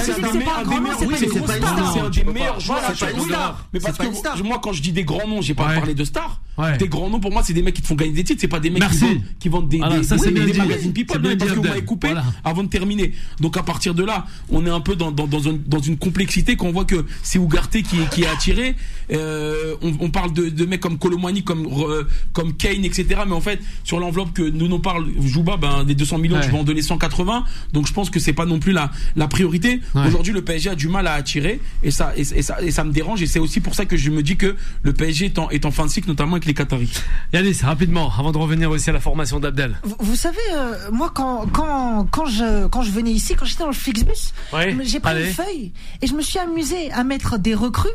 un 0.59 0.63
grand 0.63 0.81
nom, 0.81 0.89
c'est 0.97 1.07
pas 1.07 2.01
un 2.03 2.09
des 2.09 2.23
meilleurs 2.23 2.59
joueurs 2.59 2.79
c'est 2.95 3.05
pas 3.05 3.11
une 3.11 3.19
star. 3.21 3.65
mais 3.73 3.79
parce 3.79 3.97
que 3.97 4.43
moi 4.43 4.59
quand 4.61 4.73
je 4.73 4.81
dis 4.81 4.91
des 4.91 5.03
grands 5.03 5.27
noms 5.27 5.41
j'ai 5.41 5.53
pas 5.53 5.73
parlé 5.73 5.93
de 5.93 6.03
stars 6.03 6.39
des 6.79 6.87
grands 6.87 7.09
noms 7.09 7.19
pour 7.19 7.31
moi 7.31 7.41
c'est 7.43 7.53
des 7.53 7.61
mecs 7.63 7.73
qui 7.75 7.81
te 7.81 7.87
font 7.87 7.95
gagner 8.03 8.15
des 8.15 8.23
titres 8.23 8.41
c'est 8.41 8.47
pas 8.47 8.59
des 8.59 8.69
mecs 8.69 8.83
qui 8.83 8.87
Merci. 8.89 9.05
vendent, 9.05 9.21
qui 9.39 9.49
vendent 9.49 9.69
des, 9.69 9.77
Voilà, 9.77 9.97
des, 9.99 10.03
ça, 10.03 10.15
oui, 10.17 10.31
des 10.33 10.53
magazines 10.53 10.93
people 10.93 11.15
C'est 11.15 11.21
bien 11.21 11.31
non, 11.31 11.37
parce 11.37 11.49
dit, 11.51 11.55
que 11.55 11.59
vous 11.59 11.65
Abdel. 11.65 11.71
m'avez 11.71 11.85
coupé 11.85 12.07
Voilà. 12.07 12.25
avant 12.43 12.63
de 12.63 12.69
terminer 12.69 13.11
donc 13.39 13.57
à 13.57 13.63
partir 13.63 13.93
de 13.93 14.03
là 14.03 14.25
on 14.49 14.65
est 14.65 14.69
un 14.69 14.79
peu 14.81 14.95
dans, 14.95 15.11
dans, 15.11 15.27
dans, 15.27 15.39
une, 15.39 15.61
dans 15.65 15.79
une 15.79 15.97
complexité 15.97 16.55
qu'on 16.55 16.71
voit 16.71 16.85
que 16.85 17.05
c'est 17.21 17.39
Ugarte 17.39 17.71
qui, 17.81 17.99
est- 18.01 18.09
qui 18.09 18.23
est 18.23 18.27
attiré 18.27 18.75
euh, 19.11 19.75
on, 19.81 19.93
on 19.99 20.09
parle 20.09 20.33
de, 20.33 20.49
de 20.49 20.65
mecs 20.65 20.79
comme 20.81 20.97
Colomani 20.97 21.43
comme, 21.43 21.65
euh, 21.67 22.03
comme 22.31 22.53
Kane 22.53 22.85
etc 22.85 23.21
mais 23.27 23.33
en 23.33 23.41
fait 23.41 23.59
sur 23.83 23.99
l'enveloppe 23.99 24.33
que 24.33 24.41
nous 24.43 24.67
nous 24.67 24.79
parle 24.79 25.05
Jouba 25.21 25.57
ben, 25.57 25.83
des 25.83 25.95
200 25.95 26.17
millions 26.17 26.33
Ouais. 26.37 26.45
tu 26.45 26.51
vas 26.51 26.57
en 26.57 26.63
donner 26.63 26.81
180 26.81 27.43
donc 27.73 27.87
je 27.87 27.93
pense 27.93 28.09
que 28.09 28.19
c'est 28.19 28.33
pas 28.33 28.45
non 28.45 28.59
plus 28.59 28.71
la, 28.71 28.91
la 29.15 29.27
priorité 29.27 29.81
Ouais. 29.93 30.07
aujourd'hui 30.07 30.33
le 30.33 30.41
PSG 30.41 30.69
a 30.71 30.75
du 30.75 30.87
mal 30.87 31.05
à 31.07 31.13
attirer 31.13 31.59
et 31.83 31.91
ça, 31.91 32.13
et, 32.17 32.21
et 32.21 32.41
ça 32.41 32.61
et 32.61 32.71
ça 32.71 32.83
me 32.83 32.91
dérange 32.91 33.21
et 33.21 33.27
c'est 33.27 33.39
aussi 33.39 33.59
pour 33.59 33.75
ça 33.75 33.85
que 33.85 33.97
je 33.97 34.09
me 34.09 34.23
dis 34.23 34.35
que 34.37 34.55
le 34.81 34.93
PSG 34.93 35.25
est 35.25 35.39
en, 35.39 35.49
est 35.49 35.65
en 35.65 35.71
fin 35.71 35.85
de 35.85 35.91
cycle 35.91 36.07
notamment 36.07 36.33
avec 36.33 36.45
les 36.45 36.53
Qataris. 36.53 36.91
Yanis, 37.33 37.59
rapidement, 37.63 37.92
avant 38.01 38.31
de 38.31 38.37
revenir 38.37 38.69
aussi 38.71 38.89
à 38.89 38.93
la 38.93 38.99
formation 38.99 39.39
d'Abdel. 39.39 39.77
Vous, 39.83 39.95
vous 39.99 40.15
savez, 40.15 40.37
euh, 40.53 40.89
moi, 40.91 41.11
quand, 41.13 41.45
quand, 41.51 42.05
quand, 42.11 42.25
je, 42.25 42.67
quand 42.67 42.81
je 42.81 42.91
venais 42.91 43.11
ici, 43.11 43.35
quand 43.35 43.45
j'étais 43.45 43.61
dans 43.63 43.67
le 43.69 43.73
Flixbus, 43.73 44.33
Oui, 44.53 44.77
j'ai 44.83 44.99
pris 44.99 45.11
allez. 45.11 45.27
une 45.27 45.33
feuille 45.33 45.71
et 46.01 46.07
je 46.07 46.13
me 46.13 46.21
suis 46.21 46.39
amusé 46.39 46.91
à 46.91 47.03
mettre 47.03 47.37
des 47.37 47.53
recrues 47.55 47.87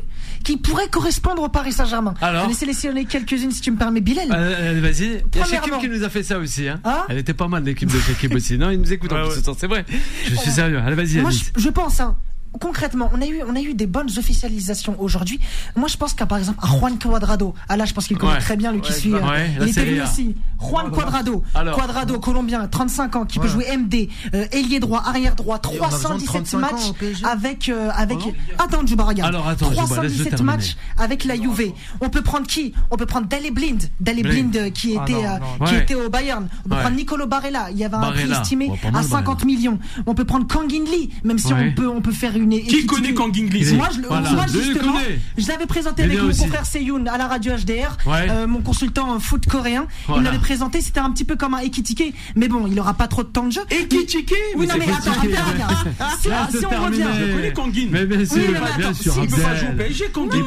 qui 0.44 0.56
pourraient 0.56 0.88
correspondre 0.88 1.42
au 1.42 1.48
Paris 1.48 1.72
Saint-Germain. 1.72 2.14
Alors 2.20 2.44
J'en 2.44 2.50
ai 2.50 2.54
sélectionné 2.54 3.04
quelques-unes, 3.04 3.50
si 3.50 3.60
tu 3.60 3.70
me 3.70 3.76
permets, 3.76 4.00
Bilal. 4.00 4.28
Euh, 4.32 4.70
allez, 4.70 4.80
vas-y. 4.80 5.04
Il 5.04 5.12
y 5.12 5.16
a 5.16 5.20
Premièrement. 5.44 5.66
Shekib 5.66 5.80
qui 5.80 5.88
nous 5.88 6.04
a 6.04 6.08
fait 6.08 6.22
ça 6.22 6.38
aussi. 6.38 6.68
Hein. 6.68 6.80
Hein 6.84 7.04
Elle 7.08 7.18
était 7.18 7.34
pas 7.34 7.48
mal 7.48 7.64
l'équipe 7.64 7.90
de 7.92 7.98
Shekib 7.98 8.34
aussi. 8.34 8.56
Non, 8.56 8.70
il 8.70 8.78
nous 8.80 8.92
écoute 8.92 9.12
en 9.12 9.16
Ouais, 9.16 9.30
plus 9.30 9.42
c'est 9.58 9.66
vrai. 9.66 9.84
Je 10.26 10.34
suis 10.36 10.50
sérieux. 10.50 10.78
Allez, 10.78 10.94
vas-y, 10.94 11.20
Moi, 11.20 11.30
je, 11.30 11.60
je 11.60 11.68
pense, 11.68 12.00
hein, 12.00 12.16
concrètement, 12.60 13.10
on 13.14 13.20
a 13.22 13.26
eu, 13.26 13.40
on 13.46 13.54
a 13.54 13.60
eu 13.60 13.74
des 13.74 13.86
bonnes 13.86 14.08
officialisations 14.18 14.96
aujourd'hui. 15.00 15.38
Moi, 15.76 15.88
je 15.88 15.96
pense 15.96 16.14
qu'à 16.14 16.26
par 16.26 16.38
exemple, 16.38 16.58
à 16.62 16.66
Juan 16.66 16.98
Cuadrado, 16.98 17.54
ah 17.68 17.76
là, 17.76 17.84
je 17.84 17.92
pense 17.94 18.06
qu'il 18.06 18.16
connaît 18.18 18.32
Ouais. 18.34 18.38
très 18.40 18.56
bien, 18.56 18.72
lui 18.72 18.80
qui 18.80 18.92
suit. 18.92 19.12
euh, 19.14 19.20
Ouais, 19.20 19.50
il 19.60 19.68
était 19.68 19.84
venu 19.84 20.02
aussi. 20.02 20.34
Juan 20.60 20.90
Cuadrado, 20.90 21.42
Alors. 21.54 21.76
Cuadrado, 21.76 22.18
colombien, 22.18 22.66
35 22.66 23.16
ans, 23.16 23.24
qui 23.26 23.38
peut 23.38 23.48
jouer 23.48 23.66
MD, 23.76 24.08
euh, 24.34 24.46
ailier 24.52 24.80
droit, 24.80 25.02
arrière 25.06 25.34
droit, 25.36 25.60
on 25.64 25.84
a 25.84 25.88
besoin 25.88 26.16
de 26.16 26.24
317 26.24 26.26
35 26.26 26.56
ans 26.58 26.60
matchs 26.60 26.92
avec, 27.24 27.68
euh, 27.68 27.90
avec. 27.94 28.18
Attends, 28.58 28.84
Juba, 28.86 29.04
regarde. 29.04 29.34
Alors, 29.34 29.46
attends, 29.48 29.66
Djouba, 29.70 29.82
laisse-le 29.82 29.94
317 29.96 30.30
terminer. 30.30 30.56
matchs 30.56 30.76
avec 30.98 31.24
la 31.24 31.36
Juve. 31.36 31.72
On 32.00 32.08
peut 32.10 32.22
prendre 32.22 32.46
qui? 32.46 32.72
On 32.90 32.96
peut 32.96 33.06
prendre 33.06 33.26
Dale 33.28 33.50
Blind, 33.52 33.82
Dale 34.00 34.22
Blind. 34.22 34.50
Blind 34.50 34.72
qui 34.72 34.96
Ah 34.98 35.02
était, 35.04 35.12
non, 35.14 35.38
non. 35.60 35.66
qui 35.66 35.74
Ouais. 35.74 35.82
était 35.82 35.94
au 35.94 36.08
Bayern. 36.10 36.48
On 36.64 36.68
peut 36.68 36.74
Ouais. 36.74 36.80
prendre 36.80 36.96
Nicolo 36.96 37.26
Barella. 37.26 37.68
Il 37.70 37.78
y 37.78 37.84
avait 37.84 37.94
un 37.96 38.00
Barella. 38.00 38.26
prix 38.26 38.40
estimé 38.42 38.68
Ouais, 38.70 38.78
pas 38.82 38.90
mal, 38.90 39.04
à 39.04 39.08
50 39.08 39.44
millions. 39.44 39.78
On 40.06 40.14
peut 40.14 40.24
prendre 40.24 40.46
Kangin 40.46 40.84
Lee, 40.84 41.10
même 41.24 41.38
si 41.38 41.52
Ouais. 41.52 41.68
on 41.70 41.74
peut, 41.74 41.88
on 41.88 42.00
peut 42.00 42.12
faire 42.12 42.36
une. 42.38 42.50
Qui 42.60 42.86
connaît 42.86 43.14
Kang 43.14 43.36
Inglis 43.36 43.72
Moi, 43.74 43.88
je, 43.94 44.00
Voilà. 44.06 44.30
moi, 44.32 44.46
justement, 44.46 44.94
je 45.36 45.46
l'avais 45.48 45.66
présenté 45.66 46.02
Il 46.02 46.06
avec 46.06 46.22
mon 46.22 46.28
confrère 46.34 46.66
Seyoun 46.66 47.06
à 47.08 47.18
la 47.18 47.26
radio 47.28 47.52
HDR, 47.56 47.96
Ouais. 48.06 48.26
euh, 48.30 48.46
mon 48.46 48.60
consultant 48.60 49.18
foot 49.20 49.46
coréen. 49.46 49.86
Il 49.88 50.04
Voilà. 50.06 50.22
m'avait 50.22 50.38
présenté, 50.38 50.80
c'était 50.80 51.00
un 51.00 51.10
petit 51.10 51.24
peu 51.24 51.36
comme 51.36 51.54
un 51.54 51.58
Ekitike, 51.58 52.14
mais 52.36 52.48
bon, 52.48 52.66
il 52.66 52.78
aura 52.80 52.94
pas 52.94 53.08
trop 53.08 53.22
de 53.22 53.28
temps 53.28 53.44
de 53.46 53.52
jeu. 53.52 53.62
Tiqué 54.06 54.34
Oui, 54.56 54.66
non, 54.66 54.74
mais 54.78 54.84
attends, 54.92 55.10
attends, 55.12 55.20
regarde. 55.52 55.74
Si, 56.20 56.28
Là, 56.28 56.48
si 56.50 56.58
c'est 56.58 56.66
on 56.66 56.84
revient. 56.84 57.04
Je 57.18 57.34
connais 57.34 57.52
Kangin. 57.52 57.88
Mais 57.90 58.06
bien 58.06 58.24
sûr, 58.24 58.36
Oui, 58.36 58.42
mais 58.52 58.82
bien 58.82 58.94
sûr. 58.94 59.12
si, 59.12 59.20
Il 59.22 59.28
peut 59.28 59.36
pas 59.42 59.54
jouer 59.56 59.68
au. 59.72 59.76
PSG, 59.76 60.04
Kangin. 60.12 60.30
Il 60.34 60.38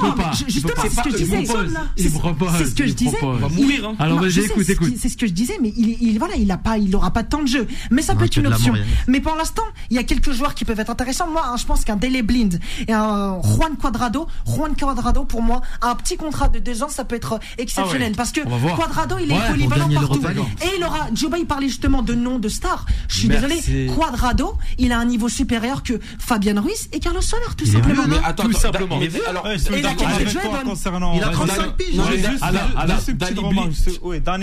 Il 0.48 0.54
justement, 0.54 0.74
peut 0.74 0.80
pas. 0.82 0.90
c'est 0.90 0.96
ce 0.96 1.02
que 1.04 1.10
je 1.12 1.18
Il 1.18 1.26
disais. 1.26 1.38
Il 1.42 1.48
C'est- 1.48 2.66
ce 2.66 2.76
que 2.76 2.84
je 2.84 2.90
Il 2.90 2.96
disais. 2.96 3.18
Il 3.22 3.28
va 3.40 3.48
Il- 3.50 3.56
mourir, 3.62 3.88
hein. 3.90 3.96
Alors, 4.00 4.20
vas-y, 4.22 4.40
écoute, 4.40 4.54
c'est 4.58 4.64
ce 4.66 4.72
écoute. 4.72 4.94
C'est 4.98 5.10
ce 5.10 5.18
que 5.18 5.28
je 5.28 5.32
disais, 5.34 5.58
mais 5.62 5.74
il, 5.78 5.98
il 6.02 6.18
voilà, 6.20 6.36
il 6.36 6.50
a 6.52 6.58
pas, 6.58 6.78
il 6.78 6.96
aura 6.96 7.12
pas 7.12 7.24
tant 7.24 7.42
de 7.42 7.48
jeu. 7.48 7.68
Mais 7.90 8.02
ça 8.02 8.16
peut 8.16 8.26
être 8.26 8.38
une 8.38 8.44
de 8.44 8.48
option. 8.50 8.74
Mais 9.08 9.20
pour 9.20 9.36
l'instant, 9.36 9.64
il 9.90 9.96
y 9.96 10.00
a 10.00 10.04
quelques 10.04 10.32
joueurs 10.32 10.56
qui 10.56 10.66
peuvent 10.66 10.80
être 10.80 10.90
intéressants. 10.90 11.28
Moi, 11.30 11.44
hein, 11.46 11.56
je 11.58 11.66
pense 11.66 11.81
qu'un 11.86 11.96
Dele 11.96 12.22
Blind 12.24 12.60
et 12.88 12.94
un 12.94 13.42
Juan 13.42 13.76
Cuadrado, 13.80 14.28
Juan 14.48 14.76
Cuadrado, 14.76 15.24
pour 15.26 15.42
moi, 15.42 15.62
un 15.82 15.96
petit 15.96 16.18
contrat 16.18 16.48
de 16.50 16.60
deux 16.60 16.84
ans, 16.84 16.90
ça 16.90 17.04
peut 17.06 17.16
être 17.16 17.40
exceptionnel. 17.58 18.02
Ah 18.02 18.10
ouais. 18.10 18.16
Parce 18.16 18.32
que. 18.32 18.42
Quadrado, 18.76 19.16
il 19.22 19.32
est 19.32 19.36
Ouais, 19.36 19.48
polyvalent 19.50 19.90
partout. 19.90 20.22
Et 20.64 20.78
il 20.78 20.84
aura, 20.84 21.08
Juba, 21.16 21.38
il 21.38 21.46
parlait 21.46 21.68
justement 21.68 22.02
de 22.02 22.14
nom 22.14 22.40
de 22.40 22.50
star. 22.50 22.86
Je 23.08 23.20
suis 23.20 23.28
Merci. 23.28 23.48
désolé, 23.72 23.88
Quadrado, 23.96 24.56
il 24.78 24.92
a 24.92 25.00
un 25.00 25.06
niveau 25.06 25.30
supérieur 25.30 25.84
que 25.84 26.00
Fabian 26.20 26.62
Ruiz 26.62 26.90
et 26.92 27.00
Carlos 27.00 27.22
Soler, 27.22 27.44
tout 27.58 27.64
Il 27.66 27.70
est 27.70 27.74
simplement. 27.74 28.04
vieux, 28.04 28.12
Mais 28.12 28.18
non 28.18 28.22
attends, 28.26 28.44
Tout 28.44 28.50
attends, 28.52 28.60
simplement. 28.60 28.98
mais- 29.00 29.10
Mais 29.14 29.20
alors, 29.28 29.46
Ouais, 29.46 29.56
Et 29.78 29.82
la 29.82 29.94
qualité 29.94 30.24
de 30.26 30.30
jeu 30.30 30.40
est 30.44 30.50
bonne. 30.50 30.64
concernant. 30.64 31.14
Il 31.16 31.24
a 31.24 31.28
Ouais, 31.28 31.34
35 31.34 31.76
piges. 31.78 32.00
remarques. 32.00 33.72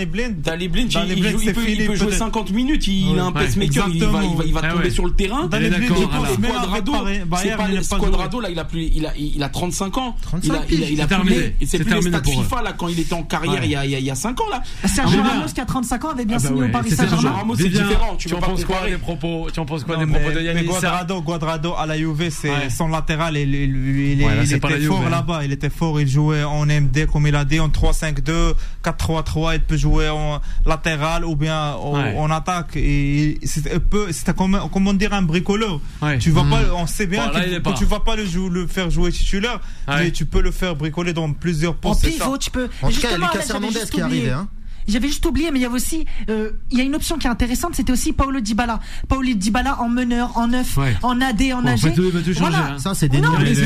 Blind. 0.09 0.41
Danny 0.41 0.67
Blind. 0.67 0.91
Il, 0.91 1.11
il 1.11 1.17
il 1.19 1.53
peut, 1.53 1.61
il 1.67 1.85
jouer 1.85 1.95
peut-être. 2.07 2.13
50 2.17 2.51
minutes, 2.51 2.87
il 2.87 3.17
a 3.19 3.25
un 3.25 3.31
pacemaker, 3.31 3.87
il 3.89 4.03
va, 4.05 4.23
il 4.23 4.47
il 4.47 4.53
tomber 4.53 4.89
sur 4.89 5.05
le 5.05 5.11
terrain. 5.13 5.45
Est 5.45 5.49
Danny 5.49 5.69
Blind, 5.69 5.81
d'accord, 5.89 6.27
il 6.37 7.25
Bayern, 7.29 7.57
pas 7.57 7.69
il 7.69 7.99
Quadrado 7.99 8.39
là, 8.41 8.49
il 8.49 8.59
a 8.59 8.65
plus, 8.65 8.89
il 8.93 9.05
a, 9.05 9.13
il 9.17 9.41
a 9.43 9.49
35 9.49 9.97
ans. 9.97 10.15
35 10.21 10.43
il 10.45 10.51
a, 10.55 10.59
il 10.69 10.83
a, 10.83 10.89
il 10.89 11.01
a 11.01 11.07
C'est 11.07 11.07
plus 11.07 11.07
terminé. 11.07 11.55
les, 11.59 11.65
c'est 11.65 11.77
plus 11.77 11.85
les 11.85 11.91
terminé 11.91 12.17
eux. 12.17 12.43
FIFA 12.43 12.61
là 12.61 12.73
quand 12.73 12.87
il 12.87 12.99
était 12.99 13.13
en 13.13 13.23
carrière 13.23 13.61
Ouais. 13.61 13.65
il 13.65 13.71
y 13.71 13.75
a, 13.75 13.85
il 13.85 13.91
y 13.91 13.95
a, 13.95 13.99
il 13.99 14.05
y 14.05 14.11
a 14.11 14.15
5 14.15 14.39
ans 14.41 14.49
là. 14.51 14.61
Sergio 14.87 15.19
Ah, 15.23 15.27
Ramos, 15.27 15.43
bien. 15.45 15.53
qui 15.53 15.61
a 15.61 15.65
35 15.65 16.05
ans, 16.05 16.09
avait 16.09 16.25
bien 16.25 16.37
Ah 16.37 16.41
bah 16.43 16.47
signé 16.49 16.61
ouais, 16.61 16.67
au 16.67 16.71
Paris 16.71 16.89
Sergio 16.91 17.15
Saint-Germain. 17.15 17.37
Ramos, 17.37 17.55
c'est 17.55 17.69
différent, 17.69 18.15
tu 18.17 18.33
en 18.33 18.39
penses 18.39 18.65
quoi 18.65 18.89
des 18.89 18.97
propos 18.97 19.47
Tu 19.53 19.59
en 19.59 19.65
penses 19.65 19.83
quoi 19.83 19.95
Non, 19.97 20.05
des 20.05 20.11
propos 20.11 20.29
mais, 20.29 20.35
de 20.35 20.41
Yanis 20.41 20.63
Guadrado, 20.67 21.21
Guadrado 21.21 21.73
à 21.77 21.85
la 21.85 21.97
Juve, 21.97 22.29
c'est 22.29 22.49
Ouais. 22.49 22.69
son 22.69 22.87
latéral. 22.87 23.37
Il, 23.37 23.53
il, 23.55 24.21
il- 24.21 24.53
était 24.53 24.79
fort 24.81 25.09
là-bas. 25.09 25.43
Il 25.45 25.51
était 25.51 25.69
fort. 25.69 25.99
Il 26.01 26.07
jouait 26.07 26.43
en 26.43 26.65
MD, 26.65 27.05
comme 27.05 27.27
il 27.27 27.35
a 27.35 27.45
dit, 27.45 27.59
en 27.59 27.69
3-5-2, 27.69 28.53
4-3-3. 28.83 29.55
Il 29.55 29.61
peut 29.61 29.77
jouer 29.77 30.09
en 30.09 30.39
latéral 30.65 31.25
ou 31.25 31.35
bien 31.35 31.73
en, 31.73 32.29
attaque. 32.31 32.75
Et 32.75 33.37
c'était 33.43 33.73
un 33.75 33.79
peu, 33.79 34.11
c'était 34.11 34.33
comme, 34.33 34.59
comment 34.71 34.93
dire, 34.93 35.13
un 35.13 35.21
bricoleur. 35.21 35.79
Tu 36.19 36.31
vas 36.31 36.43
pas, 36.43 36.61
on 36.75 36.87
sait 36.87 37.07
bien 37.07 37.18
Bon, 37.27 37.39
que, 37.39 37.69
que 37.73 37.77
tu 37.77 37.85
vas 37.85 37.99
pas 37.99 38.15
le, 38.15 38.25
jou- 38.25 38.49
le 38.49 38.67
faire 38.67 38.89
jouer 38.89 39.11
titulaire, 39.11 39.59
Ouais. 39.87 39.95
mais 40.05 40.11
tu 40.11 40.25
peux 40.25 40.41
le 40.41 40.51
faire 40.51 40.75
bricoler 40.75 41.13
dans 41.13 41.31
plusieurs 41.33 41.73
En 41.73 41.75
postes. 41.75 42.01
ça. 42.05 42.07
pivot, 42.09 42.37
tu 42.37 42.51
peux. 42.51 42.69
En 42.81 42.89
tout 42.89 42.99
cas, 42.99 43.09
il 43.15 43.19
y 43.19 43.23
a 43.23 43.31
Justement, 43.31 43.31
Lucas 43.33 43.53
Hernandez 43.53 43.89
qui 43.91 43.99
est 43.99 44.03
arrivé. 44.03 44.29
Hein. 44.31 44.47
J'avais 44.89 45.07
juste 45.07 45.25
oublié, 45.25 45.51
mais 45.51 45.59
il 45.59 45.61
y 45.61 45.65
avait 45.65 45.75
aussi, 45.75 46.05
euh, 46.29 46.51
il 46.71 46.77
y 46.77 46.81
a 46.81 46.83
une 46.83 46.95
option 46.95 47.17
qui 47.17 47.27
est 47.27 47.29
intéressante, 47.29 47.75
c'était 47.75 47.91
aussi 47.93 48.11
Paolo 48.13 48.39
Dybala. 48.39 48.79
Paolo 49.07 49.29
Dybala 49.33 49.79
en 49.81 49.89
meneur, 49.89 50.37
en 50.37 50.47
neuf, 50.47 50.77
Ouais. 50.77 50.95
en 51.03 51.21
AD, 51.21 51.41
en 51.53 51.61
Bon, 51.61 51.67
en 51.69 51.71
AG. 51.73 51.79
fait, 51.79 51.93
tout 51.93 52.09
va 52.09 52.19
tout 52.19 52.25
changer, 52.33 52.39
Voilà. 52.39 52.71
hein. 52.73 52.77
Ça, 52.79 52.93
c'est 52.93 53.09
des 53.09 53.21
Non, 53.21 53.31
noms. 53.33 53.39
mais 53.39 53.53
c'est 53.55 53.61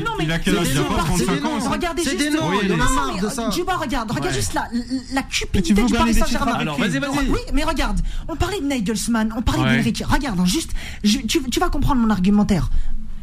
noms, 0.00 0.12
mais 0.18 0.24
il 0.24 0.32
a 0.32 0.38
quel 0.38 0.54
c'est 0.54 0.60
âge 0.60 0.66
des 0.68 0.72
Il 0.72 0.78
a 0.78 0.80
noms 0.82 0.88
pas 0.88 0.94
partis. 0.96 1.24
35 1.24 1.44
ans, 1.44 1.60
ça 1.60 1.68
Regardez 1.70 2.02
C'est 2.04 2.10
juste. 2.10 2.22
des 2.22 2.30
noms, 2.30 2.48
Oui, 2.50 2.56
il 2.64 2.70
en 2.72 2.74
a 2.74 2.78
mais 2.78 2.84
marre 2.94 3.06
non, 3.08 3.16
de 3.18 3.26
mais, 3.26 3.30
ça. 3.32 3.50
Djuba, 3.50 3.76
regarde, 3.76 4.12
juste 4.32 4.54
la, 4.54 4.68
la 5.12 5.22
cupidité 5.22 5.82
du 5.82 5.92
Paris 5.92 6.14
Saint-Germain. 6.14 6.64
vas-y, 6.78 6.98
vas-y. 6.98 7.28
Oui, 7.28 7.40
mais 7.52 7.64
regarde, 7.64 8.00
on 8.28 8.36
parlait 8.36 8.60
de 8.60 8.66
Nagelsmann, 8.66 9.32
on 9.36 9.42
parlait 9.42 9.76
d'Enrique. 9.76 10.02
Regarde, 10.08 10.44
juste, 10.46 10.70
tu 11.02 11.60
vas 11.60 11.68
comprendre 11.68 12.00
mon 12.00 12.10
argumentaire. 12.10 12.70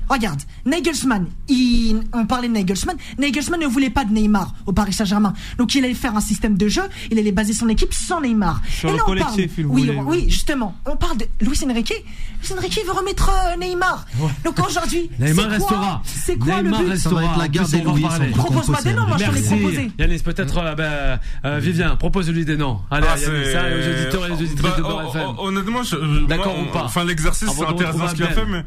Regarde, 0.10 0.42
Nagelsmann, 0.66 1.26
il, 1.50 2.02
on 2.13 2.26
parlait 2.26 2.48
de 2.48 2.54
Nagelsmann. 2.54 2.96
Nagelsmann 3.18 3.60
ne 3.60 3.68
voulait 3.68 3.89
pas 3.89 4.06
de 4.06 4.12
Neymar 4.13 4.54
au 4.66 4.74
Paris 4.74 4.94
Saint-Germain. 4.94 5.34
Donc 5.58 5.76
il 5.76 5.84
allait 5.86 5.94
faire 5.94 6.16
un 6.16 6.22
système 6.22 6.58
de 6.58 6.68
jeu, 6.68 6.84
il 7.12 7.20
allait 7.20 7.32
baser 7.32 7.54
son 7.54 7.68
équipe 7.70 7.94
sans 7.94 8.22
Neymar. 8.22 8.62
Sur 8.70 8.89
Et 8.89 8.92
le 8.94 8.98
là, 8.98 9.04
on 9.04 9.08
collectif, 9.08 9.56
parle, 9.56 9.68
oui, 9.70 9.86
voulait, 9.88 10.00
oui, 10.06 10.26
justement, 10.30 10.76
on 10.86 10.96
parle 10.96 11.18
de 11.18 11.26
Luis 11.42 11.60
Enrique. 11.70 11.94
Luis 12.42 12.54
Enrique 12.58 12.80
veut 12.86 12.92
remettre 12.92 13.30
euh, 13.30 13.58
Neymar. 13.58 14.06
Donc 14.44 14.60
aujourd'hui, 14.68 15.10
c'est 15.20 15.26
Neymar 15.26 15.46
quoi, 15.46 15.54
restera. 15.54 16.02
c'est 16.06 16.38
quoi 16.38 16.62
Neymar 16.62 16.82
le 16.82 16.89
but 16.89 16.98
Ça 16.98 17.10
va 17.10 17.16
restera. 17.20 17.24
être 17.24 17.38
la 17.38 17.63
plus, 17.63 17.72
des 17.72 17.82
Louis. 17.82 18.02
sans 18.02 18.38
Propose-moi 18.38 18.82
des 18.82 18.94
noms, 18.94 19.08
moi, 19.08 19.18
je 19.18 19.26
te 19.26 19.32
les 19.36 19.42
proposer. 19.42 19.92
Yanis, 20.00 20.20
peut-être, 20.20 20.58
euh, 20.58 20.76
ben, 20.76 21.20
euh, 21.46 21.60
Vivien, 21.60 21.96
propose-lui 21.96 22.46
des 22.46 22.58
noms. 22.58 22.80
Allez, 22.92 23.08
Ah, 23.10 23.18
c'est- 23.18 23.52
ça, 23.54 23.70
et 23.70 23.74
aux 23.74 24.02
auditeurs 24.02 24.28
et 24.28 24.32
aux 24.32 24.34
auditrices 24.36 24.62
Bah, 24.62 24.76
de 24.78 25.08
FM. 25.10 25.22
hon- 25.38 25.46
Honnêtement, 25.48 25.84
je- 25.84 26.26
D'accord 26.28 26.58
moi, 26.58 26.68
ou 26.68 26.72
pas 26.72 26.84
Enfin, 26.86 27.04
l'exercice, 27.06 27.48
c'est 27.50 27.66
intéressant 27.66 28.08
ce 28.08 28.16
qu'il 28.16 28.24
a 28.24 28.30
fait, 28.30 28.46
mais 28.46 28.63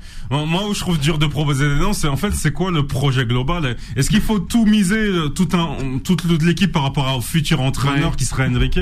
moi 0.47 0.67
où 0.69 0.75
je 0.75 0.81
trouve 0.81 0.99
dur 0.99 1.19
de 1.19 1.27
proposer 1.37 1.69
des 1.69 1.75
noms, 1.81 1.93
c'est 1.93 2.09
en 2.09 2.17
fait, 2.17 2.33
c'est 2.33 2.51
quoi 2.53 2.71
le 2.71 2.87
projet 2.87 3.27
global? 3.27 3.77
Est-ce 3.95 4.09
qu'il 4.09 4.23
faut 4.23 4.39
tout 4.39 4.65
miser, 4.65 4.97
euh, 4.97 5.29
tout 5.29 5.49
un, 5.53 5.99
toute 5.99 6.25
l'équipe 6.43 6.73
par 6.73 6.83
rapport 6.83 7.15
au 7.17 7.21
futur 7.21 7.61
entraîneur 7.61 8.11
Ouais. 8.11 8.17
qui 8.17 8.25
serait 8.25 8.49
Enrique? 8.49 8.81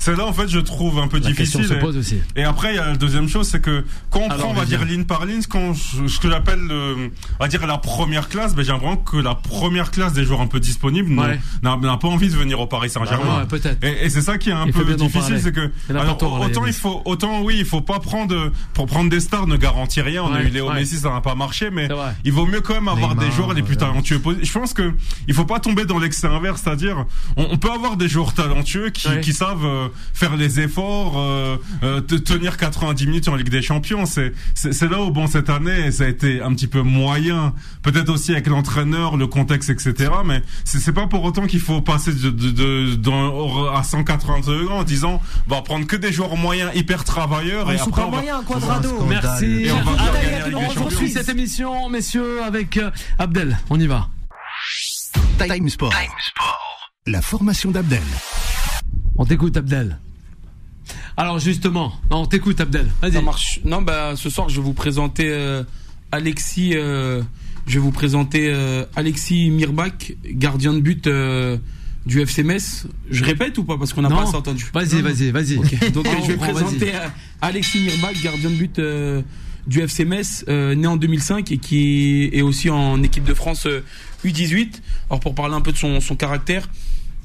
C'est 0.00 0.16
là, 0.16 0.26
en 0.26 0.32
fait, 0.32 0.48
je 0.48 0.58
trouve 0.58 0.98
un 0.98 1.06
peu 1.08 1.18
La 1.20 1.28
difficile. 1.28 1.64
se 1.64 1.74
et- 1.74 1.78
pose 1.78 1.96
aussi. 1.96 2.18
Et 2.34 2.42
après, 2.42 2.72
il 2.72 2.76
y 2.76 2.78
a 2.80 2.86
la 2.86 2.96
deuxième 2.96 3.28
chose, 3.28 3.46
c'est 3.48 3.60
que 3.62 3.84
quand 4.10 4.20
on 4.20 4.24
Alors, 4.28 4.38
prend, 4.38 4.50
on 4.50 4.54
va 4.54 4.64
dire 4.64 4.84
ligne 4.84 5.04
par 5.04 5.24
ligne, 5.26 5.42
quand 5.48 5.74
je- 5.74 6.06
ce 6.08 6.18
que 6.18 6.28
j'appelle, 6.28 6.58
on 6.70 7.10
va 7.42 7.48
dire 7.48 7.64
la 7.66 7.78
première 7.78 8.28
classe, 8.28 8.54
ben 8.56 8.64
j'ai 8.64 8.72
l'impression 8.72 8.96
que 8.96 9.16
la 9.18 9.34
première 9.36 9.90
classe 9.92 10.12
des 10.12 10.24
joueurs 10.24 10.40
un 10.40 10.48
peu 10.48 10.58
disponibles 10.60 11.16
Ouais. 11.18 11.38
n'a 11.62 11.96
pas 11.96 12.08
envie 12.08 12.28
de 12.28 12.34
venir 12.36 12.58
au 12.60 12.66
Paris 12.66 12.90
Saint-Germain. 12.90 13.40
Ouais, 13.40 13.46
peut-être. 13.46 13.78
Et, 13.84 14.06
et 14.06 14.10
c'est 14.10 14.22
ça 14.22 14.38
qui 14.38 14.50
est 14.50 14.52
un 14.52 14.66
Il 14.66 14.72
peu 14.72 14.84
difficile, 14.94 15.38
c'est 15.40 15.52
que 15.52 15.70
alors, 15.90 16.16
autant 16.16 16.40
Yanis. 16.64 16.66
il 16.66 16.72
faut, 16.72 17.00
autant 17.04 17.42
oui, 17.42 17.56
il 17.58 17.64
faut 17.64 17.80
pas 17.80 18.00
prendre 18.00 18.50
pour 18.74 18.86
prendre 18.86 19.08
des 19.08 19.20
stars 19.20 19.46
ne 19.46 19.56
garantit 19.56 20.00
rien. 20.00 20.24
On 20.24 20.34
a 20.34 20.42
eu 20.42 20.48
Léo. 20.48 20.70
Messi, 20.72 20.96
ça 20.96 21.10
n'a 21.10 21.20
pas 21.20 21.34
marché, 21.34 21.68
mais 21.70 21.81
Il 22.24 22.32
vaut 22.32 22.46
mieux 22.46 22.60
quand 22.60 22.74
même 22.74 22.88
avoir 22.88 23.10
Neymar, 23.14 23.24
des 23.24 23.30
joueurs 23.32 23.54
les 23.54 23.62
plus 23.62 23.74
ouais. 23.74 23.80
talentueux. 23.80 24.20
Je 24.42 24.52
pense 24.52 24.72
que 24.74 24.92
il 25.28 25.34
faut 25.34 25.44
pas 25.44 25.60
tomber 25.60 25.84
dans 25.84 25.98
l'excès 25.98 26.26
inverse, 26.26 26.62
c'est-à-dire 26.62 27.04
on, 27.36 27.46
on 27.52 27.56
peut 27.58 27.70
avoir 27.70 27.96
des 27.96 28.08
joueurs 28.08 28.34
talentueux 28.34 28.90
qui, 28.90 29.08
Ouais. 29.08 29.20
qui 29.20 29.32
savent 29.32 29.64
euh, 29.64 29.88
faire 30.14 30.36
les 30.36 30.60
efforts, 30.60 31.14
euh, 31.18 31.56
euh, 31.82 32.00
te 32.00 32.14
tenir 32.14 32.56
90 32.56 33.06
minutes 33.06 33.28
en 33.28 33.34
Ligue 33.36 33.48
des 33.50 33.62
Champions. 33.62 34.06
C'est 34.06 34.32
c'est 34.54 34.72
c'est 34.72 34.88
là 34.88 35.00
où 35.02 35.10
bon 35.10 35.26
cette 35.26 35.50
année 35.50 35.90
ça 35.90 36.04
a 36.04 36.08
été 36.08 36.40
un 36.40 36.52
petit 36.54 36.66
peu 36.66 36.82
moyen, 36.82 37.52
peut-être 37.82 38.10
aussi 38.10 38.32
avec 38.32 38.46
l'entraîneur, 38.46 39.16
le 39.16 39.26
contexte, 39.26 39.70
etc. 39.70 40.10
Mais 40.24 40.42
c'est 40.64 40.78
c'est 40.80 40.92
pas 40.92 41.06
pour 41.06 41.24
autant 41.24 41.46
qu'il 41.46 41.60
faut 41.60 41.80
passer 41.80 42.12
de, 42.12 42.30
de, 42.30 42.50
de- 42.50 42.94
dans- 42.94 43.66
à 43.74 43.82
180 43.82 44.40
degrés 44.46 44.72
en 44.74 44.82
disant 44.84 45.20
on 45.48 45.54
va 45.54 45.62
prendre 45.62 45.86
que 45.86 45.96
des 45.96 46.12
joueurs 46.12 46.36
moyens 46.36 46.70
hyper 46.74 47.04
travailleurs 47.04 47.70
et 47.70 47.74
Ils 47.74 47.78
sont 47.78 47.88
après 47.90 48.02
pas 48.02 48.08
on 48.08 48.10
va, 48.10 48.16
moyens, 48.18 48.44
Quadrado. 48.46 48.88
Scandale. 48.88 49.20
Merci. 49.22 49.44
Et 49.64 49.72
on 49.72 49.76
va 49.82 49.92
gagner 49.96 50.66
on 50.78 51.06
cette 51.08 51.28
émission, 51.28 51.71
messieurs, 51.90 52.42
avec 52.42 52.76
euh, 52.76 52.90
Abdel. 53.18 53.58
On 53.70 53.78
y 53.80 53.86
va. 53.86 54.08
Time 55.38 55.68
Sport. 55.68 55.92
La 57.06 57.20
formation 57.22 57.70
d'Abdel. 57.70 58.02
On 59.16 59.24
t'écoute, 59.24 59.56
Abdel. 59.56 59.98
Alors, 61.16 61.38
justement, 61.38 61.92
non, 62.10 62.18
on 62.22 62.26
t'écoute, 62.26 62.60
Abdel. 62.60 62.88
Vas-y. 63.00 63.12
Ça 63.12 63.20
marche. 63.22 63.60
Non, 63.64 63.82
bah, 63.82 64.14
ce 64.16 64.30
soir, 64.30 64.48
je 64.48 64.56
vais 64.56 64.62
vous 64.62 64.72
présenter 64.72 65.28
euh, 65.28 65.62
Alexis. 66.10 66.72
euh, 66.74 67.22
je 67.66 67.74
vais 67.74 67.80
vous 67.80 67.92
présenter 67.92 68.50
euh, 68.52 68.84
Alexis 68.96 69.50
Mirbach, 69.50 70.12
gardien 70.24 70.72
de 70.72 70.80
but 70.80 71.06
euh, 71.06 71.58
du 72.06 72.20
FC 72.20 72.42
Metz. 72.42 72.86
Je 73.10 73.24
répète 73.24 73.56
ou 73.58 73.64
pas? 73.64 73.78
Parce 73.78 73.92
qu'on 73.92 74.02
n'a 74.02 74.08
pas 74.08 74.22
assez 74.22 74.34
entendu. 74.34 74.68
Vas-y, 74.72 75.00
vas-y, 75.00 75.30
vas-y. 75.30 75.56
Donc, 75.92 76.06
On 76.08 76.22
je 76.24 76.32
vais 76.32 76.36
présenter 76.36 76.92
Alexis 77.40 77.80
Mirbach, 77.80 78.20
gardien 78.22 78.50
de 78.50 78.56
but 78.56 78.78
euh, 78.78 79.22
du 79.66 79.80
FC 79.80 80.04
Metz, 80.04 80.44
euh, 80.48 80.74
né 80.74 80.86
en 80.86 80.96
2005 80.96 81.52
et 81.52 81.58
qui 81.58 82.30
est 82.32 82.42
aussi 82.42 82.70
en 82.70 83.02
équipe 83.02 83.24
de 83.24 83.34
France 83.34 83.66
euh, 83.66 83.84
U18. 84.24 84.80
Alors, 85.08 85.20
pour 85.20 85.34
parler 85.34 85.54
un 85.54 85.60
peu 85.60 85.72
de 85.72 85.76
son, 85.76 86.00
caractère, 86.16 86.68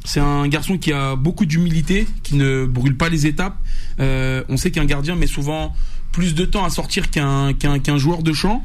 C'est 0.06 0.19
un 0.19 0.47
garçon 0.47 0.78
qui 0.78 0.93
a 0.93 1.15
beaucoup 1.15 1.45
d'humilité, 1.45 2.08
qui 2.23 2.36
ne 2.36 2.65
brûle 2.65 2.95
pas 2.95 3.10
les 3.10 3.26
étapes. 3.26 3.58
Euh, 4.00 4.43
on 4.50 4.58
sait 4.58 4.71
qu'un 4.71 4.86
gardien 4.86 5.15
met 5.15 5.28
souvent 5.28 5.76
plus 6.12 6.34
de 6.34 6.45
temps 6.45 6.63
à 6.63 6.69
sortir 6.69 7.10
qu'un 7.12 7.97
joueur 7.97 8.23
de 8.23 8.34
champ. 8.34 8.63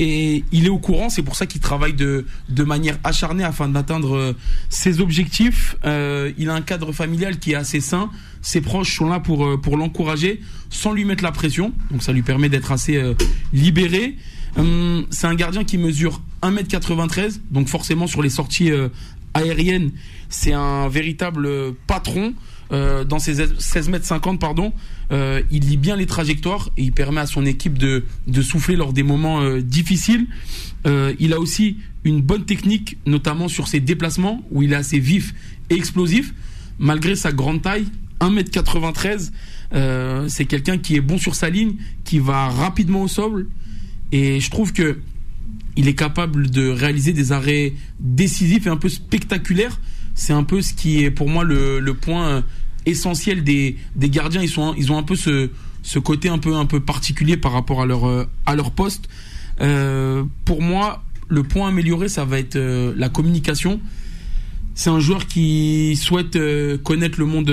Et 0.00 0.44
il 0.52 0.64
est 0.64 0.68
au 0.70 0.78
courant, 0.78 1.08
c'est 1.08 1.24
pour 1.24 1.34
ça 1.34 1.46
qu'il 1.46 1.60
travaille 1.60 1.92
de, 1.92 2.24
manière 2.56 2.96
acharnée 3.02 3.42
afin 3.42 3.68
d'atteindre 3.68 4.16
euh, 4.16 4.32
ses 4.68 5.00
objectifs. 5.00 5.76
Euh, 5.84 6.30
il 6.38 6.50
a 6.50 6.54
un 6.54 6.60
cadre 6.60 6.92
familial 6.92 7.40
qui 7.40 7.50
est 7.52 7.56
assez 7.56 7.80
sain. 7.80 8.08
Ses 8.40 8.60
proches 8.60 8.96
sont 8.96 9.08
là 9.08 9.18
pour, 9.18 9.44
euh, 9.44 9.60
l'encourager 9.76 10.40
sans 10.70 10.92
lui 10.92 11.04
mettre 11.04 11.24
la 11.24 11.32
pression. 11.32 11.72
Donc 11.90 12.04
ça 12.04 12.12
lui 12.12 12.22
permet 12.22 12.48
d'être 12.48 12.70
assez 12.70 13.02
libéré. 13.52 14.16
Hum, 14.56 15.04
c'est 15.10 15.26
un 15.26 15.34
gardien 15.34 15.64
qui 15.64 15.78
mesure 15.78 16.22
1m93, 16.42 17.40
donc 17.50 17.66
forcément 17.66 18.06
sur 18.06 18.22
les 18.22 18.30
sorties 18.30 18.70
aériennes, 19.34 19.90
c'est 20.28 20.52
un 20.52 20.88
véritable 20.88 21.74
patron. 21.86 22.34
Dans 22.70 23.18
ses 23.18 23.46
16 23.58 23.88
mètres 23.88 24.04
50 24.04 24.38
pardon, 24.38 24.72
euh, 25.10 25.42
il 25.50 25.66
lit 25.66 25.76
bien 25.76 25.96
les 25.96 26.06
trajectoires 26.06 26.70
et 26.76 26.82
il 26.82 26.92
permet 26.92 27.20
à 27.20 27.26
son 27.26 27.46
équipe 27.46 27.78
de, 27.78 28.04
souffler 28.42 28.76
lors 28.76 28.92
des 28.92 29.02
moments 29.02 29.40
euh, 29.40 29.60
difficiles. 29.60 30.26
Euh, 30.86 31.14
il 31.18 31.32
a 31.32 31.40
aussi 31.40 31.78
une 32.04 32.20
bonne 32.20 32.44
technique, 32.44 32.98
notamment 33.06 33.48
sur 33.48 33.68
ses 33.68 33.80
déplacements 33.80 34.42
où 34.50 34.62
il 34.62 34.72
est 34.72 34.76
assez 34.76 34.98
vif 34.98 35.34
et 35.70 35.74
explosif, 35.74 36.34
malgré 36.78 37.16
sa 37.16 37.32
grande 37.32 37.62
taille, 37.62 37.86
1m93. 38.20 39.30
Euh, 39.74 40.26
c'est 40.28 40.46
quelqu'un 40.46 40.78
qui 40.78 40.96
est 40.96 41.00
bon 41.00 41.18
sur 41.18 41.34
sa 41.34 41.50
ligne, 41.50 41.74
qui 42.04 42.18
va 42.18 42.48
rapidement 42.48 43.02
au 43.02 43.08
sol 43.08 43.48
et 44.12 44.40
je 44.40 44.50
trouve 44.50 44.72
que 44.72 44.98
il 45.76 45.86
est 45.86 45.94
capable 45.94 46.50
de 46.50 46.68
réaliser 46.68 47.12
des 47.12 47.30
arrêts 47.30 47.72
décisifs 48.00 48.66
et 48.66 48.70
un 48.70 48.76
peu 48.76 48.88
spectaculaires. 48.88 49.78
C'est 50.14 50.32
un 50.32 50.42
peu 50.42 50.60
ce 50.60 50.74
qui 50.74 51.04
est 51.04 51.10
pour 51.12 51.28
moi 51.28 51.44
le, 51.44 51.92
point 51.94 52.42
essentiel 52.86 53.44
des, 53.44 53.76
des 53.96 54.10
gardiens. 54.10 54.42
Ils, 54.42 54.48
sont, 54.48 54.74
ils 54.74 54.92
ont 54.92 54.98
un 54.98 55.02
peu 55.02 55.16
ce, 55.16 55.50
ce 55.82 55.98
côté 55.98 56.28
un 56.28 56.38
peu, 56.38 56.54
un 56.54 56.66
peu 56.66 56.80
particulier 56.80 57.36
par 57.36 57.52
rapport 57.52 57.82
à 57.82 57.86
leur, 57.86 58.06
euh, 58.06 58.24
à 58.46 58.56
leur 58.56 58.70
poste. 58.70 59.08
Euh, 59.60 60.24
pour 60.44 60.62
moi, 60.62 61.02
le 61.28 61.42
point 61.42 61.68
amélioré, 61.68 62.08
ça 62.08 62.24
va 62.24 62.38
être 62.38 62.56
euh, 62.56 62.92
la 62.96 63.08
communication. 63.08 63.80
C'est 64.74 64.90
un 64.90 65.00
joueur 65.00 65.26
qui 65.26 65.96
souhaite 65.96 66.38
connaître 66.84 67.18
le 67.18 67.26
monde 67.26 67.52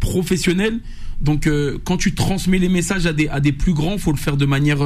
professionnel. 0.00 0.80
Donc, 1.20 1.48
quand 1.84 1.96
tu 1.96 2.16
transmets 2.16 2.58
les 2.58 2.68
messages 2.68 3.06
à 3.06 3.12
des, 3.12 3.28
à 3.28 3.38
des 3.38 3.52
plus 3.52 3.74
grands, 3.74 3.96
faut 3.96 4.10
le 4.10 4.18
faire 4.18 4.36
de 4.36 4.44
manière 4.44 4.82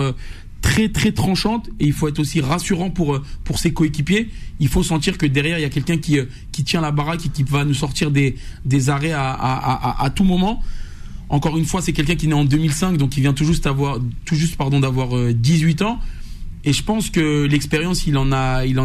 très 0.63 0.89
très 0.89 1.13
tranchante 1.13 1.69
et 1.81 1.87
il 1.87 1.93
faut 1.93 2.09
être 2.09 2.19
aussi 2.19 2.41
rassurant 2.41 2.91
pour 2.91 3.15
euh, 3.15 3.23
pour 3.45 3.59
ses 3.59 3.73
coéquipiers. 3.73 4.31
Il 4.61 4.69
faut 4.69 4.83
sentir 4.83 5.19
que 5.19 5.27
derrière 5.27 5.59
il 5.59 5.63
y 5.63 5.65
a 5.65 5.71
quelqu'un 5.71 5.99
qui 5.99 6.19
euh, 6.19 6.27
qui 6.53 6.65
tient 6.65 6.81
la 6.81 6.91
baraque 6.91 7.27
et 7.27 7.29
qui 7.29 7.43
va 7.43 7.65
nous 7.65 7.75
sortir 7.75 8.11
des 8.11 8.37
des 8.65 8.91
arrêts 8.91 9.13
à 9.13 9.33
à, 9.99 10.11
tout 10.11 10.25
moment. 10.25 10.63
Encore 11.31 11.59
une 11.59 11.67
fois, 11.67 11.83
c'est 11.83 11.93
quelqu'un 11.93 12.17
qui 12.17 12.25
est 12.25 12.29
né 12.31 12.35
en 12.35 12.45
2005, 12.45 12.97
donc 12.97 13.17
il 13.19 13.21
vient 13.21 13.35
tout 13.35 13.45
juste 13.45 13.67
avoir 13.67 13.99
tout 14.25 14.35
juste 14.35 14.57
pardon 14.57 14.81
d'avoir 14.81 15.17
euh, 15.17 15.33
18 15.35 15.83
ans. 15.83 16.01
Et 16.69 16.75
je 16.75 16.83
pense 16.83 17.09
que 17.09 17.47
l'expérience, 17.47 18.07
il 18.07 18.19
en 18.19 18.31
a, 18.31 18.67
il 18.67 18.79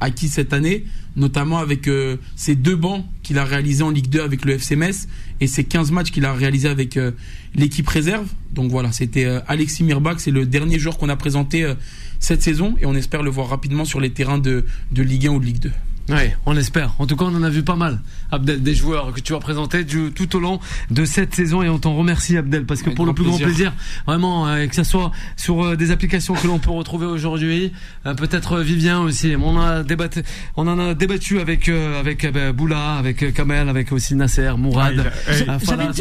acquis 0.00 0.28
cette 0.28 0.52
année, 0.52 0.84
notamment 1.16 1.58
avec 1.58 1.88
euh, 1.88 2.16
ces 2.36 2.54
deux 2.54 2.76
bancs 2.76 3.04
qu'il 3.24 3.40
a 3.40 3.44
réalisés 3.44 3.82
en 3.82 3.90
Ligue 3.90 4.08
2 4.08 4.20
avec 4.20 4.44
le 4.44 4.52
FC 4.52 4.76
Metz 4.76 5.08
et 5.40 5.48
ces 5.48 5.64
15 5.64 5.90
matchs 5.90 6.12
qu'il 6.12 6.26
a 6.26 6.32
réalisés 6.32 6.68
avec 6.68 6.96
euh, 6.96 7.10
l'équipe 7.56 7.88
réserve. 7.88 8.28
Donc 8.52 8.70
voilà, 8.70 8.92
c'était 8.92 9.24
euh, 9.24 9.40
Alexis 9.48 9.82
Mirbach, 9.82 10.18
c'est 10.18 10.30
le 10.30 10.46
dernier 10.46 10.78
joueur 10.78 10.96
qu'on 10.96 11.08
a 11.08 11.16
présenté 11.16 11.64
euh, 11.64 11.74
cette 12.20 12.40
saison 12.40 12.76
et 12.80 12.86
on 12.86 12.94
espère 12.94 13.24
le 13.24 13.30
voir 13.30 13.48
rapidement 13.48 13.84
sur 13.84 13.98
les 13.98 14.10
terrains 14.10 14.38
de, 14.38 14.64
de 14.92 15.02
Ligue 15.02 15.26
1 15.26 15.30
ou 15.30 15.40
de 15.40 15.46
Ligue 15.46 15.58
2. 15.58 15.72
Ouais, 16.10 16.36
on 16.46 16.56
espère. 16.56 16.94
En 16.98 17.06
tout 17.06 17.16
cas, 17.16 17.24
on 17.24 17.34
en 17.34 17.42
a 17.42 17.48
vu 17.48 17.62
pas 17.62 17.76
mal, 17.76 18.00
Abdel, 18.30 18.62
des 18.62 18.74
joueurs 18.74 19.12
que 19.12 19.20
tu 19.20 19.34
as 19.34 19.38
présentés 19.38 19.84
du- 19.84 20.12
tout 20.12 20.36
au 20.36 20.40
long 20.40 20.60
de 20.90 21.04
cette 21.06 21.34
saison 21.34 21.62
et 21.62 21.68
on 21.70 21.78
t'en 21.78 21.94
remercie, 21.96 22.36
Abdel, 22.36 22.66
parce 22.66 22.80
que 22.80 22.86
Avec 22.88 22.96
pour 22.96 23.06
le 23.06 23.14
plus 23.14 23.24
grand 23.24 23.38
plaisir. 23.38 23.72
vraiment, 24.06 24.46
euh, 24.46 24.66
que 24.66 24.74
ça 24.74 24.84
soit 24.84 25.12
sur 25.36 25.64
euh, 25.64 25.76
des 25.76 25.90
applications 25.90 26.34
que 26.34 26.46
l'on 26.46 26.58
peut 26.58 26.70
retrouver 26.70 27.06
aujourd'hui, 27.06 27.72
euh, 28.06 28.12
peut-être 28.14 28.54
euh, 28.58 28.62
Vivien 28.62 29.00
aussi. 29.00 29.34
On 29.40 29.56
en 29.56 29.60
a 29.60 29.82
débattu, 29.82 30.22
on 30.56 30.68
en 30.68 30.78
a 30.78 30.94
débattu 30.94 31.40
avec 31.40 31.68
euh, 31.68 31.98
avec 32.00 32.24
euh, 32.24 32.30
ben, 32.30 32.52
Boula, 32.52 32.96
avec 32.96 33.22
euh, 33.22 33.30
Kamel, 33.30 33.68
avec 33.68 33.90
aussi 33.92 34.14
Nasser, 34.14 34.52
Mourad, 34.58 34.84
Ah, 34.86 34.92
il 34.92 35.00
a- 35.00 35.04
eh, 35.04 35.30
euh, 35.30 35.44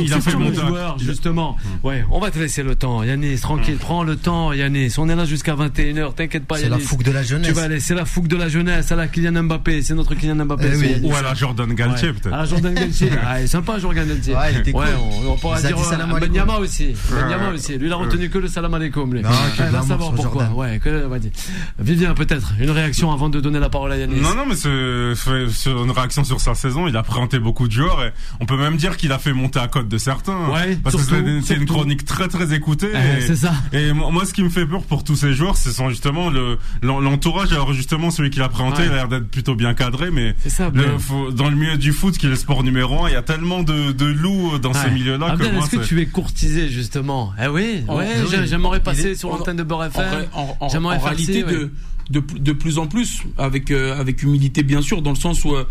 il 0.04 0.14
a 0.14 0.20
fait 0.22 0.38
le 0.38 0.54
joueur 0.54 1.00
justement. 1.00 1.58
Ouais, 1.84 2.04
on 2.12 2.20
va 2.20 2.30
te 2.32 2.40
laisser 2.40 2.64
le 2.64 2.76
temps, 2.76 3.04
Yanis, 3.04 3.40
tranquille, 3.40 3.78
prends 3.80 4.04
le 4.04 4.16
temps, 4.18 4.52
Yanis. 4.54 4.94
On 4.98 5.08
est 5.08 5.16
là 5.16 5.24
jusqu'à 5.26 5.56
21h, 5.56 6.14
t'inquiète 6.16 6.46
pas, 6.46 6.58
C'est 6.58 6.64
la 6.70 6.76
Yanis. 6.76 6.84
fougue 6.88 7.04
de 7.04 7.12
la 7.12 7.22
Tu 7.22 7.30
jeunesse. 7.30 7.52
vas 7.54 7.64
aller, 7.64 7.80
c'est 7.80 7.96
la 7.96 8.06
fougue 8.06 8.28
de 8.28 8.36
la 8.36 8.50
jeunesse, 8.50 8.92
à 8.92 8.96
la 8.96 9.08
Kylian 9.08 9.44
Mbappé, 9.44 9.82
c'est 9.94 9.98
notre 9.98 10.16
Kylian 10.16 10.46
Mbappé. 10.46 10.72
Eh 10.74 10.78
oui. 10.78 10.96
Ou 11.04 11.16
à 11.16 11.22
la 11.22 11.34
Jordan 11.36 11.72
Galtier, 11.74 12.08
Ouais. 12.10 12.14
peut-être. 12.14 12.34
À 12.34 12.38
la 12.40 12.46
Jordan 12.46 12.74
Galtier. 12.74 13.10
ah, 13.26 13.46
sympa, 13.48 13.78
Jordan 13.80 14.08
Galtier. 14.08 14.34
Ouais, 14.36 14.54
il 14.54 14.60
était 14.60 14.72
cool. 14.72 14.86
on, 15.28 15.32
on 15.32 15.38
pourra 15.38 15.62
dire 15.62 15.78
euh. 15.78 16.20
Benyama 16.20 16.58
aussi. 16.58 16.94
Benyama 17.12 17.50
aussi. 17.54 17.78
Lui, 17.78 17.88
il 17.88 17.94
a 17.94 17.96
retenu 17.96 18.30
que 18.30 18.38
le 18.40 18.48
salam 18.48 18.74
alaikum. 18.74 19.14
Lui. 19.14 19.22
Non, 19.22 19.30
va 19.30 19.82
savoir 19.84 20.14
pourquoi. 20.14 20.44
Jordan. 20.46 20.58
Ouais, 20.58 20.80
que, 20.80 21.06
vas-y. 21.06 21.32
Vivien, 21.80 22.14
peut-être, 22.14 22.54
une 22.60 22.72
réaction 22.72 23.12
avant 23.12 23.30
de 23.30 23.40
donner 23.40 23.60
la 23.60 23.70
parole 23.70 23.92
à 23.92 23.98
Yannis. 23.98 24.20
Non, 24.20 24.34
non, 24.36 24.46
mais 24.48 24.56
c'est 24.56 25.70
une 25.70 25.92
réaction 25.92 26.24
sur 26.24 26.40
sa 26.42 26.56
saison. 26.56 26.88
Il 26.88 26.98
a 26.98 27.04
présenté 27.04 27.40
beaucoup 27.40 27.68
de 27.68 27.72
joueurs 27.74 28.04
et 28.04 28.12
on 28.40 28.46
peut 28.46 28.58
même 28.58 28.78
dire 28.78 28.98
qu'il 28.98 29.12
a 29.12 29.20
fait 29.20 29.34
monter 29.34 29.60
à 29.60 29.68
cote 29.68 29.88
de 29.88 29.98
certains. 29.98 30.50
Ouais, 30.50 30.76
parce 30.84 30.96
surtout, 30.98 31.24
que 31.24 31.42
c'est- 31.42 31.54
une 31.56 31.66
chronique 31.66 32.04
très 32.06 32.28
très 32.28 32.54
écoutée. 32.54 32.90
Eh, 32.94 33.22
c'est 33.22 33.36
ça. 33.36 33.54
Et 33.72 33.94
moi, 33.94 34.10
moi, 34.12 34.26
ce 34.26 34.34
qui 34.34 34.42
me 34.44 34.50
fait 34.50 34.66
peur 34.66 34.82
pour 34.84 35.04
tous 35.04 35.16
ces 35.16 35.34
joueurs, 35.34 35.56
ce 35.58 35.72
sont 35.72 35.90
justement 35.90 36.30
le 36.30 36.58
l'en- 36.82 37.00
l'entourage. 37.00 37.52
Alors 37.54 37.74
justement, 37.74 38.10
celui 38.12 38.30
qui 38.32 38.40
l'a 38.40 38.50
présenté, 38.50 38.84
il 38.86 38.92
a 38.92 38.96
l'air 38.96 39.08
d'être 39.08 39.28
plutôt 39.30 39.56
bien 39.56 39.74
cadré, 39.86 40.12
mais 40.12 40.36
C'est 40.40 40.50
ça, 40.50 40.64
le- 40.74 40.84
Abdel. 40.84 41.00
faut- 41.00 41.32
dans 41.32 41.50
le 41.50 41.56
milieu 41.56 41.78
du 41.78 41.92
foot, 41.92 42.18
qui 42.18 42.26
est 42.26 42.30
le 42.30 42.36
sport 42.36 42.64
numéro 42.64 43.04
un, 43.06 43.10
il 43.10 43.14
y 43.14 43.16
a 43.16 43.22
tellement 43.22 43.64
de, 43.64 43.92
de 43.92 44.06
loups 44.06 44.58
dans 44.60 44.74
ces 44.74 44.86
Ouais. 44.88 44.92
milieux-là 44.94 45.28
que 45.28 45.32
Abdel, 45.34 45.54
moi, 45.54 45.64
est-ce 45.66 45.76
que 45.78 45.86
tu 45.86 46.00
es 46.02 46.06
courtisé, 46.06 46.70
justement? 46.70 47.34
Eh 47.44 47.48
oui, 47.48 47.84
Oh, 47.88 47.96
ouais, 47.98 48.08
oui. 48.22 48.28
j'ai- 48.32 48.48
j'aimerais 48.48 48.80
passer 48.82 49.12
est- 49.12 49.16
sur 49.16 49.32
en- 49.34 49.38
l'antenne 49.38 49.58
de 49.58 49.64
Beurre 49.64 49.80
En, 49.82 49.86
FM. 49.86 50.26
en- 50.34 50.58
réalité, 51.00 51.44
ouais. 51.44 51.52
de, 51.52 51.72
de, 52.10 52.20
pl- 52.20 52.42
de 52.44 52.52
plus 52.54 52.78
en 52.80 52.88
plus, 52.88 53.24
avec, 53.38 53.72
euh, 53.72 54.00
avec 54.00 54.24
humilité 54.24 54.64
bien 54.64 54.82
sûr, 54.82 55.02
dans 55.02 55.12
le 55.12 55.16
sens 55.18 55.44
où 55.46 55.54
euh, 55.56 55.66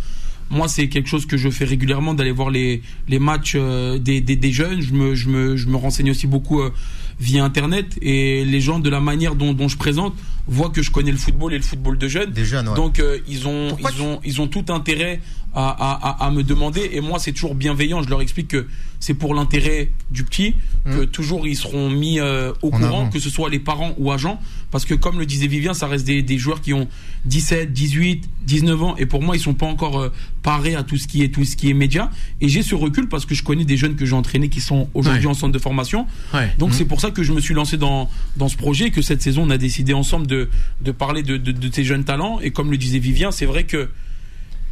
moi 0.50 0.68
c'est 0.68 0.88
quelque 0.88 1.08
chose 1.08 1.24
que 1.26 1.36
je 1.36 1.48
fais 1.50 1.64
régulièrement, 1.64 2.14
d'aller 2.14 2.30
voir 2.32 2.50
les, 2.50 2.82
les 3.08 3.18
matchs 3.18 3.54
euh, 3.56 3.98
des, 3.98 4.20
des, 4.20 4.36
des 4.36 4.52
jeunes. 4.52 4.80
Je 4.82 4.92
me, 4.92 5.14
je, 5.14 5.28
me, 5.28 5.56
je 5.56 5.66
me 5.68 5.76
renseigne 5.76 6.10
aussi 6.10 6.26
beaucoup 6.26 6.60
euh, 6.60 6.70
via 7.22 7.44
Internet 7.44 7.86
et 8.02 8.44
les 8.44 8.60
gens, 8.60 8.78
de 8.80 8.90
la 8.90 9.00
manière 9.00 9.34
dont, 9.36 9.52
dont 9.54 9.68
je 9.68 9.76
présente, 9.76 10.12
voient 10.48 10.70
que 10.70 10.82
je 10.82 10.90
connais 10.90 11.12
le 11.12 11.16
football 11.18 11.52
et 11.54 11.56
le 11.56 11.62
football 11.62 11.96
de 11.96 12.08
jeunes. 12.08 12.32
Des 12.32 12.44
jeunes, 12.44 12.68
ouais. 12.68 12.74
Donc 12.74 12.98
euh, 12.98 13.18
ils 13.28 13.46
ont 13.46 13.68
Pourquoi 13.70 13.90
ils 13.94 14.02
ont 14.02 14.20
ils 14.24 14.40
ont 14.40 14.48
tout 14.48 14.64
intérêt 14.70 15.20
à, 15.54 15.68
à, 15.68 16.08
à, 16.24 16.26
à 16.26 16.30
me 16.32 16.42
demander 16.42 16.90
et 16.92 17.00
moi 17.00 17.18
c'est 17.20 17.32
toujours 17.32 17.54
bienveillant. 17.54 18.02
Je 18.02 18.08
leur 18.08 18.20
explique 18.22 18.48
que 18.48 18.66
c'est 18.98 19.14
pour 19.14 19.34
l'intérêt 19.34 19.90
du 20.10 20.24
petit 20.24 20.54
que 20.84 21.04
toujours 21.04 21.46
ils 21.46 21.56
seront 21.56 21.90
mis 21.90 22.18
euh, 22.18 22.52
au 22.62 22.68
En 22.68 22.70
courant, 22.70 22.84
avant. 23.02 23.08
que 23.10 23.20
ce 23.20 23.30
soit 23.30 23.50
les 23.50 23.60
parents 23.60 23.92
ou 23.98 24.10
agents, 24.10 24.40
parce 24.72 24.84
que 24.84 24.94
comme 24.94 25.20
le 25.20 25.26
disait 25.26 25.46
Vivien, 25.46 25.72
ça 25.74 25.86
reste 25.86 26.04
des, 26.04 26.22
des 26.22 26.38
joueurs 26.38 26.60
qui 26.60 26.72
ont 26.74 26.88
17, 27.26 27.72
18, 27.72 28.28
19 28.46 28.82
ans 28.82 28.96
et 28.96 29.06
pour 29.06 29.22
moi 29.22 29.36
ils 29.36 29.40
sont 29.40 29.54
pas 29.54 29.66
encore 29.66 30.00
euh, 30.00 30.12
parés 30.42 30.74
à 30.74 30.82
tout 30.82 30.96
ce 30.96 31.06
qui 31.06 31.22
est 31.22 31.28
tout 31.28 31.44
ce 31.44 31.54
qui 31.54 31.70
est 31.70 31.74
média. 31.74 32.10
Et 32.40 32.48
j'ai 32.48 32.62
ce 32.62 32.74
recul 32.74 33.08
parce 33.08 33.24
que 33.26 33.34
je 33.36 33.44
connais 33.44 33.64
des 33.64 33.76
jeunes 33.76 33.94
que 33.94 34.04
j'ai 34.06 34.14
entraînés 34.16 34.48
qui 34.48 34.60
sont 34.60 34.88
aujourd'hui 34.94 35.26
Ouais. 35.26 35.30
en 35.30 35.34
centre 35.34 35.52
de 35.52 35.58
formation. 35.60 36.06
Ouais. 36.34 36.50
Donc 36.58 36.74
c'est 36.74 36.86
pour 36.86 37.00
ça 37.00 37.10
que 37.12 37.22
je 37.22 37.32
me 37.32 37.40
suis 37.40 37.54
lancé 37.54 37.76
dans, 37.76 38.10
dans 38.36 38.48
ce 38.48 38.56
projet 38.56 38.86
et 38.86 38.90
que 38.90 39.02
cette 39.02 39.22
saison 39.22 39.44
on 39.46 39.50
a 39.50 39.58
décidé 39.58 39.92
ensemble 39.92 40.26
de, 40.26 40.48
de 40.80 40.90
parler 40.90 41.22
de, 41.22 41.36
de, 41.36 41.52
de 41.52 41.72
ces 41.72 41.84
jeunes 41.84 42.04
talents. 42.04 42.40
Et 42.40 42.50
comme 42.50 42.70
le 42.70 42.78
disait 42.78 42.98
Vivien, 42.98 43.30
c'est 43.30 43.46
vrai 43.46 43.64
que 43.64 43.90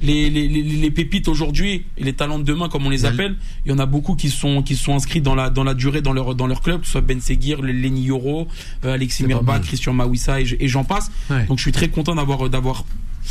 les, 0.03 0.31
les, 0.31 0.49
les, 0.49 0.63
les 0.63 0.91
pépites 0.91 1.29
aujourd'hui 1.29 1.85
et 1.99 2.05
les 2.05 2.13
talents 2.13 2.39
de 2.39 2.45
demain 2.45 2.69
comme 2.69 2.87
on 2.87 2.91
les 2.91 3.05
a- 3.05 3.09
appelle, 3.11 3.37
il 3.67 3.71
y 3.71 3.75
en 3.75 3.79
a 3.79 3.87
beaucoup 3.87 4.15
qui 4.15 4.31
sont 4.31 4.63
qui 4.63 4.77
sont 4.77 4.95
inscrits 4.95 5.21
dans 5.21 5.35
la 5.35 5.51
dans 5.51 5.65
la 5.65 5.75
durée 5.75 6.01
dans 6.03 6.13
leur 6.13 6.35
dans 6.35 6.47
leur 6.47 6.61
club, 6.63 6.81
que 6.81 6.87
ce 6.87 6.93
soit 6.93 7.01
Ben 7.03 7.21
Seguir, 7.21 7.61
le 7.63 7.73
Lenny 7.73 8.03
Yoro, 8.05 8.49
euh, 8.85 8.95
Alexis 8.95 9.25
mal. 9.59 9.61
Christian 9.63 9.93
Mawissa 9.93 10.41
et, 10.41 10.47
et 10.61 10.69
j'en 10.69 10.85
passe. 10.85 11.11
Ouais. 11.31 11.45
Donc 11.47 11.59
je 11.59 11.63
suis 11.63 11.73
très 11.73 11.89
content 11.89 12.15
d'avoir 12.15 12.49
d'avoir 12.49 12.85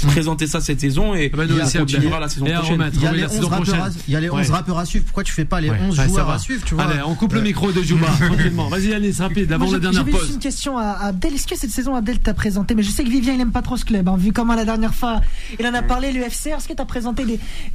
présenté 0.07 0.47
ça 0.47 0.61
cette 0.61 0.79
saison 0.79 1.13
et 1.15 1.29
Ah 1.33 1.37
bah, 1.37 1.45
nous 1.47 1.55
on 1.59 1.79
continuera 1.79 2.19
la 2.19 2.29
saison 2.29 2.45
prochaine. 2.45 2.89
Il 2.93 3.01
y 3.01 3.07
a 3.07 3.11
les 3.11 3.21
la 3.21 3.27
11 3.27 3.31
saison 3.33 3.47
rappeurs, 3.49 3.73
à, 3.75 3.77
prochaine. 3.77 4.01
il 4.07 4.13
y 4.13 4.15
a 4.15 4.19
les 4.19 4.29
11 4.29 4.37
Ouais. 4.39 4.47
rappeurs 4.55 4.77
à 4.77 4.85
suivre. 4.85 5.05
Pourquoi 5.05 5.23
tu 5.23 5.33
fais 5.33 5.45
pas 5.45 5.59
les 5.61 5.69
Ouais, 5.69 5.77
11 5.81 5.89
ouais, 5.99 6.03
ça 6.05 6.07
joueurs 6.09 6.29
à 6.29 6.39
suivre, 6.39 6.63
tu 6.65 6.75
vois 6.75 6.83
Allez, 6.85 7.01
on 7.05 7.15
coupe 7.15 7.33
le 7.33 7.41
micro 7.41 7.71
de 7.71 7.81
Juba, 7.81 8.07
tranquillement. 8.19 8.67
Vas-y, 8.69 8.87
Yanis, 8.89 9.15
rapide, 9.19 9.51
avant 9.51 9.65
la 9.65 9.71
j'ai- 9.73 9.79
dernière 9.79 10.05
pause. 10.05 10.29
une 10.33 10.39
question 10.39 10.77
à 10.77 10.91
Abdel. 11.01 11.33
Est-ce 11.33 11.47
que 11.47 11.57
cette 11.57 11.71
saison, 11.71 11.95
Abdel 11.95 12.19
t'a 12.19 12.33
présenté? 12.33 12.75
Mais 12.75 12.83
je 12.83 12.91
sais 12.91 13.03
que 13.03 13.09
Vivien, 13.09 13.33
il 13.33 13.41
aime 13.41 13.51
pas 13.51 13.61
trop 13.61 13.77
ce 13.77 13.85
club. 13.85 14.07
hein, 14.07 14.15
vu 14.17 14.31
comment 14.31 14.55
la 14.55 14.65
dernière 14.65 14.93
fois, 14.93 15.21
il 15.59 15.65
en 15.67 15.73
a 15.73 15.81
parlé, 15.81 16.11
le 16.11 16.21
FCR. 16.21 16.57
Est-ce 16.57 16.67
que 16.67 16.73
t'as 16.73 16.85
présenté 16.85 17.23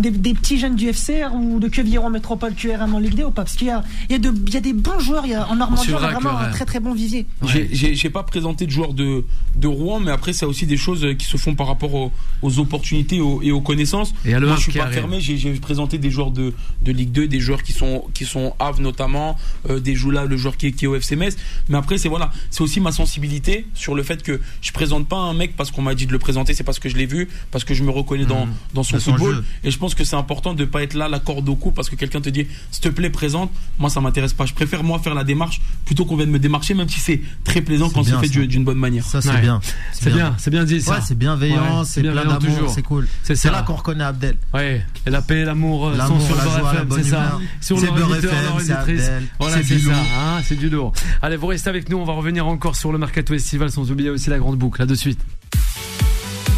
des, 0.00 0.34
petits 0.34 0.58
jeunes 0.58 0.76
du 0.76 0.88
FCR 0.92 1.34
ou 1.34 1.58
de 1.60 1.68
Quevilléron 1.68 2.10
Métropole 2.10 2.54
QRM 2.54 2.94
en 2.94 2.98
Ligue 2.98 3.14
2 3.16 3.24
ou 3.24 3.30
pas? 3.30 3.42
Parce 3.44 3.56
qu'il 3.56 3.66
y 3.66 3.70
a, 3.70 3.82
il 4.08 4.16
y, 4.16 4.60
des 4.60 4.72
bons 4.72 4.98
joueurs. 5.00 5.26
Il 5.26 5.32
y 5.32 5.34
a, 5.34 5.48
en 5.48 5.56
Normandie, 5.56 5.92
on 5.92 5.96
a 5.96 6.10
vraiment 6.12 6.38
un 6.38 6.50
très 6.50 6.64
très 6.64 6.80
bon 6.80 6.92
vivier. 6.94 7.26
J'ai- 7.46 7.68
J'ai 7.72 7.94
j'ai 7.94 8.10
pas 8.10 8.22
présenté 8.22 8.66
de 8.66 8.70
joueurs 8.70 8.94
de, 8.94 9.24
de 9.56 9.66
Rouen, 9.68 10.00
mais 10.00 10.10
après, 10.10 10.32
c'est 10.32 10.46
aussi 10.46 10.66
des 10.66 10.76
choses 10.76 11.06
qui 11.18 11.26
se 11.26 11.36
font 11.36 11.54
par 11.54 11.66
rapport 11.66 11.94
au, 11.94 12.03
aux, 12.04 12.12
aux 12.42 12.58
opportunités 12.58 13.20
aux- 13.20 13.40
et 13.42 13.52
aux 13.52 13.60
connaissances. 13.60 14.14
Et 14.24 14.34
Moi, 14.38 14.56
je 14.56 14.60
suis 14.62 14.72
pas 14.72 14.90
fermé. 14.90 15.20
J'ai 15.20 15.50
présenté 15.54 15.98
des 15.98 16.10
joueurs 16.10 16.30
de, 16.30 16.52
de 16.82 16.92
Ligue 16.92 17.12
2, 17.12 17.28
des 17.28 17.40
joueurs 17.40 17.62
qui 17.62 17.72
sont 17.72 18.04
qui 18.14 18.24
sont 18.24 18.54
Havre 18.58 18.80
notamment, 18.80 19.36
euh, 19.70 19.80
des 19.80 19.94
Joula, 19.94 20.24
le 20.24 20.36
joueur 20.36 20.56
qui 20.56 20.66
est, 20.68 20.72
qui 20.72 20.84
est 20.84 20.88
au 20.88 20.94
FC 20.96 21.16
Metz. 21.16 21.36
Mais 21.68 21.76
après, 21.78 21.98
c'est 21.98 22.08
voilà, 22.08 22.30
c'est 22.50 22.60
aussi 22.62 22.80
ma 22.80 22.92
sensibilité 22.92 23.66
sur 23.74 23.94
le 23.94 24.02
fait 24.02 24.22
que 24.22 24.40
je 24.60 24.72
présente 24.72 25.08
pas 25.08 25.16
un 25.16 25.34
mec 25.34 25.56
parce 25.56 25.70
qu'on 25.70 25.82
m'a 25.82 25.94
dit 25.94 26.06
de 26.06 26.12
le 26.12 26.18
présenter, 26.18 26.54
c'est 26.54 26.64
parce 26.64 26.78
que 26.78 26.88
je 26.88 26.96
l'ai 26.96 27.06
vu, 27.06 27.28
parce 27.50 27.64
que 27.64 27.74
je 27.74 27.82
me 27.82 27.90
reconnais 27.90 28.24
dans 28.26 28.46
dans 28.74 28.82
son 28.82 28.96
Dans 28.96 29.00
son 29.02 29.12
football. 29.12 29.34
jeu. 29.36 29.44
Et 29.64 29.70
je 29.70 29.78
pense 29.78 29.94
que 29.94 30.04
c'est 30.04 30.16
important 30.16 30.54
de 30.54 30.64
pas 30.64 30.82
être 30.82 30.94
là 30.94 31.08
la 31.08 31.18
corde 31.18 31.48
au 31.48 31.56
cou 31.56 31.70
parce 31.70 31.88
que 31.90 31.96
quelqu'un 31.96 32.20
te 32.20 32.28
dit 32.28 32.46
s'il 32.70 32.82
te 32.82 32.88
plaît 32.88 33.10
présente. 33.10 33.50
Moi, 33.78 33.90
ça 33.90 34.00
m'intéresse 34.00 34.32
pas. 34.32 34.46
Je 34.46 34.54
préfère 34.54 34.82
moi 34.84 34.98
faire 34.98 35.14
la 35.14 35.24
démarche 35.24 35.60
plutôt 35.84 36.04
qu'on 36.04 36.16
vienne 36.16 36.30
me 36.30 36.38
démarcher, 36.38 36.74
même 36.74 36.88
si 36.88 37.00
c'est 37.00 37.20
très 37.44 37.60
plaisant 37.60 37.90
quand 37.90 38.02
c'est 38.04 38.18
fait 38.18 38.46
d'une 38.46 38.64
bonne 38.64 38.78
manière. 38.78 39.04
Ça, 39.04 39.20
c'est 39.22 39.30
Ouais. 39.30 39.40
bien. 39.40 39.60
C'est 39.92 40.12
bien, 40.12 40.34
c'est 40.38 40.50
bien 40.50 40.64
dit 40.64 40.80
ça. 40.80 40.92
Ouais, 40.92 40.98
c'est 41.06 41.16
bienveillant, 41.18 41.80
Ouais, 41.80 41.84
c'est 41.94 42.02
plein 42.02 42.24
d'amour, 42.24 42.70
c'est 42.74 42.82
cool. 42.82 43.06
C'est 43.22 43.50
là 43.50 43.62
qu'on 43.62 43.74
reconnaît 43.74 44.04
Abdel. 44.04 44.36
Ouais, 44.52 44.84
et 45.06 45.10
la 45.10 45.22
paix 45.22 45.40
et 45.40 45.44
l'amour 45.44 45.88
euh, 45.88 45.96
sont 46.06 46.20
sur 46.20 46.36
la 46.36 46.42
joie, 46.42 46.74
FM, 46.74 46.88
c'est 46.96 47.10
ça. 47.10 47.38
Sur 47.60 47.78
C'est 47.78 47.86
leur 47.86 48.14
éditrice. 48.16 48.70
Abdel, 48.70 49.22
Voilà, 49.38 49.62
c'est 49.62 49.78
ça, 49.78 49.90
hein, 49.92 50.40
c'est 50.44 50.56
du 50.56 50.68
lourd. 50.68 50.92
Allez, 51.22 51.36
vous 51.36 51.46
restez 51.46 51.70
avec 51.70 51.88
nous, 51.88 51.96
on 51.98 52.04
va 52.04 52.12
revenir 52.12 52.46
encore 52.46 52.76
sur 52.76 52.92
le 52.92 52.98
Mercato 52.98 53.34
Estival 53.34 53.70
sans 53.70 53.90
oublier 53.90 54.10
aussi 54.10 54.30
la 54.30 54.38
grande 54.38 54.58
boucle, 54.58 54.80
là 54.80 54.86
de 54.86 54.94
suite. 54.94 55.20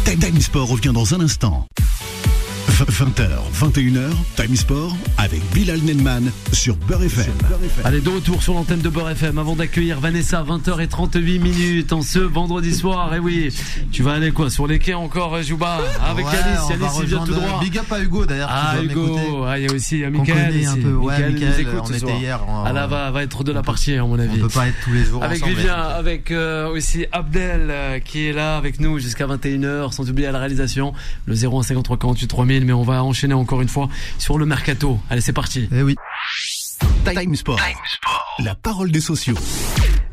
Time 0.05 0.41
Sport 0.41 0.69
revient 0.69 0.93
dans 0.93 1.13
un 1.13 1.19
instant. 1.21 1.67
20h, 2.85 3.27
21h, 3.59 4.11
Time 4.35 4.55
Sport 4.55 4.95
avec 5.17 5.41
Bilal 5.51 5.79
Nenman 5.81 6.31
sur 6.53 6.75
Beurre 6.75 7.05
FM. 7.05 7.33
Allez, 7.83 8.01
de 8.01 8.09
retour 8.09 8.43
sur 8.43 8.53
l'antenne 8.53 8.81
de 8.81 8.89
Beurre 8.89 9.09
FM 9.09 9.39
avant 9.39 9.55
d'accueillir 9.55 9.99
Vanessa, 9.99 10.43
20h38 10.47 11.39
minutes 11.41 11.91
en 11.91 12.03
ce 12.03 12.19
vendredi 12.19 12.75
soir. 12.75 13.11
Et 13.15 13.19
oui, 13.19 13.51
tu 13.91 14.03
vas 14.03 14.13
aller 14.13 14.29
quoi 14.31 14.51
Sur 14.51 14.67
les 14.67 14.77
quais 14.77 14.93
encore, 14.93 15.33
euh, 15.33 15.41
Jouba 15.41 15.79
Avec 16.07 16.27
Ouais, 16.27 16.31
va 16.31 16.37
Yanis 16.37 16.57
il 16.69 16.77
vient 16.77 17.17
tout 17.17 17.31
rejoindre- 17.33 17.47
droit. 17.47 17.59
Big 17.61 17.77
up 17.79 17.91
à 17.91 17.99
Hugo 17.99 18.25
d'ailleurs. 18.27 18.49
Ah. 18.51 18.75
Hugo, 18.79 19.43
ah, 19.47 19.57
il 19.57 19.65
y 19.65 19.69
a 19.69 19.73
aussi 19.73 20.03
euh, 20.03 20.11
Qu'on 20.11 20.19
Mickaël 20.21 20.51
connaît 20.53 20.65
un 20.67 20.75
peu, 20.75 20.93
ouais, 20.93 21.13
Mickaël, 21.31 21.35
il 21.39 21.47
nous 21.47 21.59
écoute 21.71 21.79
on 21.81 21.85
ce 21.87 21.91
était 21.93 21.99
soir. 22.01 22.17
hier, 22.19 22.39
Ah 22.63 22.73
là 22.73 22.85
va, 22.85 23.09
va 23.09 23.23
être 23.23 23.43
de 23.43 23.51
la 23.53 23.63
partie 23.63 23.95
à 23.95 24.03
mon 24.03 24.19
avis. 24.19 24.37
On 24.37 24.41
peut 24.41 24.49
pas 24.49 24.67
être 24.67 24.77
tous 24.83 24.93
les 24.93 25.03
jours 25.03 25.23
Avec 25.23 25.41
ensemble. 25.41 25.55
Vivien, 25.57 25.75
avec 25.75 26.29
euh, 26.29 26.67
aussi 26.69 27.07
Abdel 27.11 27.67
euh, 27.71 27.99
qui 27.99 28.27
est 28.27 28.33
là 28.33 28.55
avec 28.55 28.79
nous 28.79 28.99
jusqu'à 28.99 29.25
21h, 29.25 29.91
sans 29.93 30.07
oublier 30.11 30.27
à 30.27 30.31
la 30.31 30.37
réalisation 30.39 30.93
le 31.25 31.33
0153 31.33 31.97
48 31.97 32.27
3000. 32.27 32.66
Mais 32.67 32.73
on 32.73 32.83
va 32.83 33.01
enchaîner 33.01 33.33
encore 33.33 33.61
une 33.61 33.69
fois 33.69 33.87
sur 34.17 34.37
le 34.37 34.45
mercato. 34.45 34.99
Allez, 35.09 35.21
c'est 35.21 35.31
parti. 35.31 35.69
Eh 35.71 35.83
oui. 35.83 35.95
Time 37.15 37.35
Sport. 37.35 37.59
La 38.39 38.55
parole 38.55 38.91
des 38.91 39.01
sociaux. 39.01 39.35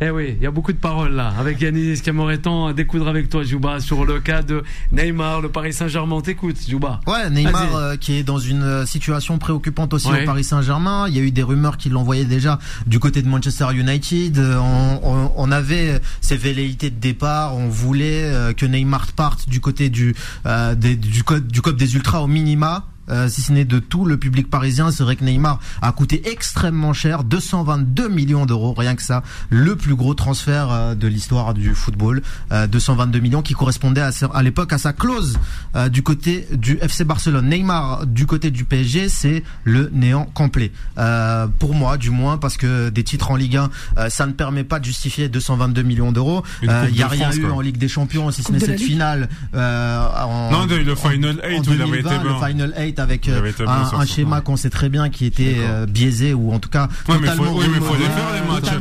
Eh 0.01 0.11
oui, 0.11 0.35
il 0.37 0.43
y 0.43 0.47
a 0.47 0.51
beaucoup 0.51 0.73
de 0.73 0.79
paroles 0.79 1.13
là. 1.13 1.33
Avec 1.39 1.61
Yanis 1.61 2.01
Camoretan 2.01 2.67
à 2.67 2.73
découdre 2.73 3.07
avec 3.09 3.29
toi, 3.31 3.45
Jouba, 3.45 3.79
sur 3.81 4.05
le 4.05 4.19
cas 4.19 4.43
de 4.43 4.65
Neymar, 4.91 5.41
le 5.41 5.49
Paris 5.51 5.73
Saint-Germain. 5.73 6.21
T'écoutes, 6.21 6.59
Jouba. 6.69 7.01
Ouais, 7.07 7.31
Neymar 7.31 7.77
euh, 7.77 7.97
qui 7.97 8.15
est 8.19 8.25
dans 8.25 8.39
une 8.39 8.63
euh, 8.65 8.87
situation 8.87 9.39
préoccupante 9.39 9.95
aussi 9.95 10.09
Ouais. 10.09 10.23
au 10.23 10.27
Paris 10.27 10.43
Saint-Germain. 10.45 11.07
Il 11.09 11.17
y 11.17 11.21
a 11.21 11.23
eu 11.23 11.31
des 11.31 11.43
rumeurs 11.45 11.77
qui 11.77 11.91
l'envoyaient 11.91 12.25
déjà 12.25 12.59
du 12.87 12.99
côté 12.99 13.23
de 13.23 13.29
Manchester 13.29 13.67
United. 13.73 14.37
Euh, 14.39 14.59
On, 14.59 15.01
on- 15.05 15.33
on 15.37 15.53
avait 15.53 16.01
ces 16.21 16.37
velléités 16.37 16.91
de 16.91 16.99
départ. 16.99 17.55
On 17.57 17.69
voulait 17.69 18.53
que 18.57 18.67
Neymar 18.67 19.07
parte 19.13 19.49
du 19.49 19.61
côté 19.61 19.91
du 19.91 20.15
euh, 20.47 20.75
des- 20.75 20.97
du 20.97 21.23
code 21.23 21.47
du 21.47 21.61
code 21.63 21.77
des 21.77 21.95
ultras 21.95 22.21
au 22.21 22.27
minima. 22.27 22.85
Euh, 23.11 23.29
si 23.29 23.43
ce 23.43 23.53
n'est 23.53 23.65
de 23.65 23.79
tout 23.79 24.05
le 24.05 24.17
public 24.17 24.49
parisien, 24.51 24.91
c'est 24.91 25.03
vrai 25.03 25.17
que 25.17 25.25
Neymar 25.25 25.61
a 25.83 25.93
coûté 25.93 26.29
extrêmement 26.31 26.93
cher, 26.93 27.25
222 27.25 28.09
millions 28.09 28.47
d'euros, 28.47 28.75
rien 28.77 28.95
que 28.95 29.03
ça, 29.03 29.23
le 29.51 29.77
plus 29.77 29.95
gros 29.95 30.15
transfert 30.15 30.71
euh, 30.71 30.95
de 30.95 31.07
l'histoire 31.09 31.55
du 31.55 31.75
football, 31.75 32.23
euh, 32.53 32.67
222 32.67 33.19
millions 33.21 33.43
qui 33.43 33.55
correspondait 33.55 34.01
à, 34.01 34.13
sa- 34.13 34.27
à 34.27 34.43
l'époque 34.43 34.73
à 34.73 34.79
sa 34.79 34.93
clause 34.93 35.39
euh, 35.77 35.89
du 35.89 36.03
côté 36.03 36.47
du 36.53 36.79
FC 36.81 37.05
Barcelone. 37.05 37.49
Neymar 37.49 38.07
du 38.07 38.27
côté 38.27 38.51
du 38.51 38.65
PSG, 38.65 39.09
c'est 39.09 39.43
le 39.65 39.91
néant 39.93 40.25
complet. 40.35 40.73
Euh, 40.99 41.47
pour 41.59 41.75
moi, 41.75 41.97
du 41.99 42.11
moins, 42.11 42.39
parce 42.39 42.57
que 42.57 42.89
des 42.89 43.05
titres 43.05 43.31
en 43.31 43.37
Ligue 43.37 43.57
1, 43.57 43.71
euh, 43.99 44.09
ça 44.11 44.27
ne 44.27 44.33
permet 44.33 44.65
pas 44.65 44.79
de 44.81 44.85
justifier 44.85 45.29
222 45.29 45.83
millions 45.83 46.13
d'euros. 46.13 46.43
Euh, 46.67 46.87
Il 46.89 46.95
n'y 46.97 47.03
a 47.03 47.07
de 47.07 47.11
rien 47.11 47.25
France, 47.31 47.37
eu 47.37 47.43
quoi. 47.43 47.53
en 47.53 47.61
Ligue 47.61 47.77
des 47.79 47.89
Champions, 47.89 48.31
si 48.31 48.43
ce 48.43 48.53
n'est 48.53 48.59
cette 48.61 48.79
Ligue. 48.79 48.89
finale. 48.89 49.29
Euh, 49.55 50.07
en, 50.25 50.51
Non, 50.53 50.67
de- 50.67 50.75
le 50.77 50.95
Final 50.95 51.37
en- 51.43 51.47
en 51.47 51.49
Eight 51.51 51.67
où 51.69 51.73
il 51.73 51.83
avait 51.83 52.03
2020, 52.03 52.11
été 52.15 52.25
bon. 52.29 52.41
Le 52.41 52.47
Final 52.47 52.75
8 52.79 52.94
avec 52.99 53.27
Il 53.27 53.33
euh, 53.35 53.53
un, 53.67 53.99
un 54.01 54.07
schéma 54.07 54.41
qu'on 54.41 54.57
sait 54.57 54.71
très 54.71 54.89
bien 54.89 55.09
qui 55.11 55.27
était 55.27 55.57
euh, 55.59 55.87
biaisé 55.87 56.35
ou 56.35 56.53
en 56.53 56.59
tout 56.59 56.69
cas 56.69 56.89
Ouais, 57.09 57.17
mais 57.21 57.29
faut- 57.29 57.37
totalement 57.45 57.55
oui, 57.59 57.65
mais 57.73 57.81
faut 57.81 57.95
les 57.95 58.05
faire, 58.05 58.33
les 58.35 58.53
matchs. 58.53 58.73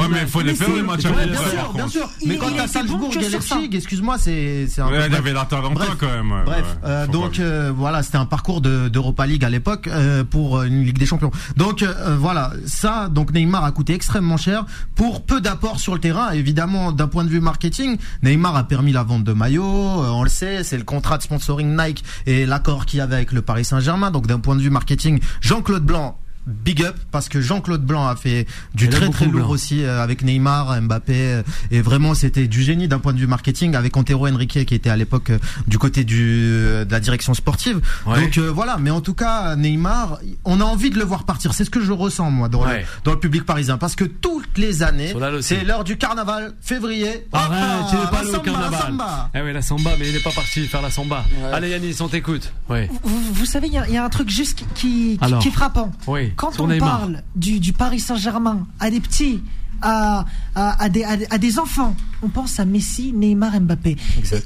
Ouais, 0.00 0.08
mais 0.10 0.18
il 0.22 0.28
faut 0.28 0.40
les 0.40 0.54
faire 0.54 0.68
les 0.74 0.82
matchs 0.82 1.04
avec 1.06 1.30
bien 1.30 1.38
sûr, 1.50 1.72
bien 1.74 1.88
sûr. 1.88 2.10
Mais 2.26 2.36
quand 2.36 2.46
t'as 2.56 2.66
Salzbourg. 2.68 3.12
Leipzig, 3.14 3.70
excuse-moi, 3.72 4.16
c'est 4.18 4.66
c'est 4.68 4.80
un 4.80 4.88
peu 4.88 4.94
il 4.94 4.98
bref. 5.08 5.14
avait 5.18 5.32
la 5.32 5.44
talent 5.44 5.70
Bref. 5.72 5.90
quand 5.98 6.06
même. 6.08 6.32
Bref, 6.44 6.64
euh, 6.84 7.06
donc 7.06 7.38
euh, 7.38 7.72
voilà, 7.74 8.02
c'était 8.02 8.18
un 8.18 8.26
parcours 8.26 8.60
de- 8.60 8.88
d'Europa 8.88 9.26
League 9.26 9.44
à 9.44 9.50
l'époque 9.50 9.86
euh, 9.88 10.24
pour 10.24 10.62
une 10.62 10.84
Ligue 10.84 10.98
des 10.98 11.06
Champions. 11.06 11.30
Donc 11.56 11.84
voilà, 12.18 12.52
ça, 12.66 13.08
donc 13.08 13.32
Neymar 13.32 13.64
a 13.64 13.72
coûté 13.72 13.94
extrêmement 13.94 14.36
cher 14.36 14.64
pour 14.94 15.22
peu 15.24 15.40
d'apports 15.40 15.80
sur 15.80 15.94
le 15.94 16.00
terrain. 16.00 16.30
Évidemment, 16.32 16.92
d'un 16.92 17.08
point 17.08 17.24
de 17.24 17.28
vue 17.28 17.40
marketing, 17.40 17.96
Neymar 18.22 18.56
a 18.56 18.64
permis 18.64 18.92
la 18.92 19.02
vente 19.02 19.24
de 19.24 19.32
maillots, 19.32 19.64
on 19.64 20.22
le 20.22 20.28
sait, 20.28 20.64
c'est 20.64 20.76
le 20.78 20.84
contrat 20.84 21.18
de 21.18 21.22
sponsoring 21.22 21.76
Nike 21.76 22.04
et 22.26 22.46
l'accord 22.46 22.86
qu'il 22.86 22.98
y 22.98 23.02
avait 23.02 23.16
avec 23.16 23.32
le 23.32 23.41
Paris 23.42 23.64
Saint-Germain. 23.64 24.10
Donc 24.10 24.26
d'un 24.26 24.40
point 24.40 24.56
de 24.56 24.60
vue 24.62 24.70
marketing, 24.70 25.20
Jean-Claude 25.40 25.84
Blanc. 25.84 26.18
Big 26.46 26.82
up 26.82 26.96
parce 27.10 27.28
que 27.28 27.40
Jean-Claude 27.40 27.82
Blanc 27.84 28.06
a 28.06 28.16
fait 28.16 28.46
du 28.74 28.88
très 28.88 29.08
très 29.10 29.26
lourd 29.26 29.34
Blanc. 29.34 29.48
aussi 29.50 29.84
euh, 29.84 30.02
avec 30.02 30.22
Neymar, 30.22 30.80
Mbappé 30.82 31.14
euh, 31.16 31.42
et 31.70 31.80
vraiment 31.80 32.14
c'était 32.14 32.48
du 32.48 32.62
génie 32.62 32.88
d'un 32.88 32.98
point 32.98 33.12
de 33.12 33.18
vue 33.18 33.26
marketing 33.26 33.74
avec 33.76 33.96
Antero 33.96 34.26
Henrique 34.26 34.64
qui 34.66 34.74
était 34.74 34.90
à 34.90 34.96
l'époque 34.96 35.30
euh, 35.30 35.38
du 35.66 35.78
côté 35.78 36.04
du 36.04 36.20
euh, 36.52 36.84
de 36.84 36.90
la 36.92 37.00
direction 37.00 37.34
sportive. 37.34 37.80
Ouais. 38.06 38.20
Donc 38.20 38.38
euh, 38.38 38.50
voilà, 38.50 38.76
mais 38.78 38.90
en 38.90 39.00
tout 39.00 39.14
cas 39.14 39.54
Neymar, 39.56 40.18
on 40.44 40.60
a 40.60 40.64
envie 40.64 40.90
de 40.90 40.98
le 40.98 41.04
voir 41.04 41.24
partir. 41.24 41.54
C'est 41.54 41.64
ce 41.64 41.70
que 41.70 41.80
je 41.80 41.92
ressens 41.92 42.30
moi 42.30 42.48
dans, 42.48 42.62
Ouais. 42.64 42.80
le, 42.80 42.86
dans 43.04 43.12
le 43.12 43.20
public 43.20 43.44
parisien 43.44 43.78
parce 43.78 43.94
que 43.96 44.04
toutes 44.04 44.58
les 44.58 44.82
années, 44.82 45.14
c'est 45.42 45.64
l'heure 45.64 45.84
du 45.84 45.96
carnaval, 45.96 46.54
février. 46.60 47.26
Arrête, 47.32 47.62
hop, 47.84 47.90
il 47.92 47.98
est 47.98 48.02
pas 48.04 48.10
la 48.12 48.18
allé 48.18 48.28
au 48.28 48.32
samba, 48.32 48.44
la 48.46 48.52
carnaval. 48.52 48.80
samba. 48.88 49.30
Eh 49.34 49.40
oui, 49.42 49.52
la 49.52 49.62
samba, 49.62 49.90
mais 49.98 50.08
il 50.08 50.12
n'est 50.14 50.20
pas 50.20 50.30
parti 50.32 50.66
faire 50.66 50.82
la 50.82 50.90
samba. 50.90 51.24
Allez 51.52 51.70
Yanis, 51.70 51.96
on 52.00 52.08
t'écoute. 52.08 52.52
Oui. 52.68 52.88
Vous, 53.02 53.20
vous 53.34 53.46
savez, 53.46 53.68
il 53.68 53.74
y, 53.74 53.78
a- 53.78 53.86
il 53.88 53.94
y 53.94 53.96
a 53.96 54.04
un 54.04 54.08
truc 54.08 54.28
juste 54.28 54.58
qui, 54.58 54.64
qui, 54.74 55.18
Alors. 55.20 55.40
qui 55.40 55.48
est 55.48 55.52
frappant. 55.52 55.90
Oui, 56.06 56.31
Quand 56.36 56.60
on 56.60 56.78
parle 56.78 57.22
du, 57.36 57.60
du 57.60 57.72
Paris 57.72 58.00
Saint-Germain 58.00 58.66
à 58.80 58.90
des 58.90 59.00
petits, 59.00 59.42
à, 59.82 60.24
à, 60.54 60.82
à 60.82 60.88
des, 60.88 61.04
à, 61.04 61.38
des- 61.38 61.58
enfants, 61.58 61.94
on 62.22 62.28
pense 62.28 62.58
à 62.60 62.64
Messi, 62.64 63.12
Neymar, 63.12 63.60
Mbappé. 63.60 63.96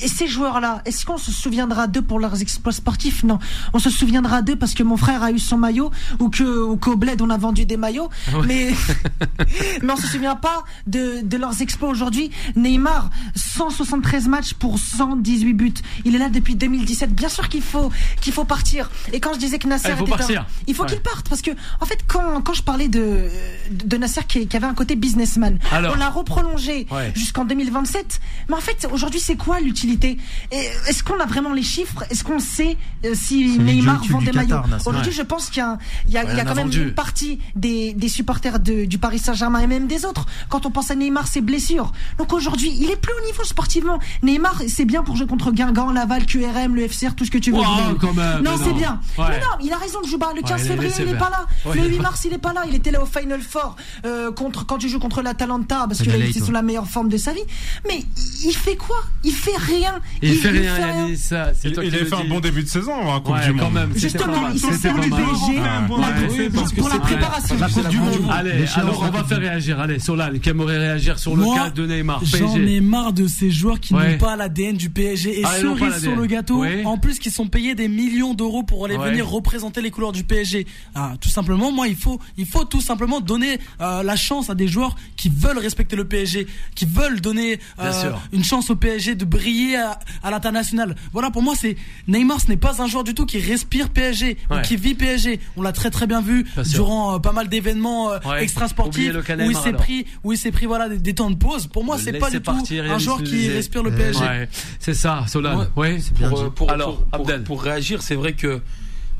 Et, 0.01 0.05
et 0.05 0.09
ces 0.09 0.27
joueurs-là, 0.27 0.83
est-ce 0.87 1.05
qu'on 1.07 1.19
se 1.19 1.31
souviendra 1.31 1.87
d'eux 1.87 2.03
pour 2.03 2.19
leurs 2.19 2.41
exploits 2.43 2.73
sportifs 2.73 3.23
Non. 3.23 3.39
On 3.75 3.79
se 3.79 3.91
souviendra 3.91 4.43
d'eux 4.43 4.57
parce 4.57 4.75
que 4.75 4.83
mon 4.83 4.97
frère 4.97 5.23
a 5.23 5.31
eu 5.31 5.39
son 5.39 5.57
maillot 5.59 5.91
ou 6.19 6.29
que 6.31 6.43
ou 6.65 6.77
qu'au 6.77 6.97
bled 6.97 7.21
on 7.23 7.31
a 7.31 7.37
vendu 7.39 7.65
des 7.67 7.77
maillots. 7.77 8.09
Ah 8.33 8.39
ouais. 8.41 8.47
Mais 8.47 8.75
mais 9.83 9.93
on 9.93 9.97
se 9.97 10.07
souvient 10.07 10.37
pas 10.37 10.65
de, 10.87 11.21
de 11.23 11.37
leurs 11.37 11.61
exploits 11.63 11.89
aujourd'hui. 11.91 12.31
Neymar, 12.57 13.11
173 13.35 14.29
matchs 14.29 14.55
pour 14.55 14.79
118 14.79 15.53
buts. 15.55 15.75
Il 16.05 16.15
est 16.15 16.19
là 16.19 16.29
depuis 16.29 16.57
2017. 16.57 17.15
Bien 17.15 17.29
sûr 17.29 17.49
qu'il 17.49 17.63
faut 17.63 17.91
qu'il 18.21 18.33
faut 18.33 18.45
partir. 18.45 18.91
Et 19.13 19.21
quand 19.21 19.35
je 19.35 19.39
disais 19.39 19.59
que 19.59 19.69
Nasser 19.69 19.89
Ah, 19.89 19.93
il 19.93 19.97
faut 19.99 20.05
était 20.05 20.15
un- 20.15 20.17
partir. 20.17 20.47
il 20.67 20.75
faut 20.75 20.83
Ouais. 20.83 20.89
qu'il 20.91 21.01
parte 21.01 21.29
parce 21.29 21.43
que 21.43 21.51
en 21.81 21.87
fait 21.87 21.99
quand, 22.07 22.41
quand 22.43 22.55
je 22.55 22.63
parlais 22.63 22.89
de 22.89 23.29
de 23.71 23.97
Nasser 23.97 24.21
qui, 24.29 24.47
qui 24.47 24.57
avait 24.57 24.67
un 24.67 24.75
côté 24.75 24.95
businessman, 25.27 25.59
Alors. 25.73 25.95
on 25.95 25.99
l'a 25.99 26.09
reprolongé 26.11 26.87
Ouais. 26.91 27.13
jusqu'en 27.15 27.45
2027. 27.45 28.21
Mais 28.49 28.55
en 28.55 28.61
fait 28.61 28.87
aujourd'hui 28.93 29.21
c'est 29.21 29.37
quoi 29.37 29.61
l'utilité? 29.61 30.19
Est-ce 30.53 31.03
qu'on 31.03 31.19
a 31.21 31.27
vraiment 31.27 31.53
les 31.53 31.63
chiffres? 31.63 32.05
Est-ce 32.11 32.23
qu'on 32.25 32.39
sait 32.39 32.77
euh, 33.05 33.15
si 33.15 33.59
Neymar 33.59 34.03
vend 34.09 34.23
des 34.23 34.33
maillots? 34.33 34.57
Aujourd'hui 34.87 35.11
Ouais. 35.11 35.17
je 35.17 35.23
pense 35.23 35.51
qu'il 35.51 35.59
y 35.63 35.65
a, 35.65 35.79
il 36.07 36.13
y 36.13 36.19
a, 36.19 36.25
Ouais, 36.25 36.31
il 36.33 36.37
y 36.37 36.41
a 36.41 36.45
on 36.45 36.47
a 36.47 36.49
quand 36.49 36.55
même 36.55 36.65
vendu. 36.67 36.83
une 36.85 36.95
partie 36.95 37.39
des, 37.55 37.93
des 37.95 38.09
supporters 38.09 38.59
de- 38.61 38.85
du 38.85 38.99
Paris 38.99 39.19
Saint-Germain 39.19 39.61
et 39.61 39.67
même 39.67 39.87
des 39.87 40.05
autres. 40.05 40.27
Quand 40.49 40.67
on 40.67 40.71
pense 40.71 40.91
à 40.91 40.95
Neymar, 40.95 41.27
ses 41.27 41.41
blessures. 41.41 41.93
Donc 42.19 42.33
aujourd'hui, 42.33 42.73
il 42.79 42.91
est 42.91 42.97
plus 43.01 43.13
au 43.23 43.27
niveau 43.27 43.45
sportivement. 43.45 43.99
Neymar, 44.23 44.63
c'est 44.69 44.85
bien 44.85 45.03
pour 45.03 45.17
jouer 45.17 45.27
contre 45.27 45.51
Guingamp, 45.53 45.93
Laval, 45.93 46.25
QRM, 46.27 46.75
le 46.75 46.89
FCR, 46.89 47.15
tout 47.17 47.25
ce 47.25 47.31
que 47.31 47.39
tu 47.39 47.51
veux. 47.51 47.59
Wow, 47.59 47.95
quand 48.01 48.15
même, 48.15 48.43
non, 48.43 48.53
c'est 48.63 48.73
bien. 48.73 49.01
Mais 49.19 49.39
non, 49.41 49.57
il 49.63 49.73
a 49.73 49.77
raison 49.79 50.01
de 50.01 50.07
jouer. 50.07 50.17
Le 50.35 50.41
15 50.43 50.61
il 50.61 50.65
est 50.65 50.69
février, 50.71 50.93
il 50.99 51.05
n'est 51.07 51.19
pas 51.19 51.31
là. 51.31 51.47
Le 51.75 51.87
8 51.89 51.99
mars, 52.01 52.25
il 52.25 52.31
n'est 52.31 52.39
pas 52.39 52.53
là. 52.55 52.63
Il 52.69 52.75
était 52.75 52.91
là 52.91 53.03
au 53.03 53.07
Final 53.07 53.41
Four 53.43 53.77
euh, 54.07 54.33
contre 54.33 54.65
quand 54.67 54.79
tu 54.79 54.89
joues 54.89 54.99
contre 54.99 55.16
l'Atalanta 55.23 55.87
parce 55.89 56.01
il 56.01 56.09
était 56.09 56.27
Eight, 56.39 56.45
sous 56.45 56.53
la 56.53 56.63
meilleure 56.63 56.87
forme 56.87 57.09
de 57.09 57.17
sa 57.17 57.33
vie. 57.33 57.41
Mais 57.89 58.01
il 58.45 58.53
fait 58.53 58.77
quoi? 58.77 58.97
Il 59.25 59.33
fait 59.33 59.57
rien. 59.57 60.01
Il, 60.23 60.35
fait 60.37 60.51
rien, 60.51 60.79
Yanis. 60.79 61.17
ça, 61.17 61.51
C'est 61.55 61.69
Il, 61.69 61.75
toi 61.75 61.85
il 61.85 61.91
qui 61.91 61.97
a 61.97 62.01
le 62.01 62.07
fait 62.07 62.15
un 62.15 62.25
bon 62.25 62.41
début 62.41 62.63
de 62.63 62.69
saison 62.69 62.93
en 62.93 63.21
Coupe 63.21 63.35
Ouais, 63.35 63.47
du 63.47 63.55
quand 63.55 63.65
Monde. 63.65 63.75
même. 63.75 63.93
Justement, 63.97 64.49
il 64.55 64.61
pas 64.61 64.69
du 64.69 65.11
mal. 65.11 65.21
PSG 65.21 65.61
pour, 65.87 65.99
la, 65.99 66.07
pour- 66.09 66.75
pour 66.75 66.91
c'est- 66.91 66.99
préparation. 67.01 67.57
La 67.59 67.69
Coupe 67.69 67.89
du 67.89 67.99
Monde. 67.99 68.15
Allez, 68.31 68.65
alors 68.77 69.03
on 69.03 69.11
va 69.11 69.25
faire 69.25 69.39
réagir. 69.39 69.81
Allez, 69.81 69.99
Solal, 69.99 70.41
qui 70.41 70.49
aimerait 70.49 70.79
réagir 70.79 71.19
sur 71.19 71.37
le 71.37 71.45
cas 71.55 71.71
de 71.71 71.87
Neymar 71.87 72.21
J'en 72.25 72.55
ai 72.57 72.81
marre 72.81 73.13
de 73.13 73.27
ces 73.27 73.51
joueurs 73.51 73.81
qui 73.81 73.95
n'ont 73.95 74.19
pas 74.19 74.37
l'ADN 74.37 74.77
du 74.77 74.91
PSG 74.91 75.41
et 75.41 75.45
Ah, 75.45 75.53
ils 75.59 75.61
cerise 75.63 76.03
sur 76.03 76.17
le 76.17 76.27
gâteau. 76.27 76.65
En 76.85 76.99
plus, 76.99 77.19
qui 77.19 77.31
sont 77.31 77.47
payés 77.47 77.75
des 77.75 77.89
millions 77.89 78.35
d'euros 78.35 78.63
pour 78.63 78.85
aller 78.85 78.97
venir 78.99 79.29
représenter 79.29 79.83
les 79.83 79.91
couleurs 79.91 80.13
du 80.13 80.25
PSG. 80.25 80.67
Ah, 80.95 81.13
tout 81.21 81.29
simplement, 81.29 81.71
moi, 81.73 81.89
il 81.89 81.97
faut, 81.97 82.19
il 82.37 82.47
faut 82.47 82.65
tout 82.65 82.81
simplement 82.81 83.21
donner 83.21 83.59
euh, 83.81 84.03
la 84.03 84.17
chance 84.17 84.51
à 84.51 84.55
des 84.55 84.69
joueurs 84.69 84.96
joueurs 84.97 85.13
qui 85.17 85.29
veulent 85.29 85.59
respecter 85.59 85.97
le 85.97 86.05
PSG, 86.07 86.47
qui 86.75 86.85
veulent 86.87 87.21
donner 87.21 87.59
euh, 87.81 87.93
une 88.33 88.45
chance 88.45 88.71
au 88.71 88.77
PSG 88.77 89.15
de 89.15 89.25
briller 89.25 89.77
à, 89.77 89.99
à 90.23 90.31
l'international. 90.31 90.95
Voilà, 91.13 91.31
pour 91.31 91.43
moi, 91.43 91.55
c'est 91.57 91.77
Neymar, 92.09 92.41
ce 92.41 92.49
n'est 92.49 92.57
pas 92.57 92.81
un 92.83 92.87
joueur 92.87 93.05
du 93.05 93.15
tout 93.15 93.27
qui 93.27 93.39
respire 93.39 93.91
PSG 93.91 94.37
ou 94.51 94.55
qui 94.63 94.77
vit 94.77 94.95
PSG. 94.95 95.41
On 95.57 95.63
l'a 95.63 95.73
très 95.73 95.91
très 95.91 96.07
bien 96.07 96.21
vu 96.21 96.45
Bien 96.45 96.63
durant 96.65 97.15
euh, 97.15 97.19
pas 97.19 97.33
mal 97.33 97.49
d'événements 97.49 98.11
euh, 98.13 98.19
Ouais. 98.27 98.43
extra-sportifs 98.43 99.15
où 99.15 99.51
il 99.51 99.57
s'est 99.57 99.73
pris, 99.73 100.07
où 100.25 100.33
il 100.33 100.39
s'est 100.39 100.51
pris 100.51 100.67
voilà 100.67 100.89
des, 100.89 100.99
des 100.99 101.15
temps 101.15 101.31
de 101.31 101.37
pause. 101.37 101.67
Pour 101.67 101.85
moi, 101.85 101.97
c'est 101.99 102.13
pas 102.19 102.31
du 102.31 102.41
tout 102.41 102.51
un 102.51 102.99
joueur 102.99 103.23
qui 103.23 103.49
respire 103.49 103.83
le 103.83 103.95
PSG. 103.95 104.21
Ouais, 104.25 104.49
c'est 104.81 104.95
ça, 104.95 105.25
Solal. 105.29 105.57
Ouais. 105.57 105.67
Ouais. 105.77 105.99
pour, 106.29 106.53
pour, 106.55 106.71
Alors, 106.71 107.05
pour- 107.05 107.27
pour 107.45 107.63
réagir, 107.63 108.03
c'est 108.03 108.15
vrai 108.17 108.33
que. 108.33 108.61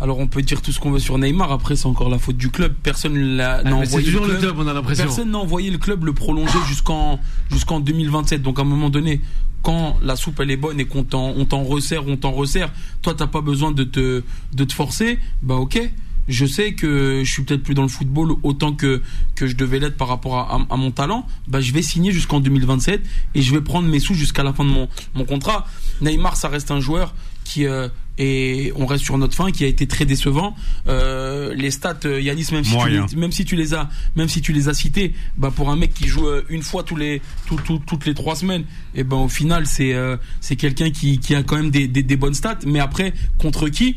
Alors 0.01 0.19
on 0.19 0.27
peut 0.27 0.43
dire 0.43 0.61
tout 0.61 0.73
ce 0.73 0.79
qu'on 0.81 0.91
veut 0.91 0.99
sur 0.99 1.17
Neymar, 1.17 1.51
après 1.53 1.75
c'est 1.75 1.87
encore 1.87 2.11
la 2.11 2.19
faute 2.19 2.37
du 2.37 2.51
club. 2.51 2.75
Personne 2.83 3.37
n'a 3.37 3.63
Ah, 3.65 3.73
envoyé 3.73 4.05
toujours 4.07 4.27
le 4.27 4.33
le 4.35 4.39
club. 4.39 4.53
club, 4.55 4.67
on 4.67 4.69
a 4.69 4.75
l'impression. 4.75 5.05
Personne 5.05 5.31
n'a 5.31 5.39
envoyé 5.39 5.71
le 5.71 5.79
club 5.79 6.05
le 6.05 6.13
prolonger 6.13 6.59
jusqu'en 6.69 7.19
jusqu'en 7.51 7.81
2027. 7.81 8.43
Donc 8.43 8.59
à 8.59 8.63
un 8.63 8.67
moment 8.67 8.91
donné, 8.91 9.23
quand 9.63 9.97
la 10.03 10.15
soupe 10.17 10.39
elle 10.41 10.51
est 10.51 10.57
bonne 10.59 10.79
et 10.81 10.85
qu'on 10.85 11.03
t'en 11.03 11.31
on 11.37 11.47
t'en 11.47 11.63
resserre, 11.65 12.07
on 12.07 12.17
t'en 12.19 12.33
resserre, 12.33 12.73
toi 13.01 13.15
t'as 13.15 13.27
pas 13.27 13.41
besoin 13.41 13.73
de 13.73 13.85
te 13.85 14.23
de 14.53 14.65
te 14.65 14.73
forcer, 14.75 15.19
bah 15.43 15.55
ok. 15.57 15.81
Je 16.29 16.45
sais 16.45 16.73
que 16.75 17.23
je 17.25 17.31
suis 17.33 17.45
peut-être 17.45 17.63
plus 17.63 17.75
dans 17.75 17.83
le 17.83 17.89
football 17.89 18.33
autant 18.43 18.73
que 18.73 19.01
que 19.37 19.47
je 19.47 19.55
devais 19.57 19.79
l'être 19.79 19.97
par 19.97 20.09
rapport 20.09 20.35
à, 20.37 20.57
à- 20.57 20.75
à 20.75 20.77
mon 20.77 20.91
talent. 20.91 21.25
Bah 21.49 21.61
je 21.61 21.73
vais 21.73 21.83
signer 21.83 22.11
jusqu'en 22.11 22.41
2027 22.41 23.01
et 23.37 23.43
je 23.43 23.55
vais 23.55 23.61
prendre 23.61 23.89
mes 23.89 24.01
sous 24.01 24.13
jusqu'à 24.15 24.43
la 24.43 24.53
fin 24.53 24.65
de 24.65 24.71
mon 24.71 24.89
mon 25.15 25.25
contrat. 25.25 25.67
Neymar, 26.03 26.37
ça 26.37 26.49
reste 26.49 26.71
un 26.73 26.81
joueur 26.81 27.15
qui 27.45 27.65
euh, 27.67 27.89
et 28.19 28.73
on 28.77 28.87
reste 28.87 29.05
sur 29.05 29.19
notre 29.19 29.35
fin 29.35 29.51
qui 29.51 29.65
a 29.65 29.67
été 29.67 29.87
très 29.87 30.05
décevant. 30.07 30.55
Euh, 30.89 31.53
les 31.55 31.71
stats, 31.71 31.99
euh, 32.05 32.21
Yanis, 32.21 32.47
même 32.53 32.65
si, 32.65 32.71
tu 32.79 32.89
les, 32.91 33.17
même 33.17 33.33
si 33.33 33.45
tu 33.45 33.57
les 33.57 33.75
as, 33.75 33.89
même 34.17 34.29
si 34.29 34.41
tu 34.41 34.53
les 34.53 34.69
as 34.69 34.75
cités, 34.75 35.13
bah 35.37 35.53
pour 35.55 35.71
un 35.71 35.77
mec 35.77 35.93
qui 35.95 36.07
joue 36.09 36.27
euh, 36.27 36.45
une 36.49 36.63
fois 36.63 36.83
tous 36.83 36.97
les 36.97 37.21
tout- 37.47 37.61
tout- 37.65 37.83
toutes 37.87 38.07
les 38.07 38.15
trois 38.15 38.37
semaines, 38.37 38.65
et 38.95 39.05
ben 39.05 39.17
au 39.17 39.29
final 39.29 39.67
c'est 39.67 39.93
euh, 39.95 40.17
c'est 40.41 40.57
quelqu'un 40.57 40.91
qui, 40.91 41.19
qui 41.19 41.35
a 41.35 41.43
quand 41.43 41.57
même 41.57 41.71
des, 41.71 41.89
des, 41.89 42.03
des 42.03 42.17
bonnes 42.17 42.35
stats. 42.35 42.59
Mais 42.67 42.81
après 42.81 43.13
contre 43.39 43.69
qui? 43.69 43.97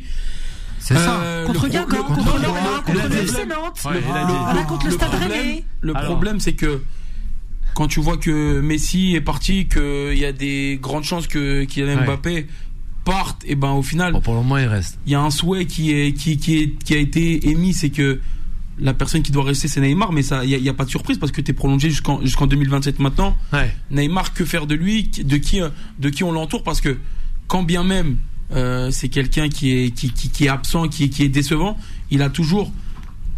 C'est 0.81 0.95
ça. 0.95 1.19
Euh, 1.21 1.45
Contre 1.45 1.67
Guingamp, 1.67 1.87
le- 1.89 2.03
contre 2.03 2.23
contre 2.23 2.37
le 2.93 2.93
le 3.09 3.15
FC 3.15 3.25
problème- 3.33 3.49
Nantes. 3.49 3.81
Ouais. 3.85 3.99
Voilà, 4.05 4.63
contre 4.63 4.85
le 4.85 4.91
Stade 4.93 5.13
Rennais. 5.13 5.63
Le 5.81 5.93
problème, 5.93 6.39
c'est 6.39 6.53
que 6.53 6.81
quand 7.75 7.87
tu 7.87 7.99
vois 7.99 8.17
que 8.17 8.59
Messi 8.61 9.13
est 9.15 9.21
parti, 9.21 9.67
qu'il 9.67 10.17
y 10.17 10.25
a 10.25 10.31
des 10.31 10.79
grandes 10.81 11.03
chances 11.03 11.27
que 11.27 11.63
Kylian 11.65 11.97
Ouais. 11.97 12.05
Mbappé 12.05 12.47
parte, 13.05 13.43
et 13.45 13.55
ben 13.55 13.71
au 13.71 13.81
final, 13.83 14.13
Bon, 14.13 14.21
pour 14.21 14.33
le 14.33 14.39
moment, 14.41 14.57
il 14.57 14.65
reste. 14.67 14.99
il 15.05 15.11
y 15.11 15.15
a 15.15 15.21
un 15.21 15.31
souhait 15.31 15.65
qui 15.65 15.91
est 15.91 16.13
qui 16.13 16.37
qui 16.37 16.57
est 16.57 16.83
qui 16.83 16.93
a 16.93 16.97
été 16.97 17.49
émis, 17.49 17.73
c'est 17.73 17.89
que 17.89 18.19
la 18.77 18.93
personne 18.93 19.21
qui 19.23 19.31
doit 19.31 19.43
rester 19.43 19.67
c'est 19.67 19.81
Neymar, 19.81 20.11
mais 20.13 20.21
ça 20.21 20.45
il 20.45 20.51
y, 20.51 20.69
a- 20.69 20.73
pas 20.73 20.85
de 20.85 20.89
surprise 20.89 21.17
parce 21.17 21.31
que 21.33 21.41
tu 21.41 21.51
es 21.51 21.53
prolongé 21.53 21.89
jusqu'en 21.89 22.21
jusqu'en 22.21 22.47
2027 22.47 22.99
maintenant. 22.99 23.35
Ouais. 23.51 23.73
Neymar, 23.91 24.33
que 24.33 24.45
faire 24.45 24.67
de 24.67 24.75
lui, 24.75 25.03
de 25.23 25.37
qui 25.37 25.61
euh, 25.61 25.69
de 25.99 26.09
qui 26.09 26.23
on 26.23 26.31
l'entoure? 26.31 26.63
Parce 26.63 26.79
que 26.81 26.97
quand 27.47 27.63
bien 27.63 27.83
même 27.83 28.17
euh, 28.51 28.89
c'est 28.91 29.09
quelqu'un 29.09 29.49
qui 29.49 29.71
est 29.71 29.91
qui, 29.91 30.11
qui, 30.11 30.29
qui 30.29 30.45
est 30.45 30.49
absent, 30.49 30.87
qui 30.87 31.09
qui 31.09 31.23
est 31.23 31.29
décevant, 31.29 31.77
il 32.11 32.21
a 32.21 32.29
toujours 32.29 32.71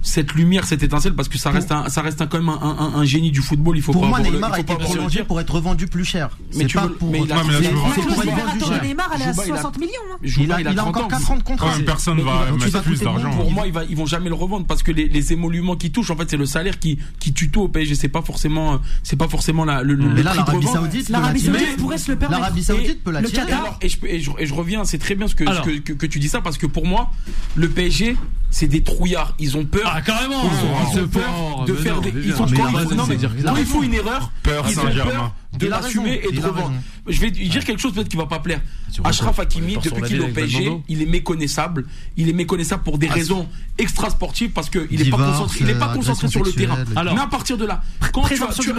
cette 0.01 0.33
lumière, 0.33 0.65
cette 0.65 0.81
étincelle, 0.83 1.13
parce 1.13 1.29
que 1.29 1.37
ça 1.37 1.51
reste 1.51 1.71
un, 1.71 1.87
ça 1.89 2.01
reste 2.01 2.21
un, 2.21 2.27
quand 2.27 2.39
même 2.39 2.49
un, 2.49 2.59
un- 2.61 2.93
un 2.99 3.05
génie 3.05 3.29
du 3.31 3.41
football. 3.41 3.77
Il 3.77 3.83
faut 3.83 3.91
Pour 3.91 4.01
pas 4.01 4.07
moi, 4.07 4.17
avoir 4.19 4.31
le- 4.31 4.37
Neymar 4.37 4.53
a 4.53 4.59
été 4.59 4.75
prolongé 4.75 5.23
pour 5.23 5.39
être 5.39 5.53
revendu 5.53 5.87
plus 5.87 6.05
cher. 6.05 6.29
Mais 6.55 6.61
C'est 6.61 6.65
tu 6.65 6.77
pas 6.77 6.87
veux- 6.87 6.93
pour. 6.93 7.11
mais 7.11 7.19
il 7.19 7.31
a- 7.31 7.35
de 7.43 8.85
Neymar, 8.87 9.11
elle 9.15 9.21
est 9.21 9.25
à 9.25 9.31
Jouba, 9.31 9.43
il 9.45 9.51
a- 9.51 9.55
60 9.55 9.77
millions. 9.79 9.91
hein. 10.13 10.17
Il 10.23 10.51
a, 10.51 10.61
il 10.61 10.67
a 10.67 10.73
30 10.73 10.87
encore 10.89 11.03
ans. 11.03 11.07
4 11.07 11.31
ans 11.31 11.37
de 11.37 11.43
contrat. 11.43 11.71
Personne 11.85 12.21
va 12.21 12.51
mettre 12.51 12.81
plus 12.83 12.99
d'argent. 13.01 13.31
Pour 13.31 13.51
moi, 13.51 13.67
il 13.67 13.73
va, 13.73 13.83
ils 13.85 13.95
vont 13.95 14.05
jamais 14.05 14.29
le 14.29 14.35
revendre 14.35 14.65
parce 14.65 14.83
que 14.83 14.91
les, 14.91 15.07
les 15.07 15.33
émoluments 15.33 15.75
qui 15.75 15.91
touchent, 15.91 16.11
en 16.11 16.15
fait, 16.17 16.29
c'est 16.29 16.37
le 16.37 16.45
salaire 16.45 16.79
qui, 16.79 16.97
qui 17.19 17.33
tue 17.33 17.49
tout 17.51 17.61
au 17.61 17.67
PSG. 17.67 17.95
C'est 17.95 18.07
pas 18.09 18.21
forcément, 18.21 18.79
c'est 19.03 19.15
pas 19.15 19.27
forcément 19.27 19.65
la, 19.65 19.83
le, 19.83 19.93
le 19.95 20.05
Mais 20.09 20.23
là, 20.23 20.31
prix 20.31 20.39
de 20.41 20.45
l'Arabie. 20.47 20.67
Saoudite 20.67 21.09
L'Arabie. 21.09 21.39
Saoudite 21.41 21.77
pourrait 21.77 21.97
se 21.97 22.11
le 22.11 22.17
permettre. 22.17 22.41
L'Arabie 22.41 22.63
Saoudite 22.63 23.03
peut 23.03 23.11
l'attirer. 23.11 23.43
Et, 23.43 23.45
Qatar, 23.45 23.61
alors, 23.61 23.79
et, 23.81 23.89
je, 23.89 23.97
et 24.05 24.19
je- 24.19 24.31
et 24.39 24.45
je 24.45 24.53
reviens, 24.53 24.83
c'est 24.83 24.97
très 24.97 25.15
bien 25.15 25.27
ce 25.27 25.35
que, 25.35 25.43
Alors. 25.47 25.63
ce 25.63 25.69
que, 25.69 25.77
que, 25.79 25.93
que 25.93 26.05
tu 26.05 26.19
dis 26.19 26.29
ça 26.29 26.41
parce 26.41 26.57
que 26.57 26.65
pour 26.65 26.85
moi, 26.87 27.09
le 27.55 27.69
PSG, 27.69 28.15
c'est 28.51 28.67
des 28.67 28.83
trouillards. 28.83 29.33
Ils 29.39 29.57
ont 29.57 29.65
peur. 29.65 29.91
Ah, 29.93 30.01
carrément 30.01 30.43
Ils 30.43 30.65
ont, 30.65 30.75
ils 30.91 30.93
C'est 30.93 31.07
peur 31.09 31.65
de 31.65 31.73
faire 31.73 32.01
des. 32.01 32.13
Ils 32.23 32.39
ont 32.41 32.45
bien. 32.45 32.65
quand 32.65 32.71
Mais 32.71 32.71
il 32.71 32.77
a 32.77 32.81
il 32.81 32.83
faut- 32.83 32.89
raison, 32.89 32.95
non, 32.95 33.03
mais 33.07 33.17
c'est-à-dire 33.17 33.35
qu'il 33.35 33.47
a 33.47 33.49
quand 33.49 33.55
il 33.55 33.59
raison. 33.59 33.73
faut 33.73 33.83
une 33.83 33.93
erreur, 33.93 34.31
Peur 34.43 34.65
ils 34.69 34.79
ont 34.79 34.83
peur 34.83 35.33
de 35.57 35.67
l'assumer 35.67 36.21
et 36.29 36.31
de 36.31 36.41
revendre. 36.41 36.73
Je 37.07 37.19
vais 37.19 37.31
dire 37.31 37.65
quelque 37.65 37.79
chose 37.81 37.93
peut-être 37.93 38.07
qui 38.09 38.17
va 38.17 38.27
pas 38.27 38.39
plaire. 38.39 38.61
Achraf 39.03 39.35
vois, 39.35 39.43
Hakimi, 39.43 39.77
depuis 39.83 40.01
qu'il 40.03 40.17
est 40.17 40.19
au 40.19 40.27
PSG, 40.27 40.71
il 40.87 41.01
est 41.01 41.05
méconnaissable. 41.05 41.85
Il 42.17 42.29
est 42.29 42.33
méconnaissable 42.33 42.83
pour 42.83 42.97
des 42.97 43.07
Ah, 43.09 43.13
raisons 43.13 43.47
extra-sportives 43.77 44.51
parce 44.51 44.69
qu'il 44.69 45.01
est 45.01 45.09
pas 45.09 45.17
concentré, 45.17 45.57
il 45.61 45.69
est 45.69 45.75
pas 45.75 45.89
euh, 45.89 45.95
concentré 45.95 46.27
sur 46.27 46.43
le 46.43 46.51
terrain. 46.51 46.77
Mais 47.13 47.21
à 47.21 47.27
partir 47.27 47.57
de 47.57 47.65
là, 47.65 47.81
quand 48.13 48.21
tu 48.27 48.33
as, 48.43 48.47
tu, 48.53 48.71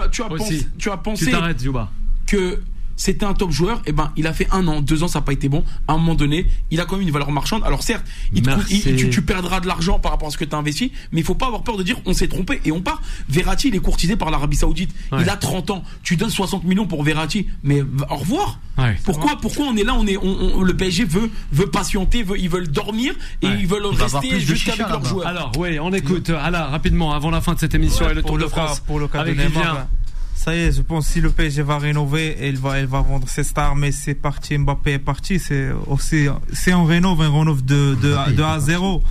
as- 0.00 0.08
tu, 0.08 0.22
pensé, 0.22 0.68
tu 0.78 0.90
as 0.90 0.96
pensé 0.96 1.24
Tu 1.26 1.30
t'arrêtes, 1.32 1.62
Yuba. 1.62 1.90
que 2.26 2.60
c'était 2.96 3.24
un 3.26 3.34
top 3.34 3.50
joueur, 3.50 3.82
et 3.86 3.92
ben 3.92 4.12
il 4.16 4.26
a 4.26 4.32
fait 4.32 4.48
un 4.52 4.66
an, 4.68 4.80
deux 4.80 5.02
ans, 5.02 5.08
ça 5.08 5.18
n'a 5.20 5.24
pas 5.24 5.32
été 5.32 5.48
bon. 5.48 5.64
À 5.88 5.92
un 5.94 5.98
moment 5.98 6.14
donné, 6.14 6.46
il 6.70 6.80
a 6.80 6.84
quand 6.84 6.96
même 6.96 7.06
une 7.06 7.12
valeur 7.12 7.30
marchande. 7.32 7.62
Alors 7.64 7.82
certes, 7.82 8.04
il 8.32 8.42
te 8.42 8.48
coûte- 8.50 8.58
Merci. 8.58 8.82
il- 8.86 8.96
tu, 8.96 9.10
tu 9.10 9.22
perdras 9.22 9.60
de 9.60 9.66
l'argent 9.66 9.98
par 9.98 10.12
rapport 10.12 10.28
à 10.28 10.30
ce 10.30 10.38
que 10.38 10.44
tu 10.44 10.54
as 10.54 10.58
investi, 10.58 10.92
mais 11.12 11.20
il 11.20 11.24
faut 11.24 11.34
pas 11.34 11.46
avoir 11.46 11.62
peur 11.62 11.76
de 11.76 11.82
dire 11.82 11.96
on 12.06 12.12
s'est 12.12 12.28
trompé 12.28 12.60
et 12.64 12.72
on 12.72 12.80
part. 12.80 13.00
Verratti, 13.28 13.68
il 13.68 13.74
est 13.74 13.78
courtisé 13.80 14.16
par 14.16 14.30
l'Arabie 14.30 14.56
Saoudite. 14.56 14.90
Ouais. 15.12 15.18
Il 15.22 15.28
a 15.28 15.36
30 15.36 15.70
ans. 15.70 15.82
Tu 16.02 16.16
donnes 16.16 16.30
60 16.30 16.64
millions 16.64 16.86
pour 16.86 17.02
Verratti, 17.02 17.46
mais 17.62 17.82
au 17.82 18.16
revoir. 18.16 18.58
Ouais. 18.78 18.96
Pourquoi, 19.04 19.36
pourquoi 19.40 19.66
on 19.66 19.76
est 19.76 19.84
là, 19.84 19.94
on 19.94 20.06
est, 20.06 20.16
on, 20.16 20.22
on- 20.58 20.62
le 20.62 20.76
PSG 20.76 21.04
veut, 21.04 21.30
veut 21.52 21.66
patienter, 21.66 22.22
veut, 22.22 22.38
ils 22.38 22.48
veulent 22.48 22.68
dormir 22.68 23.12
et 23.42 23.46
Ouais. 23.46 23.56
ils 23.60 23.66
veulent 23.66 23.86
Il 23.92 23.98
rester 24.00 24.18
plus 24.28 24.30
de 24.30 24.40
jusqu'à 24.40 24.72
chicha 24.72 24.84
avec 24.86 25.02
leurs 25.02 25.04
joueurs. 25.04 25.26
Alors, 25.26 25.52
oui, 25.58 25.78
on 25.80 25.92
écoute. 25.92 26.30
Alors, 26.30 26.70
rapidement, 26.70 27.12
avant 27.12 27.30
la 27.30 27.40
fin 27.40 27.54
de 27.54 27.58
cette 27.58 27.74
émission 27.74 28.08
et 28.08 28.14
le 28.14 28.22
Tour 28.22 28.30
pour 28.30 28.38
de 28.38 28.42
le 28.44 28.48
cas, 28.48 28.64
France. 28.66 28.80
pour 28.80 28.98
le 28.98 29.08
cas 29.08 29.20
avec 29.20 29.36
de 29.36 29.42
Neymar, 29.42 29.62
Vivien. 29.62 29.88
Ça 30.34 30.54
y 30.54 30.58
est, 30.58 30.72
je 30.72 30.82
pense 30.82 31.06
si 31.06 31.20
le 31.20 31.30
PSG 31.30 31.62
va 31.62 31.78
rénover, 31.78 32.36
il 32.42 32.58
va, 32.58 32.78
il 32.80 32.86
va 32.86 33.00
vendre 33.00 33.28
ses 33.28 33.44
stars, 33.44 33.76
mais 33.76 33.92
c'est 33.92 34.14
parti, 34.14 34.58
Mbappé 34.58 34.92
est 34.94 34.98
parti, 34.98 35.38
c'est 35.38 35.70
aussi, 35.86 36.26
si 36.52 36.72
on 36.72 36.84
rénove, 36.84 37.20
on 37.20 37.38
rénove 37.40 37.64
de, 37.64 37.94
de, 38.02 38.12
Mbappé, 38.14 38.32
de 38.32 38.42
à 38.42 38.58
zéro. 38.60 39.02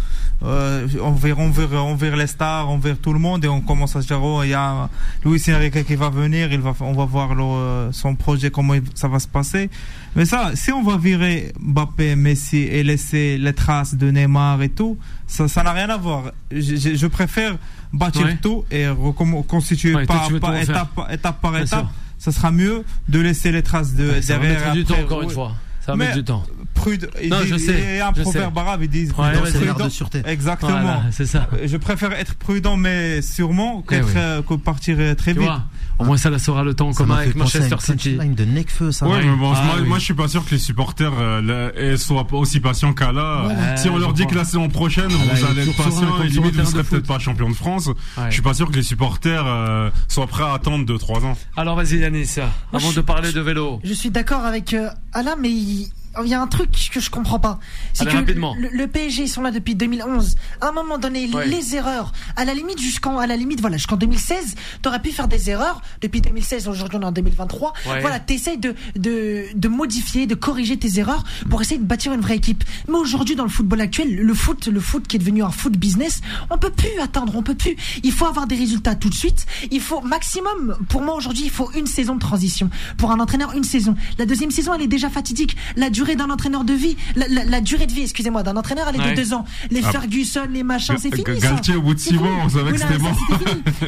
Euh, 0.45 0.85
on 1.01 1.11
vire, 1.11 1.39
on 1.39 1.49
vire, 1.49 1.69
on 1.73 1.95
vire 1.95 2.17
les 2.17 2.27
stars, 2.27 2.69
on 2.69 2.77
vire 2.77 2.97
tout 3.01 3.13
le 3.13 3.19
monde 3.19 3.45
et 3.45 3.47
on 3.47 3.61
commence 3.61 3.95
à 3.95 4.01
se 4.01 4.07
dire, 4.07 4.21
oh, 4.21 4.43
il 4.43 4.49
y 4.49 4.53
a 4.53 4.89
Luis 5.23 5.41
Enrique 5.47 5.85
qui 5.85 5.95
va 5.95 6.09
venir, 6.09 6.51
il 6.51 6.59
va, 6.59 6.73
on 6.81 6.91
va 6.91 7.05
voir 7.05 7.33
le- 7.33 7.91
son 7.93 8.15
projet, 8.15 8.51
comment 8.51 8.73
ça 8.93 9.07
va 9.07 9.19
se 9.19 9.27
passer. 9.29 9.69
Mais 10.15 10.25
ça, 10.25 10.51
si 10.55 10.71
on 10.71 10.83
va 10.83 10.97
virer 10.97 11.53
Mbappé, 11.59 12.15
Messi 12.15 12.57
et 12.59 12.83
laisser 12.83 13.37
les 13.37 13.53
traces 13.53 13.95
de 13.95 14.11
Neymar 14.11 14.61
et 14.61 14.69
tout, 14.69 14.97
ça, 15.27 15.47
ça 15.47 15.63
n'a 15.63 15.71
rien 15.73 15.89
à 15.89 15.97
voir. 15.97 16.31
Je, 16.51 16.75
je- 16.75 16.95
je 16.95 17.07
préfère 17.07 17.57
bâtir 17.91 18.25
Ouais. 18.25 18.37
tout 18.41 18.63
et 18.71 18.85
recomm- 18.87 19.45
constituer 19.45 19.95
Ouais, 19.95 20.05
toi, 20.05 20.15
pas, 20.17 20.27
tu 20.27 20.33
veux 20.33 20.39
pas- 20.39 20.47
tout 20.47 20.53
refaire. 20.53 20.69
étape, 20.75 20.95
par- 20.95 21.11
étape 21.11 21.41
par 21.41 21.51
Bien 21.51 21.61
étape. 21.63 21.79
sûr. 21.79 21.91
Ça 22.19 22.31
sera 22.31 22.51
mieux 22.51 22.83
de 23.09 23.19
laisser 23.19 23.51
les 23.51 23.63
traces 23.63 23.95
de 23.95 24.07
Ouais, 24.09 24.21
Ça 24.21 24.37
va 24.37 24.43
derrière. 24.47 24.59
mettre 24.61 24.73
du 24.73 24.85
temps, 24.85 24.99
encore 25.03 25.21
une 25.23 25.29
fois. 25.29 25.53
Ça 25.85 25.91
va 25.93 25.97
mettre 25.97 26.15
du 26.15 26.23
temps. 26.23 26.43
Prude, 26.83 27.09
ils 27.21 27.29
Non, 27.29 27.37
je 27.45 27.55
sais, 27.57 27.79
Il 27.93 27.97
y 27.97 27.99
a 27.99 28.07
un 28.09 28.13
je 28.15 28.21
proverbe 28.21 28.53
sais. 28.55 28.59
arabe, 28.59 28.83
ils 28.83 28.89
disent. 28.89 29.13
Ouais, 29.17 29.31
l'air 29.31 29.43
de 29.43 29.79
prudent. 29.79 29.89
sûreté. 29.89 30.21
Exactement. 30.25 30.71
Voilà, 30.71 31.03
c'est 31.11 31.25
ça. 31.25 31.47
Je 31.63 31.77
préfère 31.77 32.11
être 32.13 32.35
prudent, 32.35 32.75
mais 32.77 33.21
sûrement, 33.21 33.83
Eh 33.85 33.89
qu'être, 33.89 34.05
oui. 34.07 34.13
euh, 34.17 34.41
que 34.41 34.53
partir 34.55 34.97
euh, 34.99 35.15
très 35.15 35.33
Tu 35.33 35.39
vite. 35.39 35.47
vois 35.47 35.63
Au 35.99 36.05
moins, 36.05 36.17
ça 36.17 36.29
la 36.29 36.39
saura 36.39 36.63
le 36.63 36.73
temps 36.73 36.89
en 36.89 36.93
commun 36.93 37.15
avec 37.15 37.35
Manchester 37.35 37.75
City. 37.79 38.17
de 38.17 38.45
Necfeu, 38.45 38.91
ça. 38.91 39.07
Ouais, 39.07 39.23
mais 39.23 39.35
bon, 39.35 39.53
Ah, 39.55 39.63
moi, 39.65 39.75
oui. 39.81 39.87
moi, 39.87 39.99
je 39.99 40.03
suis 40.05 40.13
pas 40.13 40.27
sûr 40.27 40.43
que 40.45 40.51
les 40.51 40.57
supporters 40.59 41.11
euh, 41.17 41.41
là, 41.41 41.97
soient 41.97 42.27
aussi 42.33 42.59
patients 42.59 42.93
qu'à 42.93 43.11
là. 43.11 43.47
Ouais, 43.47 43.77
si 43.77 43.89
on 43.89 43.97
leur 43.97 44.13
dit 44.13 44.25
que 44.27 44.35
la 44.35 44.43
saison 44.43 44.67
prochaine, 44.69 45.05
Ah, 45.09 45.11
là, 45.11 45.33
vous 45.35 45.45
est 45.45 45.49
allez 45.49 45.69
être 45.69 45.77
patient 45.77 46.23
et 46.23 46.27
limite 46.27 46.55
vous 46.55 46.65
serez 46.65 46.83
peut-être 46.83 47.07
pas 47.07 47.19
champion 47.19 47.49
de 47.49 47.55
France. 47.55 47.87
Ouais. 47.87 48.25
Je 48.27 48.33
suis 48.33 48.41
pas 48.41 48.53
sûr 48.53 48.69
que 48.69 48.75
les 48.75 48.83
supporters 48.83 49.45
euh, 49.45 49.89
soient 50.07 50.27
prêts 50.27 50.43
à 50.43 50.53
attendre 50.53 50.85
2-3 50.85 51.23
ans. 51.25 51.37
Alors, 51.55 51.75
vas-y, 51.75 51.97
Yanis, 51.99 52.35
avant 52.73 52.91
de 52.91 53.01
parler 53.01 53.31
de 53.31 53.39
vélo. 53.41 53.79
Je 53.83 53.93
suis 53.93 54.09
d'accord 54.09 54.43
avec 54.45 54.73
euh, 54.73 54.89
Alain, 55.13 55.35
mais 55.39 55.49
il 55.51 55.87
il 56.23 56.29
y 56.29 56.33
a 56.33 56.41
un 56.41 56.47
truc 56.47 56.69
que 56.91 56.99
je 56.99 57.09
comprends 57.09 57.39
pas. 57.39 57.59
C'est 57.93 58.05
que 58.05 58.11
le, 58.59 58.69
le 58.69 58.87
PSG 58.87 59.23
ils 59.23 59.27
sont 59.27 59.41
là 59.41 59.51
depuis 59.51 59.75
2011. 59.75 60.35
À 60.61 60.67
un 60.67 60.71
moment 60.71 60.97
donné, 60.97 61.29
Ouais. 61.33 61.47
les 61.47 61.75
erreurs, 61.75 62.11
à 62.35 62.45
la 62.45 62.53
limite 62.53 62.79
jusqu'en, 62.79 63.17
à 63.17 63.25
la 63.27 63.35
limite, 63.37 63.61
voilà, 63.61 63.77
jusqu'en 63.77 63.95
2016, 63.95 64.55
t'aurais 64.81 65.01
pu 65.01 65.11
faire 65.11 65.27
des 65.27 65.49
erreurs. 65.49 65.81
Depuis 66.01 66.21
2016, 66.21 66.67
aujourd'hui 66.67 66.97
on 66.99 67.01
est 67.01 67.05
en 67.05 67.11
2023. 67.11 67.73
Ouais. 67.87 68.01
Voilà, 68.01 68.19
t'essayes 68.19 68.57
de, 68.57 68.75
de, 68.95 69.45
de 69.55 69.67
modifier, 69.67 70.27
de 70.27 70.35
corriger 70.35 70.77
tes 70.77 70.99
erreurs 70.99 71.23
pour 71.49 71.61
essayer 71.61 71.77
de 71.79 71.85
bâtir 71.85 72.13
une 72.13 72.21
vraie 72.21 72.35
équipe. 72.35 72.63
Mais 72.87 72.95
aujourd'hui, 72.97 73.35
dans 73.35 73.43
le 73.43 73.49
football 73.49 73.81
actuel, 73.81 74.15
le 74.15 74.33
foot, 74.33 74.67
le 74.67 74.79
foot 74.79 75.07
qui 75.07 75.15
est 75.15 75.19
devenu 75.19 75.41
un 75.43 75.49
foot 75.51 75.73
business, 75.77 76.21
on 76.49 76.57
peut 76.57 76.69
plus 76.71 76.99
attendre, 77.01 77.33
on 77.35 77.41
peut 77.43 77.55
plus. 77.55 77.75
Il 78.03 78.11
faut 78.11 78.25
avoir 78.25 78.45
des 78.47 78.55
résultats 78.55 78.95
tout 78.95 79.09
de 79.09 79.13
suite. 79.15 79.45
Il 79.71 79.81
faut 79.81 80.01
maximum, 80.01 80.77
pour 80.89 81.01
moi 81.01 81.15
aujourd'hui, 81.15 81.43
il 81.45 81.51
faut 81.51 81.71
une 81.71 81.87
saison 81.87 82.15
de 82.15 82.19
transition. 82.19 82.69
Pour 82.97 83.11
un 83.11 83.19
entraîneur, 83.19 83.53
une 83.53 83.63
saison. 83.63 83.95
La 84.17 84.25
deuxième 84.25 84.51
saison, 84.51 84.73
elle 84.73 84.81
est 84.81 84.87
déjà 84.87 85.09
fatidique. 85.09 85.55
La 85.77 85.89
durée 85.89 86.02
d'un 86.15 86.29
entraîneur 86.29 86.63
de 86.63 86.73
vie, 86.73 86.95
la, 87.15 87.27
la- 87.27 87.45
la 87.45 87.61
durée 87.61 87.85
de 87.87 87.91
vie, 87.93 88.01
excusez-moi, 88.03 88.43
d'un 88.43 88.55
entraîneur, 88.57 88.85
elle 88.89 88.95
est 88.97 88.99
Ouais. 88.99 89.11
de 89.11 89.15
deux 89.15 89.33
ans. 89.33 89.45
Les 89.71 89.81
Ah. 89.83 89.91
Ferguson, 89.91 90.41
les 90.51 90.63
machins, 90.63 90.95
c'est 90.99 91.09
fini. 91.15 91.39
Galtier, 91.39 91.73
ça. 91.73 91.79
au 91.79 91.81
bout 91.81 91.93
de 91.93 91.99
six 91.99 92.13
mois, 92.13 92.29
on 92.45 92.49
savait 92.49 92.71
que 92.73 92.77
c'était 92.79 92.97
bon. 92.97 93.11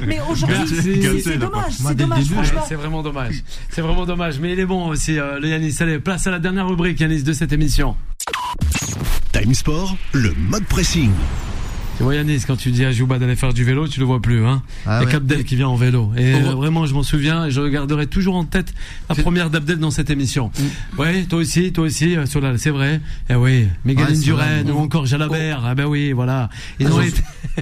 Mais 0.07 0.19
aujourd'hui, 0.29 0.57
c'est- 0.67 1.37
dommage. 1.37 1.73
C'est 1.77 1.95
dommage, 1.95 2.23
c'est 2.67 2.75
vraiment 2.75 3.03
dommage. 3.03 3.43
C'est 3.69 3.81
vraiment 3.81 4.05
dommage. 4.05 4.39
Mais 4.39 4.53
il 4.53 4.59
est 4.59 4.65
bon 4.65 4.87
aussi, 4.87 5.19
euh, 5.19 5.39
le 5.39 5.49
Yanis. 5.49 5.75
Allez, 5.79 5.99
place 5.99 6.25
à 6.27 6.31
la 6.31 6.39
dernière 6.39 6.67
rubrique, 6.67 6.99
Yanis, 6.99 7.23
de 7.23 7.33
cette 7.33 7.51
émission. 7.53 7.95
Time 9.33 9.53
Sport, 9.53 9.97
le 10.13 10.33
mode 10.49 10.63
pressing. 10.65 11.11
Tu 11.97 12.03
vois 12.03 12.13
Yanis, 12.15 12.41
quand 12.45 12.57
tu 12.57 12.71
dis 12.71 12.83
à 12.83 12.91
Jouba 12.91 13.19
d'aller 13.19 13.37
faire 13.37 13.53
du 13.53 13.63
vélo, 13.63 13.87
tu 13.87 14.01
le 14.01 14.05
vois 14.05 14.21
plus. 14.21 14.45
Hein. 14.45 14.61
Ah 14.85 14.97
Il 14.99 14.99
y 14.99 15.03
a 15.03 15.05
ouais. 15.05 15.11
qu'Abdel 15.13 15.45
qui 15.45 15.55
vient 15.55 15.69
en 15.69 15.77
vélo. 15.77 16.11
Et 16.17 16.33
Heureux- 16.33 16.49
euh, 16.51 16.55
vraiment, 16.55 16.85
je 16.85 16.93
m'en 16.93 17.03
souviens, 17.03 17.45
et 17.45 17.51
je 17.51 17.61
regarderai 17.61 18.05
toujours 18.07 18.35
en 18.35 18.43
tête 18.43 18.73
la 19.07 19.15
première 19.15 19.49
d'Abdel 19.49 19.77
dans 19.79 19.91
cette 19.91 20.09
émission. 20.09 20.51
Mm. 20.95 20.99
Ouais, 20.99 21.23
toi 21.23 21.39
aussi, 21.39 21.71
toi 21.71 21.85
aussi, 21.85 22.17
euh, 22.17 22.25
Solal, 22.25 22.59
c'est 22.59 22.69
vrai. 22.69 22.99
Eh 23.29 23.35
oui, 23.35 23.67
Mégaline 23.85 24.17
Ouais. 24.17 24.21
Duren 24.23 24.71
ou 24.71 24.77
encore 24.79 25.05
Jalabert. 25.05 25.61
Ah 25.65 25.73
ben 25.73 25.85
oui, 25.85 26.11
voilà. 26.11 26.49
Ils 26.81 26.87
ont 26.87 26.89
Heureusement- 26.99 27.07
été, 27.07 27.21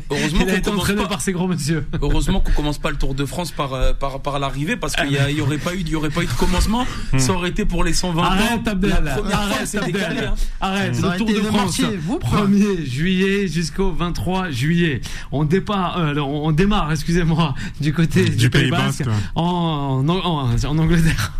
Heureusement 0.09 0.39
il 0.41 0.41
a 0.41 0.45
qu'on 0.45 0.51
été 0.57 0.61
commence 0.61 0.79
entraîné 0.81 1.01
pas- 1.03 1.07
par 1.09 1.21
ces 1.21 1.31
gros 1.31 1.47
monsieur. 1.47 1.85
Heureusement 2.01 2.39
qu'on 2.39 2.51
commence 2.53 2.79
pas 2.79 2.89
le 2.89 2.97
Tour 2.97 3.13
de 3.13 3.25
France 3.25 3.51
par 3.51 3.73
euh, 3.75 3.93
par, 3.93 4.19
par 4.19 4.39
l'arrivée 4.39 4.77
parce 4.77 4.95
qu'il 4.95 5.11
y, 5.11 5.17
a- 5.19 5.29
il 5.29 5.37
y 5.37 5.41
aurait 5.41 5.59
pas 5.59 5.75
eu 5.75 5.81
il 5.81 5.89
y 5.89 5.95
aurait 5.95 6.09
pas 6.09 6.23
eu 6.23 6.25
de 6.25 6.31
commencement. 6.31 6.87
Ça 7.19 7.33
aurait 7.33 7.49
été 7.49 7.65
pour 7.65 7.83
les 7.83 7.93
120 7.93 8.19
ans. 8.19 8.25
Arrête 8.25 8.67
Abdel, 8.67 8.89
La 9.03 9.11
première 9.13 9.31
fois, 9.31 9.39
arrête 9.53 9.67
c'est 9.67 9.77
Abdel, 9.77 9.93
décalé. 9.93 10.19
hein. 10.25 10.33
arrête. 10.59 10.99
Le 10.99 11.17
Tour 11.19 11.27
de 11.27 11.33
France, 11.35 11.79
marché, 11.79 11.97
vous, 11.97 12.17
1er 12.17 12.83
juillet 12.89 13.47
jusqu'au 13.47 13.91
23 13.91 14.22
juillet. 14.51 15.01
On 15.31 15.43
départ, 15.43 15.97
euh, 15.97 16.15
on 16.19 16.51
démarre, 16.51 16.91
excusez-moi, 16.91 17.53
du 17.81 17.93
côté 17.93 18.25
du, 18.25 18.35
Du 18.35 18.49
Pays 18.49 18.63
Pays 18.63 18.71
Basque, 18.71 18.99
Basque, 19.05 19.07
ouais. 19.09 19.13
en, 19.35 20.03
en, 20.07 20.09
en- 20.09 20.65
en 20.65 20.77
Angleterre, 20.77 21.33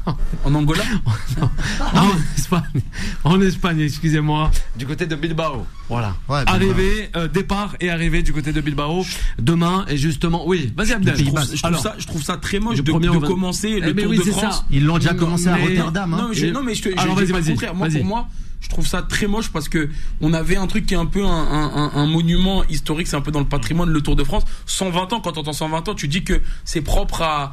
En 0.45 0.53
Angola 0.55 0.83
en 1.93 2.09
Espagne, 2.37 2.81
en 3.23 3.41
Espagne, 3.41 3.79
excusez-moi, 3.81 4.51
du 4.77 4.85
côté 4.85 5.05
de 5.05 5.15
Bilbao. 5.15 5.65
Voilà. 5.89 6.15
Ouais, 6.29 6.43
arrivée, 6.47 7.09
euh, 7.15 7.27
départ 7.27 7.75
et 7.79 7.89
arrivée 7.89 8.23
du 8.23 8.33
côté 8.33 8.51
de 8.53 8.61
Bilbao 8.61 9.05
demain 9.39 9.85
et 9.89 9.97
justement, 9.97 10.47
oui, 10.47 10.73
vas-y 10.75 10.93
Abdel. 10.93 11.15
Je 11.17 11.23
trouve, 11.23 11.33
Basque. 11.35 11.51
je 11.55 11.57
trouve 11.61 11.67
Alors, 11.67 11.81
ça, 11.81 11.95
je 11.97 12.07
trouve 12.07 12.23
ça 12.23 12.37
très 12.37 12.59
moche 12.59 12.77
de, 12.77 12.83
de 12.83 13.17
commencer 13.27 13.79
le 13.79 13.89
Eh 13.89 13.93
ben 13.93 14.03
Tour 14.03 14.11
oui, 14.11 14.17
de 14.17 14.23
c'est 14.23 14.31
France. 14.31 14.55
ça. 14.57 14.65
Ils 14.71 14.85
l'ont 14.85 14.97
déjà 14.97 15.13
commencé 15.13 15.47
à 15.47 15.55
Rotterdam. 15.55 16.13
hein. 16.13 16.17
Non, 16.21 16.27
mais 16.29 16.35
je, 16.35 16.45
non, 16.47 16.63
mais 16.63 16.75
je 16.75 16.89
Alors, 16.97 17.15
vas-y, 17.15 17.27
le 17.27 17.33
vas-y, 17.33 17.49
contraire. 17.51 17.75
Moi, 17.75 17.87
vas-y. 17.87 17.97
pour 17.99 18.07
moi, 18.07 18.27
je 18.63 18.69
trouve 18.69 18.87
ça 18.87 19.01
très 19.03 19.27
moche 19.27 19.51
parce 19.51 19.69
que 19.69 19.89
on 20.21 20.33
avait 20.33 20.55
un 20.55 20.65
truc 20.67 20.85
qui 20.87 20.93
est 20.95 20.97
un 20.97 21.05
peu 21.05 21.23
un, 21.23 21.29
un, 21.29 21.71
un- 21.75 21.91
un 21.93 22.05
monument 22.07 22.63
historique, 22.69 23.07
c'est 23.07 23.15
un 23.17 23.21
peu 23.21 23.31
dans 23.31 23.41
le 23.41 23.45
patrimoine, 23.45 23.89
le 23.89 24.01
Tour 24.01 24.15
de 24.15 24.23
France. 24.23 24.43
120 24.65 25.13
ans, 25.13 25.19
quand 25.21 25.33
t'entends 25.33 25.53
120 25.53 25.89
ans, 25.89 25.93
tu 25.95 26.07
dis 26.07 26.23
que 26.23 26.41
c'est 26.63 26.81
propre 26.81 27.21
à, 27.21 27.51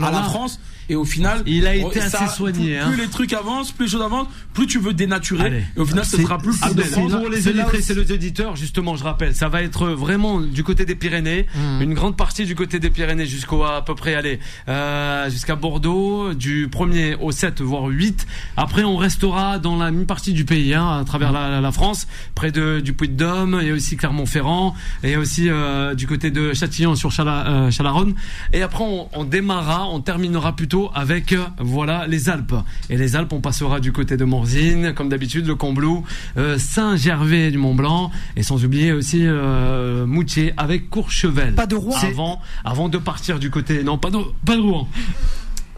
la 0.00 0.22
France. 0.24 0.58
Et 0.88 0.94
au 0.96 1.04
final, 1.04 1.42
il 1.46 1.66
a 1.66 1.74
été 1.74 2.00
ça- 2.00 2.22
assez 2.24 2.36
soigné, 2.36 2.74
Plus, 2.74 2.78
hein. 2.78 2.88
plus 2.92 3.00
les 3.02 3.08
trucs 3.08 3.32
avancent, 3.32 3.72
plus 3.72 3.86
les 3.86 3.90
choses 3.90 4.02
avancent, 4.02 4.28
plus 4.54 4.66
tu 4.66 4.78
veux 4.78 4.92
dénaturer. 4.94 5.44
Allez. 5.46 5.62
Et 5.76 5.80
au 5.80 5.84
final, 5.84 6.04
ce 6.04 6.16
sera 6.20 6.38
plus 6.38 6.56
pour 6.58 7.28
les 7.28 7.40
c'est 7.82 7.94
les 7.94 8.12
auditeurs, 8.12 8.56
justement, 8.56 8.96
je 8.96 9.04
rappelle, 9.04 9.34
ça 9.34 9.48
va 9.48 9.62
être 9.62 9.88
vraiment 9.88 10.40
du 10.40 10.62
côté 10.64 10.84
des 10.84 10.94
Pyrénées, 10.94 11.46
Mhm. 11.54 11.82
une 11.82 11.94
grande 11.94 12.16
partie 12.16 12.44
du 12.44 12.54
côté 12.54 12.78
des 12.78 12.90
Pyrénées 12.90 13.26
jusqu'au 13.26 13.64
à 13.64 13.84
peu 13.84 13.94
près 13.94 14.14
aller 14.14 14.38
euh, 14.68 15.28
jusqu'à 15.30 15.56
Bordeaux, 15.56 16.34
du 16.34 16.68
1er 16.68 17.16
au 17.20 17.32
7 17.32 17.60
voire 17.60 17.84
8. 17.86 18.26
Après, 18.56 18.84
on 18.84 18.96
restera 18.96 19.58
dans 19.58 19.76
la 19.76 19.90
mi-partie 19.90 20.32
du 20.32 20.44
pays, 20.44 20.72
hein, 20.74 20.98
à 21.00 21.04
travers 21.04 21.32
la, 21.32 21.48
la- 21.50 21.60
la 21.60 21.72
France, 21.72 22.06
près 22.34 22.52
de 22.52 22.80
du 22.80 22.92
Puy-de-Dôme 22.92 23.60
et 23.62 23.72
aussi 23.72 23.96
Clermont-Ferrand 23.96 24.74
et 25.02 25.16
aussi 25.16 25.48
euh, 25.48 25.94
du 25.94 26.06
côté 26.06 26.30
de 26.30 26.52
Châtillon 26.54 26.94
sur 26.94 27.10
Chala, 27.12 27.46
euh, 27.48 27.70
Chalaronne. 27.70 28.14
Et 28.52 28.62
après, 28.62 28.84
on, 28.84 29.08
on 29.14 29.24
démarrera, 29.24 29.88
on 29.88 30.00
terminera 30.00 30.54
plutôt 30.54 30.75
avec 30.94 31.32
euh, 31.32 31.44
voilà 31.58 32.06
les 32.06 32.28
Alpes. 32.28 32.54
Et 32.90 32.96
les 32.96 33.16
Alpes, 33.16 33.32
on 33.32 33.40
passera 33.40 33.80
du 33.80 33.92
côté 33.92 34.16
de 34.16 34.24
Morzine, 34.24 34.92
comme 34.94 35.08
d'habitude, 35.08 35.46
le 35.46 35.54
Combloux, 35.54 36.04
euh, 36.36 36.58
Saint-Gervais 36.58 37.50
du 37.50 37.58
Mont-Blanc, 37.58 38.10
et 38.36 38.42
sans 38.42 38.64
oublier 38.64 38.92
aussi 38.92 39.26
euh, 39.26 40.06
Moutier 40.06 40.52
avec 40.56 40.90
Courchevel. 40.90 41.54
Pas 41.54 41.66
de 41.66 41.76
Rouen. 41.76 41.96
Avant, 42.02 42.40
avant 42.64 42.88
de 42.88 42.98
partir 42.98 43.38
du 43.38 43.50
côté, 43.50 43.82
non, 43.82 43.98
pas 43.98 44.10
de, 44.10 44.18
pas 44.44 44.56
de 44.56 44.60
Rouen. 44.60 44.88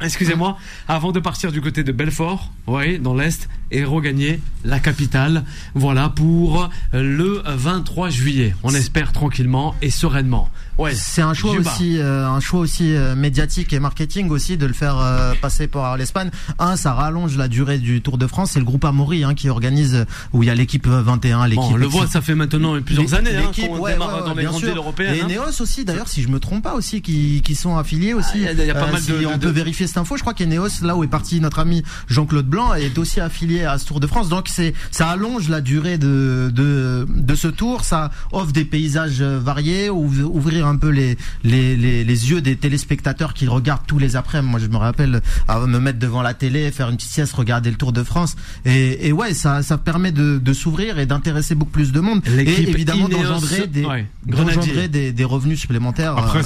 Excusez-moi, 0.01 0.57
avant 0.87 1.11
de 1.11 1.19
partir 1.19 1.51
du 1.51 1.61
côté 1.61 1.83
de 1.83 1.91
Belfort, 1.91 2.53
oui, 2.69 3.01
dans 3.01 3.15
l'Est, 3.15 3.49
et 3.73 3.85
regagner 3.85 4.41
la 4.65 4.79
capitale, 4.79 5.43
voilà, 5.75 6.09
pour 6.09 6.71
le 6.93 7.43
23 7.45 8.09
juillet. 8.09 8.55
On 8.63 8.75
espère 8.75 9.11
tranquillement 9.13 9.75
et 9.83 9.91
sereinement. 9.91 10.51
Ouais. 10.79 10.95
C'est 10.95 11.23
un 11.23 11.35
choix 11.35 11.55
Juba. 11.55 11.71
aussi, 11.71 11.99
euh, 11.99 12.27
un 12.29 12.41
choix 12.41 12.61
aussi 12.61 12.95
euh, 12.95 13.15
médiatique 13.17 13.73
et 13.73 13.81
marketing 13.81 14.31
aussi 14.31 14.57
de 14.57 14.65
le 14.67 14.73
faire 14.73 14.97
euh, 15.01 15.35
passer 15.41 15.67
par 15.67 15.97
l'Espagne. 15.97 16.31
Un, 16.59 16.77
ça 16.77 16.93
rallonge 16.95 17.37
la 17.37 17.49
durée 17.49 17.79
du 17.79 18.01
Tour 18.01 18.17
de 18.17 18.27
France. 18.27 18.53
C'est 18.53 18.61
le 18.61 18.65
groupe 18.65 18.85
Amaury 18.85 19.25
hein, 19.25 19.35
qui 19.35 19.49
organise 19.49 20.07
où 20.33 20.43
il 20.43 20.47
y 20.47 20.51
a 20.51 20.55
l'équipe 20.55 20.87
21, 20.87 21.47
l'équipe. 21.49 21.57
Bon, 21.63 21.73
on 21.73 21.77
le 21.77 21.87
voit, 21.87 22.07
ça 22.07 22.21
fait 22.21 22.35
maintenant 22.37 22.81
plusieurs 22.81 23.13
années 23.15 23.37
hein, 23.37 23.43
l'équipe, 23.47 23.71
ouais, 23.73 23.79
ouais, 23.81 23.93
ouais, 23.93 23.99
dans 23.99 24.35
les 24.35 24.45
grandes 24.45 24.63
villes 24.63 24.77
européennes. 24.77 25.15
Et 25.15 25.21
hein. 25.23 25.43
Neos 25.45 25.61
aussi, 25.61 25.85
d'ailleurs, 25.85 26.09
si 26.09 26.23
je 26.23 26.29
me 26.29 26.39
trompe 26.39 26.63
pas 26.63 26.75
aussi, 26.75 27.03
qui, 27.03 27.43
qui 27.43 27.55
sont 27.57 27.77
affiliés 27.77 28.15
aussi. 28.15 28.45
Ah, 28.47 28.53
il 28.53 28.59
y 28.59 28.61
a- 28.61 28.65
il 28.65 28.69
y 28.69 28.71
a 28.71 28.75
pas 28.75 28.85
Euh, 28.89 28.93
mal 28.93 29.01
si 29.01 29.11
de- 29.11 29.27
on 29.27 29.33
de- 29.37 29.39
peut 29.39 29.51
vérifier 29.51 29.87
cette 29.89 29.99
info. 29.99 30.17
Je 30.17 30.23
crois 30.23 30.35
qu'Eneos, 30.35 30.69
là 30.83 30.95
où 30.97 31.03
est 31.03 31.09
parti 31.09 31.41
notre 31.41 31.59
ami 31.59 31.83
Jean-Claude 32.09 32.47
Blanc, 32.47 32.75
est 32.75 32.97
aussi 32.99 33.21
affilié 33.21 33.65
à 33.65 33.79
ce 33.79 33.87
Tour 33.87 33.99
de 34.01 34.07
France. 34.07 34.29
Donc 34.29 34.47
c'est, 34.49 34.75
ça 34.93 35.09
allonge 35.09 35.49
la 35.49 35.61
durée 35.61 35.99
de, 35.99 36.53
de, 36.55 37.05
de 37.09 37.35
ce 37.35 37.49
tour. 37.49 37.83
Ça 37.85 38.11
offre 38.31 38.53
des 38.53 38.65
paysages 38.65 39.21
euh, 39.23 39.41
variés, 39.43 39.89
ouv- 39.91 40.23
ouvrir 40.23 40.68
un 40.69 40.77
peu 40.77 40.89
les, 40.89 41.17
les, 41.45 41.77
les, 41.77 42.05
les 42.05 42.31
yeux 42.31 42.41
des 42.41 42.57
téléspectateurs 42.57 43.35
qui 43.35 43.47
regardent 43.47 43.87
tous 43.87 43.99
les 43.99 44.17
après. 44.17 44.43
Moi, 44.43 44.61
je 44.61 44.67
me 44.67 44.77
rappelle 44.77 45.21
à 45.49 45.61
me 45.61 45.79
mettre 45.79 45.99
devant 45.99 46.23
la 46.23 46.35
télé, 46.35 46.71
faire 46.71 46.89
une 46.91 46.97
petite 46.97 47.11
sieste, 47.11 47.33
regarder 47.33 47.71
le 47.71 47.77
Tour 47.77 47.93
de 47.93 48.03
France. 48.03 48.37
Et, 48.65 49.09
et 49.09 49.13
ouais, 49.13 49.35
ça, 49.35 49.63
ça 49.63 49.79
permet 49.79 50.13
de, 50.13 50.39
de 50.39 50.53
s'ouvrir 50.53 50.99
et 50.99 51.07
d'intéresser 51.07 51.55
beaucoup 51.55 51.73
plus 51.73 51.93
de 51.93 52.01
monde. 52.01 52.21
Et 52.29 52.63
évidemment 52.63 53.09
d'engendrer 53.09 53.67
des, 53.67 53.85
ouais, 53.85 54.89
des, 54.89 55.13
des 55.13 55.25
revenus 55.25 55.59
supplémentaires. 55.61 56.17
Après, 56.17 56.41
euh, 56.41 56.43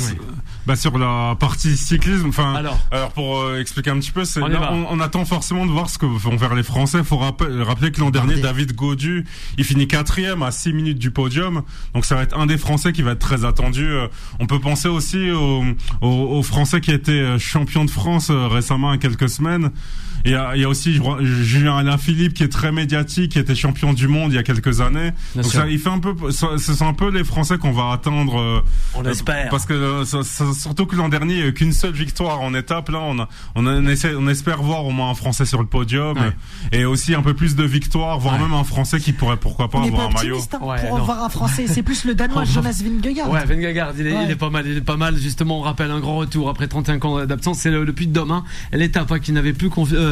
bah, 0.66 0.76
sur 0.76 0.98
la 0.98 1.36
partie 1.38 1.76
cyclisme, 1.76 2.28
enfin, 2.28 2.54
Alors. 2.54 2.78
alors, 2.90 3.10
pour 3.12 3.40
euh, 3.40 3.60
expliquer 3.60 3.90
un 3.90 3.98
petit 3.98 4.10
peu, 4.12 4.24
c'est 4.24 4.40
On 4.42 4.46
là, 4.46 4.70
on, 4.72 4.86
on 4.90 5.00
attend 5.00 5.24
forcément 5.24 5.66
de 5.66 5.70
voir 5.70 5.88
ce 5.90 5.98
que 5.98 6.06
vont 6.06 6.38
faire 6.38 6.54
les 6.54 6.62
Français. 6.62 7.02
Faut 7.02 7.16
rappeler, 7.16 7.62
rappeler 7.62 7.90
que 7.92 8.00
l'an 8.00 8.10
dernier. 8.10 8.36
David 8.40 8.74
Gaudu, 8.74 9.24
il 9.58 9.64
finit 9.64 9.86
quatrième 9.86 10.42
à 10.42 10.50
6 10.50 10.72
minutes 10.72 10.98
du 10.98 11.10
podium, 11.10 11.62
donc 11.94 12.04
ça 12.04 12.14
va 12.14 12.22
être 12.22 12.36
un 12.38 12.46
des 12.46 12.58
Français 12.58 12.92
qui 12.92 13.02
va 13.02 13.12
être 13.12 13.18
très 13.18 13.44
attendu. 13.44 13.86
Euh, 13.86 14.08
On 14.40 14.46
peut 14.46 14.60
penser 14.60 14.88
aussi 14.88 15.30
aux, 15.30 15.64
aux, 16.00 16.06
aux 16.08 16.42
Français 16.42 16.80
qui 16.80 16.90
étaient 16.92 17.12
euh, 17.12 17.38
champions 17.38 17.84
de 17.84 17.90
France 17.90 18.30
euh, 18.30 18.48
récemment, 18.48 18.92
il 18.92 18.96
y 18.96 18.98
a 18.98 19.00
quelques 19.00 19.28
semaines. 19.28 19.70
Il 20.24 20.32
y 20.32 20.34
a, 20.34 20.54
il 20.54 20.62
y 20.62 20.64
a 20.64 20.68
aussi 20.68 21.00
Julien 21.20 21.76
Alain 21.76 21.98
Philippe 21.98 22.34
qui 22.34 22.42
est 22.44 22.48
très 22.52 22.72
médiatique, 22.72 23.32
qui 23.32 23.38
était 23.38 23.54
champion 23.54 23.92
du 23.92 24.08
monde 24.08 24.32
il 24.32 24.36
y 24.36 24.38
a 24.38 24.42
quelques 24.42 24.80
années. 24.80 25.12
Bien 25.34 25.42
donc 25.42 25.50
sûr. 25.50 25.60
ça, 25.62 25.68
il 25.68 25.78
fait 25.78 25.88
un 25.90 25.98
peu, 25.98 26.30
ça- 26.30 26.58
ce 26.58 26.74
sont 26.74 26.86
un 26.86 26.94
peu 26.94 27.10
les 27.10 27.24
Français 27.24 27.58
qu'on 27.58 27.72
va 27.72 27.90
attendre. 27.92 28.38
euh, 28.40 28.60
On 28.94 29.04
espère. 29.04 29.48
parce 29.50 29.66
que 29.66 29.72
euh, 29.74 30.04
ça- 30.04 30.22
surtout 30.54 30.86
que 30.86 30.96
l'an 30.96 31.08
dernier, 31.08 31.34
il 31.34 31.36
n'y 31.40 31.42
a 31.44 31.46
eu 31.48 31.54
qu'une 31.54 31.72
seule 31.72 31.92
victoire 31.92 32.40
en 32.40 32.54
étape. 32.54 32.88
Là, 32.90 33.00
on, 33.02 33.18
a, 33.18 33.28
on, 33.54 33.66
a- 33.66 33.72
on 33.74 33.86
essaie- 33.86 34.14
on 34.16 34.28
espère 34.28 34.62
voir 34.62 34.84
au 34.84 34.90
moins 34.90 35.10
un 35.10 35.14
Français 35.14 35.44
sur 35.44 35.60
le 35.60 35.66
podium 35.66 36.16
Ouais. 36.16 36.32
et, 36.72 36.84
aussi 36.84 37.14
un 37.14 37.22
peu 37.22 37.34
plus 37.34 37.56
de 37.56 37.64
victoires, 37.64 38.18
voire 38.18 38.34
Ouais. 38.34 38.42
même 38.42 38.52
un 38.52 38.64
Français 38.64 39.00
qui 39.00 39.12
pourrait 39.12 39.36
pourquoi 39.36 39.68
pas 39.70 39.78
On 39.78 39.82
n'est 39.84 39.90
pas 39.90 40.04
avoir 40.04 40.10
un 40.10 40.14
maillot. 40.22 40.38
hein, 40.38 40.58
Ouais, 40.62 40.86
pour 40.88 40.98
non. 40.98 41.04
voir 41.04 41.24
un 41.24 41.28
Français. 41.28 41.66
C'est 41.66 41.82
plus 41.82 42.04
le 42.04 42.14
Danois 42.14 42.44
Jonas 42.52 42.80
Vingegaard. 42.84 43.30
Ouais, 43.30 43.44
Vingegaard, 43.44 43.92
il 43.98 44.06
est, 44.06 44.12
Ouais. 44.12 44.24
il 44.26 44.30
est 44.30 44.36
pas 44.36 44.50
mal, 44.50 44.66
il 44.66 44.76
est 44.76 44.80
pas 44.82 44.96
mal. 44.96 45.16
Justement, 45.16 45.58
on 45.58 45.62
rappelle 45.62 45.90
un 45.90 46.00
grand 46.00 46.16
retour 46.16 46.48
après 46.48 46.68
35 46.68 47.04
ans 47.04 47.24
d'absence. 47.26 47.58
C'est 47.58 47.70
le, 47.70 47.84
le 47.84 47.92
Puy 47.92 48.06
de 48.06 48.12
Dôme, 48.12 48.30
hein, 48.30 48.44
l'étape 48.72 49.10
hein, 49.10 49.18
qui 49.18 49.32
n'avait 49.32 49.52
plus 49.52 49.68
confi- 49.68 49.94
euh, 49.94 50.11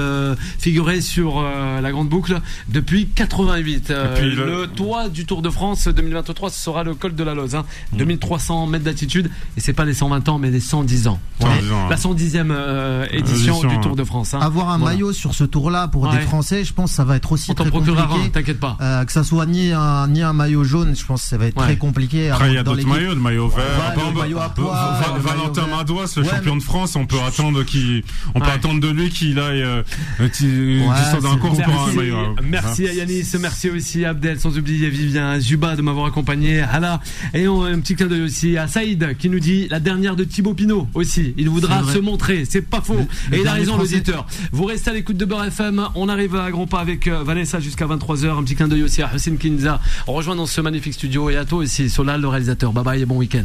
figuré 0.59 1.01
sur 1.01 1.39
euh, 1.39 1.81
la 1.81 1.91
grande 1.91 2.09
boucle 2.09 2.41
depuis 2.69 3.07
88. 3.09 3.91
Euh, 3.91 4.15
Et 4.17 4.21
puis 4.21 4.31
le... 4.35 4.45
le- 4.63 4.67
toit 4.67 5.09
du 5.09 5.27
Tour 5.27 5.43
de 5.43 5.51
France 5.51 5.89
2023, 5.89 6.51
ce 6.51 6.61
sera 6.61 6.85
le 6.85 6.95
col 6.95 7.15
de 7.15 7.25
la 7.25 7.35
Loze, 7.35 7.55
hein, 7.55 7.65
2300 7.93 8.67
mètres 8.67 8.85
d'altitude. 8.85 9.31
Et 9.57 9.61
c'est 9.61 9.73
pas 9.73 9.85
les 9.85 9.95
120 9.95 10.29
ans, 10.29 10.39
mais 10.39 10.51
les 10.51 10.61
110 10.61 11.09
ans. 11.09 11.19
110 11.41 11.73
ans, 11.73 11.89
La 11.89 11.97
ouais. 11.97 12.01
110e 12.03 12.49
euh, 12.51 13.07
édition 13.13 13.55
Édition, 13.55 13.69
du 13.69 13.81
Tour 13.81 13.93
ouais. 13.93 13.97
de 13.99 14.05
France. 14.05 14.35
hein. 14.35 14.41
avoir 14.41 14.71
un 14.71 14.79
Voilà. 14.79 14.95
maillot 14.95 15.13
sur 15.13 15.35
ce 15.35 15.45
tour-là 15.45 15.89
pour 15.89 16.03
Ouais. 16.03 16.17
des 16.17 16.21
Français, 16.23 16.65
je 16.65 16.73
pense 16.73 16.91
que 16.91 16.97
ça 16.97 17.05
va 17.05 17.17
être 17.17 17.33
aussi 17.33 17.51
On 17.51 17.55
t'en 17.55 17.65
très 17.65 17.71
compliqué. 17.73 18.31
t'inquiète 18.33 18.61
pas. 18.61 18.77
Euh, 18.81 19.05
que 19.05 19.13
ça 19.13 19.25
soit 19.25 19.47
ni 19.47 19.73
un 19.73 20.07
ni 20.09 20.23
un 20.23 20.33
maillot 20.33 20.65
jaune, 20.65 20.95
je 20.97 21.05
pense 21.05 21.23
que 21.23 21.29
ça 21.29 21.37
va 21.39 21.47
être 21.47 21.57
Ouais. 21.59 21.65
très 21.65 21.77
compliqué. 21.77 22.31
Après, 22.31 22.49
il 22.51 22.55
y 22.55 22.59
a 22.59 22.63
d'autres 22.63 22.87
maillots, 22.87 23.15
le 23.15 23.21
maillot 23.21 23.49
vert. 23.49 23.59
Ouais, 23.59 23.65
Après, 23.89 24.01
le 24.03 24.09
on 24.09 24.13
peut- 24.13 24.19
maillot 24.21 24.39
à 24.39 24.53
le 25.17 25.21
Valentin. 25.23 25.67
Madouas, 25.67 26.13
le 26.17 26.23
Ouais, 26.23 26.29
champion 26.29 26.55
mais- 26.55 26.61
de 26.61 26.65
France, 26.65 26.97
on 26.97 27.07
peut 27.07 27.17
attendre 27.27 27.61
on 28.35 28.41
peut 28.41 28.47
Ouais. 28.47 28.53
attendre 28.53 28.81
de 28.81 28.89
lui 28.89 29.11
qu'il 29.11 29.39
aille, 29.39 29.65
Ouais, 30.89 31.21
d'un 31.21 31.37
pour 31.37 31.51
un 31.53 31.57
Merci, 31.57 32.11
hein. 32.11 32.35
merci 32.43 32.87
à 32.89 32.93
Yanis, 32.93 33.25
merci 33.41 33.71
aussi 33.71 34.05
à 34.05 34.11
Abdel, 34.11 34.39
sans 34.41 34.57
oublier 34.59 34.89
Vivien, 34.91 35.31
à 35.31 35.41
Zuba 35.41 35.77
de 35.77 35.83
m'avoir 35.83 36.07
accompagné, 36.07 36.61
Hala, 36.61 37.01
et 37.35 37.49
on, 37.49 37.63
un 37.65 37.79
petit 37.81 37.95
clin 37.97 38.07
d'œil 38.07 38.23
aussi 38.23 38.57
à 38.57 38.67
Saïd 38.69 39.17
qui 39.19 39.29
nous 39.31 39.41
dit 39.41 39.69
la 39.69 39.81
dernière 39.81 40.17
de 40.17 40.25
Thibaut 40.25 40.55
Pinot 40.55 40.89
aussi. 40.95 41.35
Il 41.37 41.49
voudra 41.49 41.83
se 41.93 41.99
montrer, 41.99 42.45
c'est 42.49 42.63
pas 42.63 42.81
faux. 42.81 42.95
Le- 42.95 43.01
le 43.31 43.37
et 43.37 43.41
il 43.41 43.47
a 43.49 43.53
raison 43.53 43.77
l'auditeur. 43.95 44.27
Vous 44.53 44.65
restez 44.65 44.91
à 44.91 44.93
l'écoute 44.95 45.17
de 45.17 45.25
Beurre 45.25 45.45
FM, 45.47 45.89
on 45.95 46.09
arrive 46.09 46.37
à 46.37 46.51
grands 46.51 46.67
pas 46.67 46.81
avec 46.81 47.07
euh, 47.07 47.23
Vanessa 47.23 47.61
jusqu'à 47.61 47.87
23h, 47.87 48.39
un 48.39 48.43
petit 48.43 48.55
clin 48.57 48.69
d'œil 48.69 48.83
aussi 48.83 49.03
à 49.03 49.11
Hussein 49.15 49.37
Kinza. 49.37 49.81
Rejoint 50.07 50.37
dans 50.37 50.47
ce 50.47 50.61
magnifique 50.61 50.95
studio 50.95 51.31
et 51.31 51.37
à 51.37 51.45
toi 51.45 51.59
aussi, 51.61 51.89
Solal 51.91 52.21
le 52.21 52.29
réalisateur. 52.29 52.73
Bye 52.73 52.85
bye 52.85 53.03
et 53.03 53.07
bon 53.07 53.17
week-end. 53.17 53.45